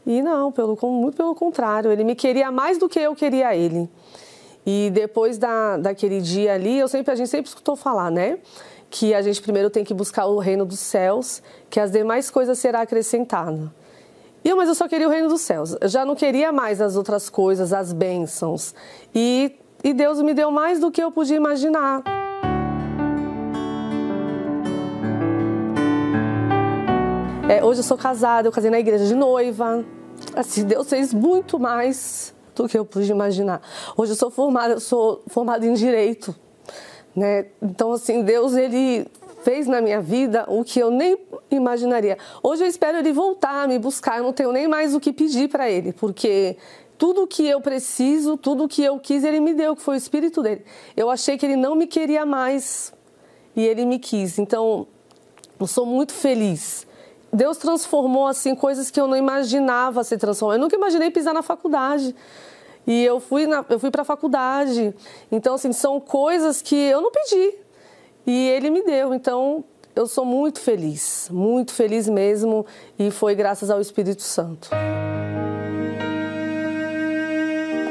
E 0.04 0.20
não, 0.20 0.52
pelo, 0.52 0.76
muito 0.82 1.16
pelo 1.16 1.34
contrário, 1.34 1.90
ele 1.90 2.04
me 2.04 2.14
queria 2.14 2.50
mais 2.50 2.76
do 2.76 2.90
que 2.90 2.98
eu 2.98 3.14
queria 3.14 3.56
ele. 3.56 3.88
E 4.66 4.90
depois 4.92 5.38
da, 5.38 5.78
daquele 5.78 6.20
dia 6.20 6.52
ali, 6.52 6.78
eu 6.78 6.88
sempre, 6.88 7.10
a 7.10 7.14
gente 7.14 7.30
sempre 7.30 7.48
escutou 7.48 7.74
falar, 7.74 8.10
né? 8.10 8.38
Que 8.90 9.14
a 9.14 9.22
gente 9.22 9.40
primeiro 9.40 9.70
tem 9.70 9.84
que 9.84 9.94
buscar 9.94 10.26
o 10.26 10.38
reino 10.38 10.66
dos 10.66 10.80
céus, 10.80 11.40
que 11.70 11.78
as 11.78 11.90
demais 11.90 12.30
coisas 12.30 12.58
serão 12.58 12.80
acrescentadas. 12.80 13.70
E 14.44 14.52
mas 14.52 14.68
eu 14.68 14.74
só 14.74 14.88
queria 14.88 15.06
o 15.06 15.10
reino 15.10 15.28
dos 15.28 15.42
céus. 15.42 15.76
Eu 15.80 15.88
já 15.88 16.04
não 16.04 16.16
queria 16.16 16.50
mais 16.50 16.80
as 16.80 16.96
outras 16.96 17.30
coisas, 17.30 17.72
as 17.72 17.92
bênçãos. 17.92 18.74
E 19.14 19.56
e 19.82 19.94
Deus 19.94 20.20
me 20.20 20.34
deu 20.34 20.50
mais 20.50 20.78
do 20.78 20.90
que 20.90 21.02
eu 21.02 21.10
podia 21.10 21.36
imaginar. 21.36 22.02
É, 27.48 27.64
hoje 27.64 27.80
eu 27.80 27.84
sou 27.84 27.96
casada, 27.96 28.46
eu 28.46 28.52
casei 28.52 28.70
na 28.70 28.78
igreja 28.78 29.06
de 29.06 29.14
noiva. 29.14 29.84
Assim, 30.36 30.64
Deus 30.64 30.88
fez 30.88 31.14
muito 31.14 31.58
mais 31.58 32.34
do 32.54 32.68
que 32.68 32.78
eu 32.78 32.84
podia 32.84 33.14
imaginar. 33.14 33.62
Hoje 33.96 34.12
eu 34.12 34.16
sou 34.16 34.30
formada, 34.30 34.74
eu 34.74 34.80
sou 34.80 35.22
formada 35.28 35.64
em 35.66 35.72
direito, 35.72 36.34
né? 37.20 37.46
Então 37.62 37.92
assim, 37.92 38.22
Deus 38.22 38.56
ele 38.56 39.06
fez 39.44 39.66
na 39.66 39.80
minha 39.80 40.00
vida 40.00 40.44
o 40.48 40.64
que 40.64 40.80
eu 40.80 40.90
nem 40.90 41.18
imaginaria. 41.50 42.16
Hoje 42.42 42.64
eu 42.64 42.66
espero 42.66 42.98
ele 42.98 43.12
voltar 43.12 43.68
me 43.68 43.78
buscar, 43.78 44.18
eu 44.18 44.24
não 44.24 44.32
tenho 44.32 44.50
nem 44.52 44.66
mais 44.66 44.94
o 44.94 45.00
que 45.00 45.12
pedir 45.12 45.48
para 45.48 45.70
ele, 45.70 45.92
porque 45.92 46.56
tudo 46.96 47.26
que 47.26 47.46
eu 47.46 47.60
preciso, 47.60 48.36
tudo 48.36 48.68
que 48.68 48.82
eu 48.82 48.98
quis, 48.98 49.22
ele 49.22 49.40
me 49.40 49.54
deu, 49.54 49.76
que 49.76 49.82
foi 49.82 49.94
o 49.94 49.98
espírito 49.98 50.42
dele. 50.42 50.64
Eu 50.96 51.10
achei 51.10 51.38
que 51.38 51.46
ele 51.46 51.56
não 51.56 51.74
me 51.74 51.86
queria 51.86 52.26
mais 52.26 52.92
e 53.54 53.66
ele 53.66 53.84
me 53.84 53.98
quis. 53.98 54.38
Então, 54.38 54.86
eu 55.58 55.66
sou 55.66 55.86
muito 55.86 56.12
feliz. 56.12 56.86
Deus 57.32 57.56
transformou 57.58 58.26
assim 58.26 58.54
coisas 58.54 58.90
que 58.90 59.00
eu 59.00 59.06
não 59.06 59.16
imaginava 59.16 60.02
ser 60.04 60.18
transformadas. 60.18 60.58
Eu 60.58 60.62
nunca 60.62 60.76
imaginei 60.76 61.10
pisar 61.10 61.32
na 61.32 61.42
faculdade. 61.42 62.14
E 62.86 63.04
eu 63.04 63.20
fui 63.20 63.46
na, 63.46 63.64
eu 63.68 63.78
fui 63.78 63.90
para 63.90 64.02
a 64.02 64.04
faculdade. 64.04 64.94
Então, 65.30 65.54
assim, 65.54 65.72
são 65.72 66.00
coisas 66.00 66.62
que 66.62 66.76
eu 66.76 67.00
não 67.00 67.10
pedi. 67.10 67.54
E 68.26 68.48
ele 68.48 68.70
me 68.70 68.82
deu. 68.82 69.14
Então, 69.14 69.64
eu 69.94 70.06
sou 70.06 70.24
muito 70.24 70.60
feliz, 70.60 71.28
muito 71.32 71.72
feliz 71.72 72.08
mesmo, 72.08 72.64
e 72.98 73.10
foi 73.10 73.34
graças 73.34 73.70
ao 73.70 73.80
Espírito 73.80 74.22
Santo. 74.22 74.70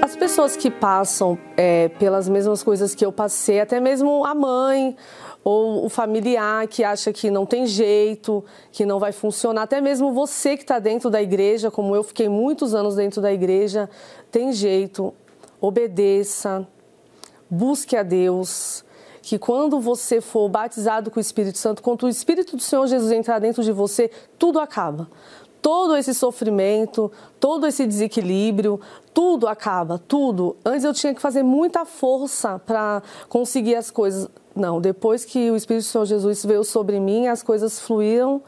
As 0.01 0.15
pessoas 0.15 0.55
que 0.55 0.71
passam 0.71 1.37
é, 1.55 1.89
pelas 1.89 2.27
mesmas 2.27 2.63
coisas 2.63 2.95
que 2.95 3.05
eu 3.05 3.11
passei, 3.11 3.59
até 3.59 3.79
mesmo 3.79 4.25
a 4.25 4.33
mãe 4.33 4.95
ou 5.43 5.85
o 5.85 5.89
familiar 5.89 6.67
que 6.67 6.83
acha 6.83 7.13
que 7.13 7.31
não 7.31 7.45
tem 7.45 7.65
jeito, 7.65 8.43
que 8.71 8.85
não 8.85 8.99
vai 8.99 9.11
funcionar, 9.11 9.63
até 9.63 9.79
mesmo 9.81 10.11
você 10.11 10.55
que 10.57 10.63
está 10.63 10.79
dentro 10.79 11.09
da 11.09 11.21
igreja, 11.21 11.71
como 11.71 11.95
eu 11.95 12.03
fiquei 12.03 12.27
muitos 12.27 12.75
anos 12.75 12.95
dentro 12.95 13.21
da 13.21 13.31
igreja, 13.31 13.89
tem 14.31 14.51
jeito, 14.51 15.13
obedeça, 15.61 16.67
busque 17.49 17.95
a 17.95 18.03
Deus, 18.03 18.83
que 19.21 19.37
quando 19.37 19.79
você 19.79 20.21
for 20.21 20.47
batizado 20.49 21.11
com 21.11 21.19
o 21.19 21.21
Espírito 21.21 21.57
Santo, 21.57 21.81
quando 21.81 22.03
o 22.03 22.09
Espírito 22.09 22.55
do 22.55 22.61
Senhor 22.61 22.87
Jesus 22.87 23.11
entrar 23.11 23.39
dentro 23.39 23.63
de 23.63 23.71
você, 23.71 24.09
tudo 24.37 24.59
acaba. 24.59 25.09
Todo 25.61 25.95
esse 25.97 26.13
sofrimento, 26.13 27.11
todo 27.37 27.67
esse 27.67 27.85
desequilíbrio, 27.85 28.79
tudo 29.13 29.45
acaba, 29.45 29.99
tudo. 29.99 30.55
Antes 30.63 30.85
eu 30.85 30.93
tinha 30.93 31.13
que 31.13 31.21
fazer 31.21 31.43
muita 31.43 31.83
força 31.83 32.57
para 32.59 33.03
conseguir 33.27 33.75
as 33.75 33.91
coisas. 33.91 34.29
Não, 34.55 34.81
depois 34.81 35.23
que 35.23 35.51
o 35.51 35.55
Espírito 35.55 35.85
Senhor 35.85 36.05
Jesus 36.05 36.43
veio 36.43 36.63
sobre 36.63 36.99
mim, 36.99 37.27
as 37.27 37.43
coisas 37.43 37.79
fluíram 37.79 38.41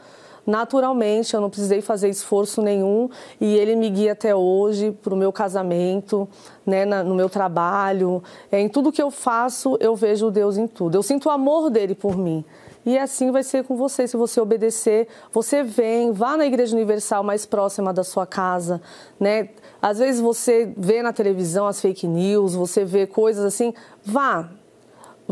naturalmente, 0.46 1.34
eu 1.34 1.40
não 1.40 1.48
precisei 1.48 1.80
fazer 1.80 2.08
esforço 2.08 2.60
nenhum 2.60 3.08
e 3.40 3.54
ele 3.56 3.76
me 3.76 3.88
guia 3.88 4.12
até 4.12 4.34
hoje 4.34 4.90
para 4.90 5.14
o 5.14 5.16
meu 5.16 5.32
casamento, 5.32 6.28
né, 6.66 6.84
na, 6.84 7.02
no 7.02 7.14
meu 7.14 7.28
trabalho, 7.28 8.22
é, 8.50 8.60
em 8.60 8.68
tudo 8.68 8.92
que 8.92 9.02
eu 9.02 9.10
faço 9.10 9.76
eu 9.80 9.94
vejo 9.94 10.30
Deus 10.30 10.56
em 10.56 10.66
tudo. 10.66 10.96
Eu 10.96 11.02
sinto 11.02 11.26
o 11.26 11.30
amor 11.30 11.70
dele 11.70 11.94
por 11.94 12.16
mim. 12.16 12.44
E 12.84 12.98
assim 12.98 13.30
vai 13.30 13.44
ser 13.44 13.62
com 13.62 13.76
você. 13.76 14.08
Se 14.08 14.16
você 14.16 14.40
obedecer, 14.40 15.06
você 15.32 15.62
vem, 15.62 16.10
vá 16.10 16.36
na 16.36 16.44
Igreja 16.44 16.74
Universal 16.74 17.22
mais 17.22 17.46
próxima 17.46 17.92
da 17.92 18.02
sua 18.02 18.26
casa, 18.26 18.82
né? 19.20 19.50
Às 19.80 19.98
vezes 19.98 20.20
você 20.20 20.72
vê 20.76 21.00
na 21.00 21.12
televisão 21.12 21.68
as 21.68 21.80
fake 21.80 22.08
news, 22.08 22.54
você 22.54 22.84
vê 22.84 23.06
coisas 23.06 23.44
assim, 23.44 23.72
vá. 24.04 24.50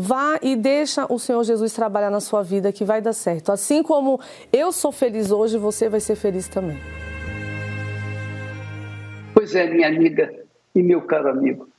Vá 0.01 0.39
e 0.41 0.55
deixa 0.55 1.05
o 1.13 1.19
Senhor 1.19 1.43
Jesus 1.43 1.73
trabalhar 1.73 2.09
na 2.09 2.19
sua 2.19 2.41
vida 2.41 2.71
que 2.71 2.83
vai 2.83 3.03
dar 3.03 3.13
certo. 3.13 3.51
Assim 3.51 3.83
como 3.83 4.19
eu 4.51 4.71
sou 4.71 4.91
feliz 4.91 5.29
hoje, 5.29 5.59
você 5.59 5.87
vai 5.87 5.99
ser 5.99 6.15
feliz 6.15 6.47
também. 6.47 6.75
Pois 9.31 9.53
é, 9.53 9.69
minha 9.69 9.87
amiga 9.87 10.33
e 10.73 10.81
meu 10.81 11.03
caro 11.03 11.29
amigo, 11.29 11.69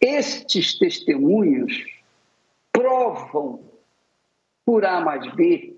estes 0.00 0.76
testemunhos 0.76 1.84
provam 2.72 3.60
por 4.66 4.84
A 4.84 5.00
mais 5.00 5.32
B, 5.36 5.76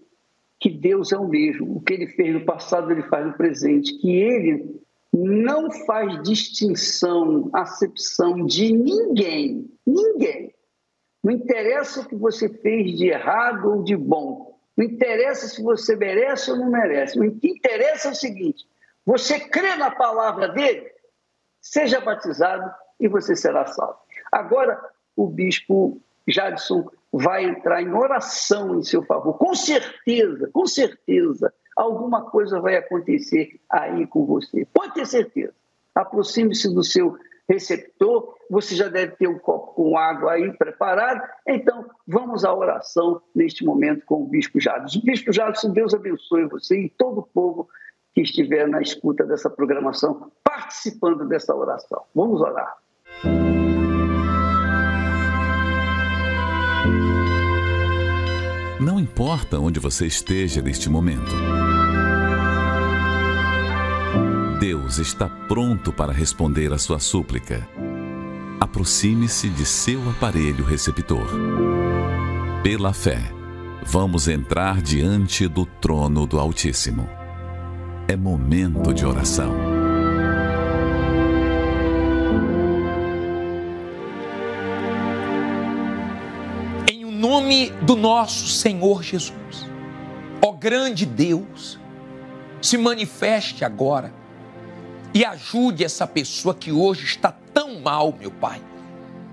que 0.59 0.71
Deus 0.71 1.13
é 1.13 1.19
o 1.19 1.29
mesmo. 1.29 1.77
O 1.77 1.81
que 1.83 1.93
ele 1.93 2.07
fez 2.07 2.33
no 2.33 2.47
passado, 2.47 2.91
ele 2.91 3.03
faz 3.03 3.27
no 3.27 3.35
presente. 3.35 3.99
Que 3.99 4.11
ele 4.11 4.81
não 5.13 5.71
faz 5.71 6.23
distinção, 6.23 7.51
acepção 7.53 8.47
de 8.47 8.73
ninguém. 8.73 9.69
Ninguém. 9.87 10.51
Não 11.23 11.33
interessa 11.33 12.01
o 12.01 12.09
que 12.09 12.17
você 12.17 12.49
fez 12.49 12.97
de 12.97 13.09
errado 13.09 13.71
ou 13.71 13.83
de 13.83 13.97
bom. 13.97 14.59
Não 14.77 14.85
interessa 14.85 15.47
se 15.47 15.63
você 15.63 15.95
merece 15.97 16.51
ou 16.51 16.57
não 16.57 16.71
merece. 16.71 17.19
O 17.21 17.39
que 17.39 17.49
interessa 17.49 18.09
é 18.09 18.13
o 18.13 18.15
seguinte: 18.15 18.67
você 19.05 19.41
crê 19.41 19.77
na 19.77 19.91
palavra 19.91 20.49
dele, 20.49 20.91
seja 21.61 22.01
batizado 22.01 22.71
e 22.99 23.09
você 23.09 23.37
será 23.37 23.67
salvo. 23.67 23.99
Agora, 24.33 24.81
o 25.17 25.27
bispo 25.27 26.01
Jadson 26.27 26.89
vai 27.13 27.45
entrar 27.45 27.83
em 27.83 27.93
oração 27.93 28.79
em 28.79 28.83
seu 28.83 29.03
favor. 29.05 29.35
Com 29.35 29.55
certeza, 29.55 30.49
com 30.53 30.67
certeza, 30.67 31.53
alguma 31.77 32.31
coisa 32.31 32.61
vai 32.61 32.77
acontecer 32.77 33.61
aí 33.69 34.07
com 34.07 34.25
você. 34.25 34.67
Pode 34.73 34.95
ter 34.95 35.07
certeza. 35.07 35.55
Aproxime-se 35.95 36.73
do 36.73 36.85
seu 36.85 37.17
receptor, 37.51 38.37
você 38.49 38.77
já 38.77 38.89
deve 38.89 39.17
ter 39.17 39.27
um 39.27 39.39
copo 39.39 39.75
com 39.75 39.99
água 39.99 40.33
aí 40.33 40.53
preparado. 40.57 41.21
Então, 41.47 41.85
vamos 42.07 42.45
à 42.45 42.55
oração 42.55 43.21
neste 43.35 43.65
momento 43.65 44.05
com 44.07 44.23
o 44.23 44.27
Bispo 44.27 44.61
Jadson. 44.61 45.01
Bispo 45.03 45.33
Jadson, 45.33 45.73
Deus 45.73 45.93
abençoe 45.93 46.47
você 46.47 46.85
e 46.85 46.89
todo 46.89 47.19
o 47.19 47.23
povo 47.23 47.69
que 48.15 48.21
estiver 48.21 48.69
na 48.69 48.81
escuta 48.81 49.25
dessa 49.25 49.51
programação, 49.51 50.31
participando 50.45 51.27
dessa 51.27 51.55
oração. 51.55 52.03
Vamos 52.15 52.41
orar. 52.41 52.77
Não 58.81 58.99
importa 58.99 59.59
onde 59.59 59.81
você 59.81 60.07
esteja 60.07 60.63
neste 60.63 60.89
momento. 60.89 61.70
Deus 64.61 64.99
está 64.99 65.27
pronto 65.27 65.91
para 65.91 66.13
responder 66.13 66.71
a 66.71 66.77
sua 66.77 66.99
súplica. 66.99 67.67
Aproxime-se 68.61 69.49
de 69.49 69.65
seu 69.65 70.07
aparelho 70.11 70.63
receptor. 70.63 71.27
Pela 72.63 72.93
fé, 72.93 73.23
vamos 73.83 74.29
entrar 74.29 74.83
diante 74.83 75.49
do 75.49 75.65
trono 75.65 76.27
do 76.27 76.39
Altíssimo. 76.39 77.09
é 78.07 78.15
momento 78.15 78.93
de 78.93 79.07
oração. 79.07 79.51
Em 86.87 87.07
o 87.07 87.11
nome 87.11 87.71
do 87.81 87.97
nosso 87.97 88.47
Senhor 88.49 89.03
Jesus, 89.03 89.67
ó 90.43 90.53
grande 90.53 91.07
Deus, 91.07 91.81
se 92.61 92.77
manifeste 92.77 93.65
agora 93.65 94.20
e 95.13 95.25
ajude 95.25 95.85
essa 95.85 96.07
pessoa 96.07 96.55
que 96.55 96.71
hoje 96.71 97.05
está 97.05 97.33
tão 97.53 97.81
mal, 97.81 98.15
meu 98.19 98.31
Pai, 98.31 98.63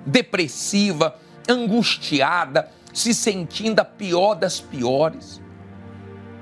depressiva, 0.05 1.15
angustiada, 1.47 2.69
se 2.93 3.13
sentindo 3.13 3.79
a 3.79 3.85
pior 3.85 4.33
das 4.33 4.59
piores, 4.59 5.41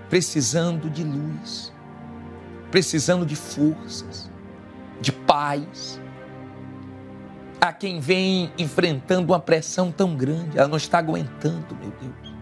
precisando 0.09 0.89
de 0.89 1.03
luz, 1.03 1.73
precisando 2.71 3.25
de 3.25 3.36
forças, 3.36 4.29
de 5.01 5.11
paz. 5.11 5.99
Há 7.59 7.73
quem 7.73 7.99
vem 7.99 8.51
enfrentando 8.57 9.33
uma 9.33 9.39
pressão 9.39 9.91
tão 9.91 10.15
grande, 10.15 10.57
ela 10.57 10.67
não 10.67 10.77
está 10.77 10.99
aguentando, 10.99 11.75
meu 11.75 11.91
Deus. 11.99 12.36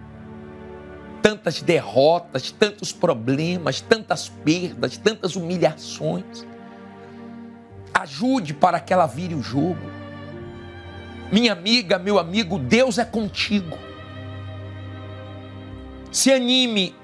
Tantas 1.21 1.61
derrotas, 1.61 2.51
tantos 2.51 2.91
problemas, 2.91 3.79
tantas 3.79 4.27
perdas, 4.27 4.97
tantas 4.97 5.35
humilhações. 5.35 6.45
Ajude 7.93 8.53
para 8.53 8.79
que 8.79 8.91
ela 8.91 9.05
vire 9.05 9.35
o 9.35 9.41
jogo. 9.41 9.91
Minha 11.31 11.53
amiga, 11.53 11.97
meu 11.97 12.19
amigo, 12.19 12.59
Deus 12.59 12.97
é 12.97 13.05
contigo. 13.05 13.77
Se 16.11 16.31
anime, 16.31 16.95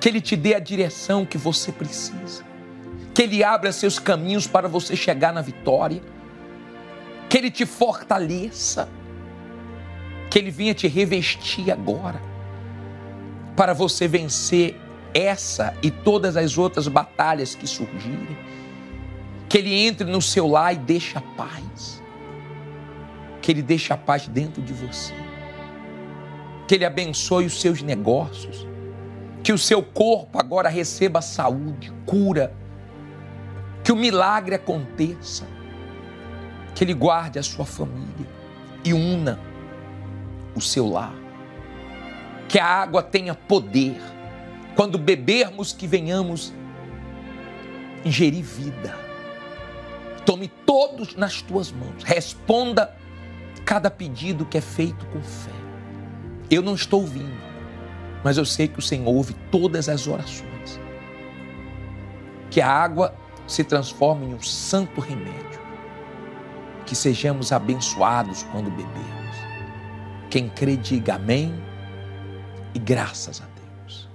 que 0.00 0.08
Ele 0.08 0.20
te 0.20 0.34
dê 0.34 0.54
a 0.54 0.58
direção 0.58 1.26
que 1.26 1.36
você 1.36 1.70
precisa, 1.70 2.42
que 3.12 3.22
Ele 3.22 3.44
abra 3.44 3.70
seus 3.72 3.98
caminhos 3.98 4.46
para 4.46 4.66
você 4.66 4.96
chegar 4.96 5.32
na 5.32 5.42
vitória, 5.42 6.02
que 7.28 7.36
Ele 7.36 7.50
te 7.50 7.66
fortaleça, 7.66 8.88
que 10.30 10.38
Ele 10.38 10.50
venha 10.50 10.72
te 10.72 10.88
revestir 10.88 11.70
agora, 11.70 12.22
para 13.54 13.74
você 13.74 14.08
vencer 14.08 14.80
essa 15.12 15.74
e 15.82 15.90
todas 15.90 16.36
as 16.36 16.56
outras 16.56 16.88
batalhas 16.88 17.54
que 17.54 17.66
surgirem, 17.66 18.38
que 19.50 19.58
Ele 19.58 19.74
entre 19.74 20.06
no 20.08 20.22
seu 20.22 20.46
lar 20.46 20.72
e 20.72 20.78
deixe 20.78 21.18
a 21.18 21.20
paz, 21.20 22.00
que 23.42 23.50
Ele 23.50 23.62
deixe 23.62 23.92
a 23.92 23.96
paz 23.96 24.28
dentro 24.28 24.62
de 24.62 24.72
você. 24.72 25.12
Que 26.68 26.76
Ele 26.76 26.84
abençoe 26.84 27.46
os 27.46 27.60
seus 27.60 27.82
negócios, 27.82 28.64
que 29.42 29.52
o 29.52 29.58
seu 29.58 29.82
corpo 29.82 30.38
agora 30.38 30.68
receba 30.68 31.20
saúde, 31.20 31.92
cura, 32.06 32.54
que 33.82 33.90
o 33.90 33.96
milagre 33.96 34.54
aconteça, 34.54 35.48
que 36.72 36.84
Ele 36.84 36.94
guarde 36.94 37.36
a 37.36 37.42
sua 37.42 37.66
família 37.66 38.28
e 38.84 38.94
una 38.94 39.36
o 40.54 40.60
seu 40.60 40.88
lar, 40.88 41.14
que 42.48 42.56
a 42.56 42.66
água 42.66 43.02
tenha 43.02 43.34
poder, 43.34 44.00
quando 44.76 44.96
bebermos, 44.96 45.72
que 45.72 45.88
venhamos 45.88 46.54
ingerir 48.04 48.44
vida. 48.44 48.99
Tome 50.24 50.48
todos 50.48 51.14
nas 51.16 51.42
tuas 51.42 51.72
mãos, 51.72 52.02
responda 52.04 52.94
cada 53.64 53.90
pedido 53.90 54.44
que 54.44 54.58
é 54.58 54.60
feito 54.60 55.06
com 55.06 55.20
fé. 55.22 55.50
Eu 56.50 56.62
não 56.62 56.74
estou 56.74 57.02
ouvindo, 57.02 57.40
mas 58.24 58.36
eu 58.36 58.44
sei 58.44 58.68
que 58.68 58.78
o 58.78 58.82
Senhor 58.82 59.08
ouve 59.08 59.34
todas 59.50 59.88
as 59.88 60.06
orações. 60.06 60.80
Que 62.50 62.60
a 62.60 62.68
água 62.68 63.14
se 63.46 63.64
transforme 63.64 64.26
em 64.26 64.34
um 64.34 64.42
santo 64.42 65.00
remédio. 65.00 65.60
Que 66.84 66.96
sejamos 66.96 67.52
abençoados 67.52 68.42
quando 68.44 68.70
bebermos. 68.70 69.36
Quem 70.28 70.48
crê, 70.48 70.76
diga 70.76 71.14
amém 71.14 71.54
e 72.74 72.78
graças 72.78 73.40
a 73.40 73.44
Deus. 73.44 74.08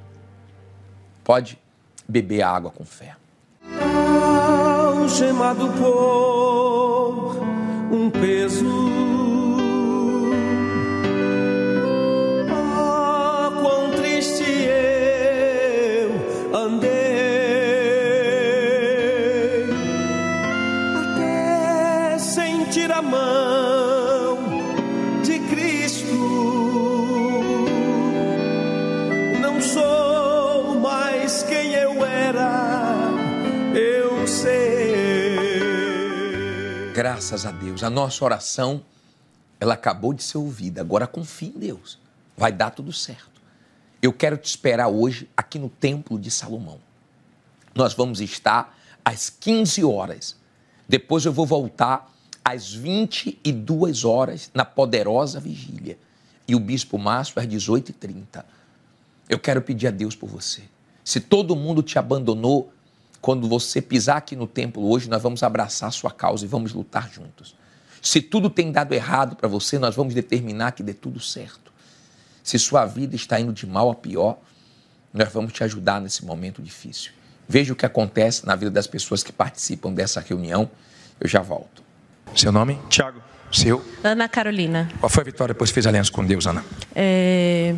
Pode 1.24 1.58
beber 2.08 2.41
a 2.41 2.49
água 2.49 2.72
com 2.72 2.84
fé. 2.84 3.16
Algemado 5.06 5.68
por 5.78 7.38
um 7.91 8.10
peso 8.10 9.05
Graças 36.96 37.46
a 37.46 37.52
Deus. 37.52 37.84
A 37.84 37.89
nossa 37.89 38.24
oração, 38.24 38.82
ela 39.60 39.74
acabou 39.74 40.14
de 40.14 40.24
ser 40.24 40.38
ouvida. 40.38 40.80
Agora 40.80 41.06
confie 41.06 41.48
em 41.48 41.60
Deus. 41.60 42.00
Vai 42.38 42.54
dar 42.54 42.70
tudo 42.70 42.93
certo. 42.93 43.41
Eu 44.02 44.14
quero 44.14 44.38
te 44.38 44.46
esperar 44.46 44.88
hoje 44.88 45.30
aqui 45.36 45.60
no 45.60 45.68
Templo 45.68 46.18
de 46.18 46.32
Salomão. 46.32 46.80
Nós 47.76 47.93
vamos 47.93 48.22
estar 48.22 48.80
às 49.04 49.30
15 49.30 49.84
horas. 49.84 50.38
Depois 50.88 51.26
eu 51.26 51.34
vou 51.34 51.46
voltar 51.46 52.10
às 52.41 52.74
22 52.74 54.06
horas 54.06 54.50
na 54.54 54.64
poderosa 54.64 55.38
vigília. 55.38 56.00
E 56.48 56.56
o 56.56 56.62
Bispo 56.62 56.98
Márcio 56.98 57.41
às 57.41 57.46
18h30. 57.46 58.46
Eu 59.28 59.38
quero 59.38 59.62
pedir 59.62 59.88
a 59.88 59.91
Deus 59.91 60.16
por 60.16 60.30
você. 60.30 60.62
Se 61.04 61.20
todo 61.20 61.58
mundo 61.58 61.84
te 61.84 62.00
abandonou, 62.00 62.72
quando 63.26 63.50
você 63.50 63.82
pisar 63.82 64.18
aqui 64.18 64.36
no 64.36 64.46
templo 64.46 64.88
hoje, 64.88 65.10
nós 65.10 65.20
vamos 65.20 65.42
abraçar 65.42 65.90
a 65.90 65.92
sua 65.92 66.12
causa 66.12 66.46
e 66.46 66.48
vamos 66.48 66.74
lutar 66.74 67.10
juntos. 67.12 67.56
Se 68.00 68.22
tudo 68.22 68.52
tem 68.52 68.72
dado 68.72 68.94
errado 68.94 69.36
para 69.36 69.48
você, 69.48 69.80
nós 69.80 69.96
vamos 69.96 70.14
determinar 70.14 70.74
que 70.74 70.84
dê 70.84 70.94
tudo 70.94 71.20
certo. 71.20 71.74
Se 72.44 72.60
sua 72.60 72.86
vida 72.86 73.16
está 73.16 73.40
indo 73.40 73.52
de 73.52 73.66
mal 73.66 73.90
a 73.90 73.96
pior, 73.96 74.38
nós 75.12 75.34
vamos 75.34 75.54
te 75.54 75.64
ajudar 75.64 76.00
nesse 76.00 76.24
momento 76.24 76.62
difícil. 76.62 77.14
Veja 77.50 77.74
o 77.74 77.76
que 77.76 77.84
acontece 77.84 78.46
na 78.46 78.56
vida 78.56 78.70
das 78.70 78.86
pessoas 78.86 79.24
que 79.24 79.32
participam 79.32 79.92
dessa 79.92 80.20
reunião. 80.20 80.70
Eu 81.20 81.28
já 81.28 81.42
volto. 81.42 81.82
Seu 82.36 82.52
nome? 82.52 82.80
Tiago. 82.90 83.20
Seu? 83.52 83.84
Ana 84.04 84.30
Carolina. 84.30 84.88
Qual 85.00 85.10
foi 85.10 85.22
a 85.22 85.26
vitória 85.26 85.52
depois 85.56 85.72
que 85.72 85.74
fez 85.74 85.88
aliança 85.88 86.12
com 86.12 86.24
Deus, 86.24 86.46
Ana? 86.46 86.64
É... 86.94 87.76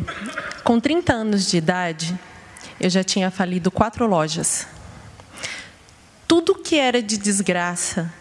Com 0.62 0.78
30 0.78 1.10
anos 1.10 1.50
de 1.50 1.56
idade, 1.56 2.14
eu 2.78 2.90
já 2.90 3.02
tinha 3.02 3.30
falido 3.30 3.70
quatro 3.70 4.06
lojas 4.06 4.66
tudo 6.28 6.54
que 6.54 6.76
era 6.76 7.02
de 7.02 7.16
desgraça, 7.16 8.12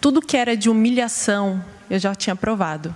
tudo 0.00 0.22
que 0.22 0.36
era 0.36 0.56
de 0.56 0.70
humilhação, 0.70 1.62
eu 1.90 1.98
já 1.98 2.14
tinha 2.14 2.36
provado. 2.36 2.94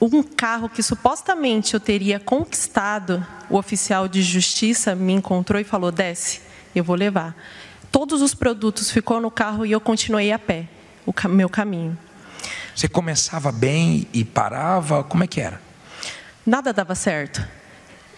Um 0.00 0.20
carro 0.20 0.68
que 0.68 0.82
supostamente 0.82 1.74
eu 1.74 1.78
teria 1.78 2.18
conquistado, 2.18 3.24
o 3.48 3.56
oficial 3.56 4.08
de 4.08 4.20
justiça 4.20 4.96
me 4.96 5.12
encontrou 5.12 5.60
e 5.60 5.64
falou: 5.64 5.92
desce, 5.92 6.40
eu 6.74 6.82
vou 6.82 6.96
levar. 6.96 7.36
Todos 7.92 8.20
os 8.20 8.34
produtos 8.34 8.90
ficou 8.90 9.20
no 9.20 9.30
carro 9.30 9.64
e 9.64 9.70
eu 9.70 9.80
continuei 9.80 10.32
a 10.32 10.38
pé, 10.40 10.66
o 11.06 11.14
meu 11.28 11.48
caminho. 11.48 11.96
Você 12.74 12.88
começava 12.88 13.52
bem 13.52 14.08
e 14.12 14.24
parava? 14.24 15.04
Como 15.04 15.22
é 15.22 15.26
que 15.28 15.40
era? 15.40 15.60
Nada 16.44 16.72
dava 16.72 16.96
certo. 16.96 17.46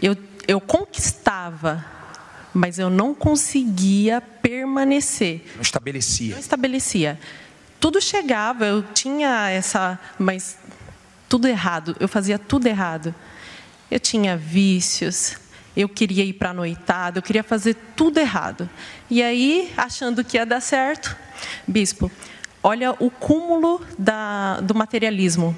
Eu, 0.00 0.16
eu 0.48 0.58
conquistava 0.58 1.84
mas 2.54 2.78
eu 2.78 2.88
não 2.88 3.12
conseguia 3.12 4.20
permanecer. 4.20 5.44
Não 5.56 5.62
estabelecia. 5.62 6.34
Não 6.34 6.40
estabelecia. 6.40 7.18
Tudo 7.80 8.00
chegava, 8.00 8.64
eu 8.64 8.82
tinha 8.82 9.50
essa, 9.50 9.98
mas 10.18 10.56
tudo 11.28 11.48
errado, 11.48 11.96
eu 11.98 12.08
fazia 12.08 12.38
tudo 12.38 12.66
errado. 12.66 13.14
Eu 13.90 13.98
tinha 13.98 14.36
vícios, 14.36 15.36
eu 15.76 15.88
queria 15.88 16.24
ir 16.24 16.34
para 16.34 16.50
a 16.50 16.54
noitada, 16.54 17.18
eu 17.18 17.22
queria 17.22 17.42
fazer 17.42 17.74
tudo 17.96 18.18
errado. 18.18 18.70
E 19.10 19.22
aí, 19.22 19.72
achando 19.76 20.24
que 20.24 20.36
ia 20.36 20.46
dar 20.46 20.60
certo, 20.60 21.14
bispo, 21.66 22.10
olha 22.62 22.92
o 22.92 23.10
cúmulo 23.10 23.84
da, 23.98 24.60
do 24.60 24.74
materialismo. 24.74 25.54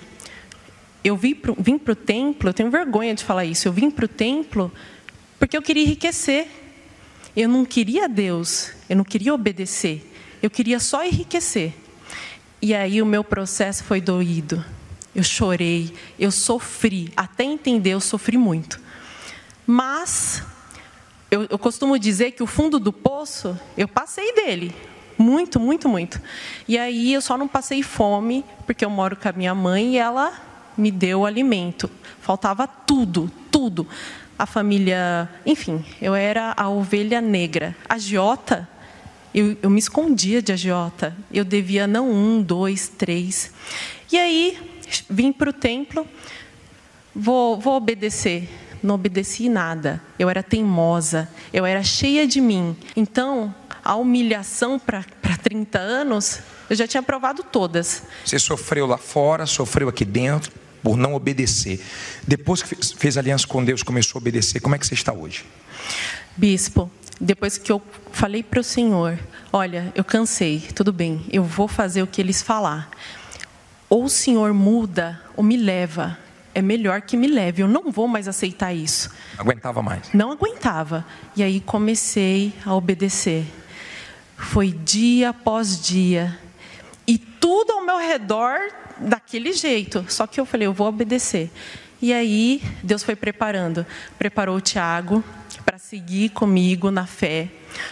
Eu 1.04 1.16
vim 1.16 1.34
para 1.34 1.92
o 1.92 1.94
templo, 1.94 2.48
eu 2.48 2.54
tenho 2.54 2.70
vergonha 2.70 3.14
de 3.14 3.22
falar 3.22 3.44
isso, 3.44 3.68
eu 3.68 3.72
vim 3.72 3.90
para 3.90 4.06
o 4.06 4.08
templo 4.08 4.72
porque 5.38 5.56
eu 5.56 5.62
queria 5.62 5.84
enriquecer. 5.84 6.48
Eu 7.36 7.48
não 7.48 7.66
queria 7.66 8.08
Deus, 8.08 8.72
eu 8.88 8.96
não 8.96 9.04
queria 9.04 9.34
obedecer, 9.34 10.10
eu 10.42 10.48
queria 10.48 10.80
só 10.80 11.04
enriquecer. 11.04 11.74
E 12.62 12.74
aí 12.74 13.02
o 13.02 13.06
meu 13.06 13.22
processo 13.22 13.84
foi 13.84 14.00
doído. 14.00 14.64
Eu 15.14 15.22
chorei, 15.22 15.94
eu 16.18 16.30
sofri, 16.30 17.12
até 17.16 17.44
entender, 17.44 17.90
eu 17.90 18.00
sofri 18.00 18.38
muito. 18.38 18.80
Mas 19.66 20.42
eu, 21.30 21.46
eu 21.50 21.58
costumo 21.58 21.98
dizer 21.98 22.32
que 22.32 22.42
o 22.42 22.46
fundo 22.46 22.78
do 22.78 22.92
poço, 22.92 23.58
eu 23.76 23.86
passei 23.86 24.34
dele. 24.34 24.74
Muito, 25.18 25.58
muito, 25.58 25.88
muito. 25.88 26.20
E 26.68 26.78
aí 26.78 27.12
eu 27.12 27.20
só 27.20 27.36
não 27.36 27.48
passei 27.48 27.82
fome, 27.82 28.44
porque 28.66 28.84
eu 28.84 28.90
moro 28.90 29.16
com 29.16 29.28
a 29.28 29.32
minha 29.32 29.54
mãe 29.54 29.94
e 29.94 29.98
ela 29.98 30.32
me 30.76 30.90
deu 30.90 31.24
alimento. 31.24 31.90
Faltava 32.20 32.66
tudo, 32.66 33.30
tudo. 33.50 33.86
A 34.38 34.44
família, 34.44 35.28
enfim, 35.46 35.84
eu 36.00 36.14
era 36.14 36.52
a 36.56 36.68
ovelha 36.68 37.20
negra. 37.20 37.74
A 37.88 37.98
Jota, 37.98 38.68
eu, 39.34 39.56
eu 39.62 39.70
me 39.70 39.78
escondia 39.78 40.42
de 40.42 40.52
agiota. 40.52 41.16
Eu 41.32 41.44
devia 41.44 41.86
não 41.86 42.10
um, 42.10 42.42
dois, 42.42 42.88
três. 42.88 43.50
E 44.12 44.18
aí 44.18 44.58
vim 45.08 45.32
para 45.32 45.50
o 45.50 45.52
templo, 45.52 46.06
vou, 47.14 47.58
vou 47.58 47.76
obedecer. 47.76 48.48
Não 48.82 48.94
obedeci 48.94 49.48
nada. 49.48 50.02
Eu 50.18 50.28
era 50.28 50.42
teimosa, 50.42 51.28
eu 51.50 51.64
era 51.64 51.82
cheia 51.82 52.26
de 52.26 52.40
mim. 52.40 52.76
Então, 52.94 53.54
a 53.82 53.96
humilhação 53.96 54.78
para 54.78 55.02
30 55.42 55.78
anos, 55.78 56.40
eu 56.68 56.76
já 56.76 56.86
tinha 56.86 57.02
provado 57.02 57.42
todas. 57.42 58.02
Você 58.22 58.38
sofreu 58.38 58.86
lá 58.86 58.98
fora, 58.98 59.46
sofreu 59.46 59.88
aqui 59.88 60.04
dentro 60.04 60.52
por 60.86 60.96
não 60.96 61.16
obedecer. 61.16 61.84
Depois 62.24 62.62
que 62.62 62.76
fez 62.96 63.18
aliança 63.18 63.44
com 63.44 63.64
Deus, 63.64 63.82
começou 63.82 64.20
a 64.20 64.22
obedecer, 64.22 64.60
como 64.60 64.76
é 64.76 64.78
que 64.78 64.86
você 64.86 64.94
está 64.94 65.12
hoje? 65.12 65.44
Bispo, 66.36 66.88
depois 67.20 67.58
que 67.58 67.72
eu 67.72 67.82
falei 68.12 68.40
para 68.40 68.60
o 68.60 68.62
Senhor, 68.62 69.18
olha, 69.52 69.92
eu 69.96 70.04
cansei, 70.04 70.60
tudo 70.76 70.92
bem, 70.92 71.26
eu 71.32 71.42
vou 71.42 71.66
fazer 71.66 72.04
o 72.04 72.06
que 72.06 72.22
eles 72.22 72.40
falar. 72.40 72.88
Ou 73.90 74.04
o 74.04 74.08
Senhor 74.08 74.54
muda 74.54 75.20
ou 75.36 75.42
me 75.42 75.56
leva. 75.56 76.16
É 76.54 76.62
melhor 76.62 77.02
que 77.02 77.16
me 77.16 77.26
leve. 77.26 77.64
Eu 77.64 77.68
não 77.68 77.90
vou 77.90 78.06
mais 78.06 78.28
aceitar 78.28 78.72
isso. 78.72 79.10
Aguentava 79.36 79.82
mais? 79.82 80.12
Não 80.14 80.30
aguentava. 80.30 81.04
E 81.34 81.42
aí 81.42 81.60
comecei 81.60 82.54
a 82.64 82.72
obedecer. 82.72 83.44
Foi 84.36 84.70
dia 84.70 85.30
após 85.30 85.84
dia. 85.84 86.38
E 87.08 87.18
tudo 87.18 87.72
ao 87.72 87.84
meu 87.84 87.98
redor 87.98 88.60
daquele 88.98 89.52
jeito. 89.52 90.04
Só 90.08 90.26
que 90.26 90.40
eu 90.40 90.46
falei, 90.46 90.66
eu 90.66 90.72
vou 90.72 90.88
obedecer. 90.88 91.50
E 92.00 92.12
aí 92.12 92.62
Deus 92.82 93.02
foi 93.02 93.16
preparando. 93.16 93.86
Preparou 94.18 94.56
o 94.56 94.60
Tiago 94.60 95.24
para 95.64 95.78
seguir 95.78 96.30
comigo 96.30 96.90
na 96.90 97.06
fé. 97.06 97.48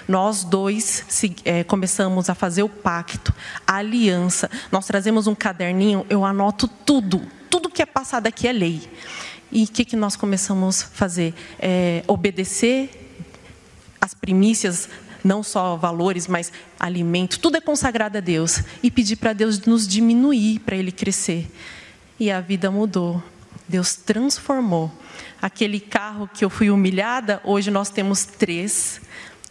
Nós 0.08 0.44
dois 0.44 1.04
é, 1.44 1.64
começamos 1.64 2.30
a 2.30 2.34
fazer 2.34 2.62
o 2.62 2.68
pacto, 2.68 3.34
a 3.66 3.76
aliança. 3.76 4.50
Nós 4.70 4.86
trazemos 4.86 5.26
um 5.26 5.34
caderninho, 5.34 6.06
eu 6.08 6.24
anoto 6.24 6.68
tudo. 6.68 7.22
Tudo 7.50 7.70
que 7.70 7.82
é 7.82 7.86
passado 7.86 8.26
aqui 8.26 8.46
é 8.46 8.52
lei. 8.52 8.88
E 9.50 9.64
o 9.64 9.66
que, 9.66 9.84
que 9.84 9.96
nós 9.96 10.16
começamos 10.16 10.82
a 10.82 10.86
fazer? 10.86 11.34
É, 11.58 12.02
obedecer 12.06 12.90
as 14.00 14.12
primícias 14.12 14.88
não 15.24 15.42
só 15.42 15.74
valores, 15.74 16.28
mas 16.28 16.52
alimento, 16.78 17.40
tudo 17.40 17.56
é 17.56 17.60
consagrado 17.60 18.18
a 18.18 18.20
Deus. 18.20 18.62
E 18.82 18.90
pedir 18.90 19.16
para 19.16 19.32
Deus 19.32 19.58
nos 19.60 19.88
diminuir, 19.88 20.60
para 20.60 20.76
Ele 20.76 20.92
crescer. 20.92 21.50
E 22.20 22.30
a 22.30 22.40
vida 22.40 22.70
mudou. 22.70 23.22
Deus 23.66 23.96
transformou. 23.96 24.92
Aquele 25.40 25.80
carro 25.80 26.28
que 26.32 26.44
eu 26.44 26.50
fui 26.50 26.70
humilhada, 26.70 27.40
hoje 27.42 27.70
nós 27.70 27.88
temos 27.88 28.24
três, 28.24 29.00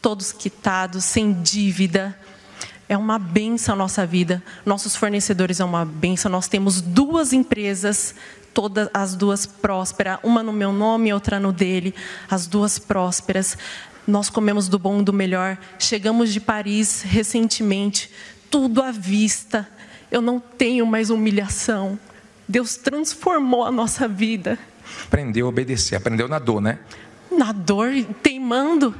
todos 0.02 0.32
quitados, 0.32 1.04
sem 1.04 1.34
dívida. 1.42 2.18
É 2.88 2.98
uma 2.98 3.18
benção 3.18 3.74
a 3.74 3.78
nossa 3.78 4.06
vida. 4.06 4.44
Nossos 4.66 4.96
fornecedores 4.96 5.60
é 5.60 5.66
uma 5.66 5.84
benção. 5.84 6.32
Nós 6.32 6.48
temos 6.48 6.82
duas 6.82 7.34
empresas, 7.34 8.14
todas 8.54 8.88
as 8.94 9.16
duas 9.16 9.46
prósperas, 9.46 10.20
uma 10.24 10.44
no 10.44 10.54
meu 10.54 10.72
nome 10.72 11.10
e 11.10 11.14
outra 11.14 11.40
no 11.40 11.52
dele, 11.52 11.96
as 12.30 12.46
duas 12.46 12.78
prósperas. 12.78 13.58
Nós 14.06 14.30
comemos 14.30 14.68
do 14.68 14.78
bom 14.78 15.00
e 15.00 15.04
do 15.04 15.14
melhor. 15.14 15.58
Chegamos 15.80 16.34
de 16.34 16.40
Paris 16.40 17.04
recentemente, 17.04 18.10
tudo 18.52 18.82
à 18.82 18.92
vista. 18.92 19.68
Eu 20.12 20.22
não 20.22 20.40
tenho 20.40 20.86
mais 20.86 21.10
humilhação. 21.10 21.98
Deus 22.48 22.76
transformou 22.76 23.64
a 23.64 23.72
nossa 23.72 24.08
vida. 24.08 24.60
Aprendeu 25.04 25.46
a 25.46 25.50
obedecer, 25.50 25.96
aprendeu 25.96 26.28
na 26.28 26.38
dor, 26.38 26.62
né? 26.62 26.80
Na 27.32 27.52
dor, 27.52 27.92
teimando. 28.22 28.94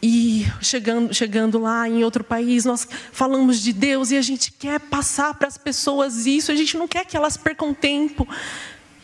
E 0.00 0.46
chegando, 0.60 1.12
chegando 1.14 1.58
lá 1.58 1.88
em 1.88 2.02
outro 2.02 2.24
país, 2.24 2.64
nós 2.64 2.88
falamos 3.12 3.60
de 3.60 3.72
Deus 3.72 4.10
e 4.10 4.16
a 4.16 4.22
gente 4.22 4.50
quer 4.52 4.80
passar 4.80 5.34
para 5.34 5.46
as 5.46 5.56
pessoas 5.56 6.26
isso, 6.26 6.50
a 6.50 6.56
gente 6.56 6.76
não 6.76 6.88
quer 6.88 7.04
que 7.04 7.16
elas 7.16 7.36
percam 7.36 7.74
tempo. 7.74 8.26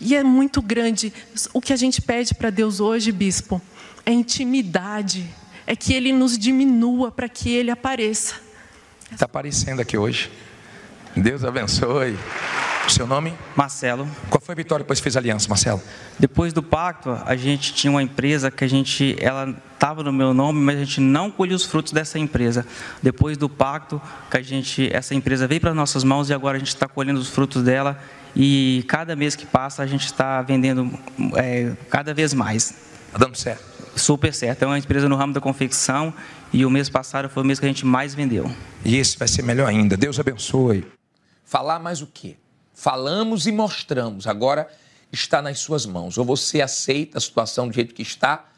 E 0.01 0.15
é 0.15 0.23
muito 0.23 0.63
grande. 0.63 1.13
O 1.53 1.61
que 1.61 1.73
a 1.73 1.77
gente 1.77 2.01
pede 2.01 2.35
para 2.35 2.51
Deus 2.51 2.81
hoje, 2.81 3.13
bispo, 3.13 3.61
é 4.09 4.13
intimidade, 4.13 5.29
é 5.67 5.77
que 5.77 5.93
Ele 5.93 6.15
nos 6.15 6.39
diminua 6.39 7.13
para 7.13 7.29
que 7.29 7.51
Ele 7.51 7.71
apareça. 7.71 8.37
Está 9.13 9.27
aparecendo 9.27 9.81
aqui 9.81 9.99
hoje. 9.99 10.33
Deus 11.15 11.45
abençoe. 11.45 12.17
O 12.87 12.91
seu 12.91 13.07
nome? 13.07 13.35
Marcelo. 13.55 14.09
Qual 14.31 14.41
foi 14.41 14.55
a 14.55 14.57
vitória 14.57 14.83
depois 14.83 14.99
que 14.99 15.03
fez 15.03 15.15
aliança, 15.15 15.47
Marcelo? 15.47 15.83
Depois 16.19 16.55
do 16.55 16.63
pacto, 16.63 17.21
a 17.27 17.37
gente 17.37 17.75
tinha 17.75 17.91
uma 17.91 18.03
empresa 18.03 18.51
que 18.51 18.65
a 18.65 18.67
gente, 18.67 19.15
ela 19.21 19.55
estava 19.75 20.03
no 20.03 20.11
meu 20.11 20.33
nome, 20.33 20.59
mas 20.59 20.77
a 20.77 20.85
gente 20.85 21.03
não 21.03 21.31
colhia 21.31 21.55
os 21.55 21.67
frutos 21.67 21.93
dessa 21.93 22.19
empresa. 22.19 22.67
Depois 23.03 23.37
do 23.37 23.47
pacto, 23.47 24.01
que 24.31 24.39
a 24.39 24.43
gente, 24.43 24.89
essa 24.91 25.15
empresa 25.15 25.47
veio 25.47 25.61
para 25.61 25.75
nossas 25.75 26.03
mãos 26.03 26.31
e 26.31 26.33
agora 26.33 26.57
a 26.57 26.59
gente 26.59 26.69
está 26.69 26.89
colhendo 26.89 27.21
os 27.21 27.29
frutos 27.29 27.63
dela 27.63 28.03
e 28.35 28.87
cada 28.89 29.15
mês 29.15 29.37
que 29.37 29.45
passa 29.45 29.83
a 29.83 29.87
gente 29.87 30.07
está 30.07 30.41
vendendo 30.41 30.99
é, 31.37 31.73
cada 31.91 32.15
vez 32.15 32.33
mais. 32.33 32.75
Está 33.09 33.19
dando 33.19 33.37
certo 33.37 33.68
super 33.99 34.33
certo. 34.33 34.63
É 34.63 34.67
uma 34.67 34.79
empresa 34.79 35.09
no 35.09 35.17
ramo 35.17 35.33
da 35.33 35.41
confecção 35.41 36.13
e 36.53 36.65
o 36.65 36.71
mês 36.71 36.89
passado 36.89 37.29
foi 37.29 37.43
o 37.43 37.47
mês 37.47 37.59
que 37.59 37.67
a 37.67 37.69
gente 37.69 37.85
mais 37.85 38.15
vendeu. 38.15 38.51
E 38.85 38.97
esse 38.97 39.19
vai 39.19 39.29
ser 39.29 39.43
melhor 39.43 39.69
ainda. 39.69 39.97
Deus 39.97 40.19
abençoe. 40.19 40.87
Falar 41.45 41.79
mais 41.79 42.01
o 42.01 42.07
quê? 42.07 42.37
Falamos 42.73 43.47
e 43.47 43.53
mostramos. 43.53 44.27
Agora 44.27 44.69
está 45.13 45.43
nas 45.43 45.59
suas 45.59 45.87
mãos. 45.87 46.17
Ou 46.19 46.25
você 46.25 46.61
aceita 46.61 47.19
a 47.19 47.21
situação 47.21 47.69
do 47.69 47.75
jeito 47.75 47.95
que 47.95 48.03
está, 48.03 48.49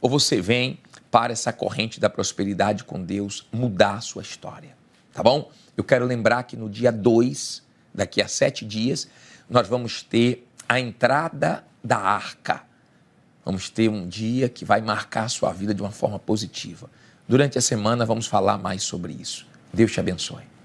ou 0.00 0.08
você 0.08 0.40
vem 0.40 0.78
para 1.10 1.32
essa 1.32 1.52
corrente 1.52 1.98
da 1.98 2.10
prosperidade 2.10 2.84
com 2.84 3.02
Deus 3.02 3.46
mudar 3.52 3.94
a 3.94 4.00
sua 4.00 4.22
história. 4.22 4.76
Tá 5.12 5.22
bom? 5.22 5.50
Eu 5.76 5.84
quero 5.84 6.04
lembrar 6.04 6.42
que 6.42 6.56
no 6.56 6.68
dia 6.68 6.92
2, 6.92 7.62
daqui 7.94 8.20
a 8.20 8.28
sete 8.28 8.64
dias, 8.64 9.08
nós 9.48 9.66
vamos 9.66 10.02
ter 10.02 10.46
a 10.68 10.78
entrada 10.80 11.64
da 11.82 11.98
arca 11.98 12.65
Vamos 13.46 13.70
ter 13.70 13.88
um 13.88 14.08
dia 14.08 14.48
que 14.48 14.64
vai 14.64 14.80
marcar 14.80 15.22
a 15.22 15.28
sua 15.28 15.52
vida 15.52 15.72
de 15.72 15.80
uma 15.80 15.92
forma 15.92 16.18
positiva. 16.18 16.90
Durante 17.28 17.56
a 17.56 17.62
semana 17.62 18.04
vamos 18.04 18.26
falar 18.26 18.58
mais 18.58 18.82
sobre 18.82 19.12
isso. 19.12 19.46
Deus 19.72 19.92
te 19.92 20.00
abençoe. 20.00 20.55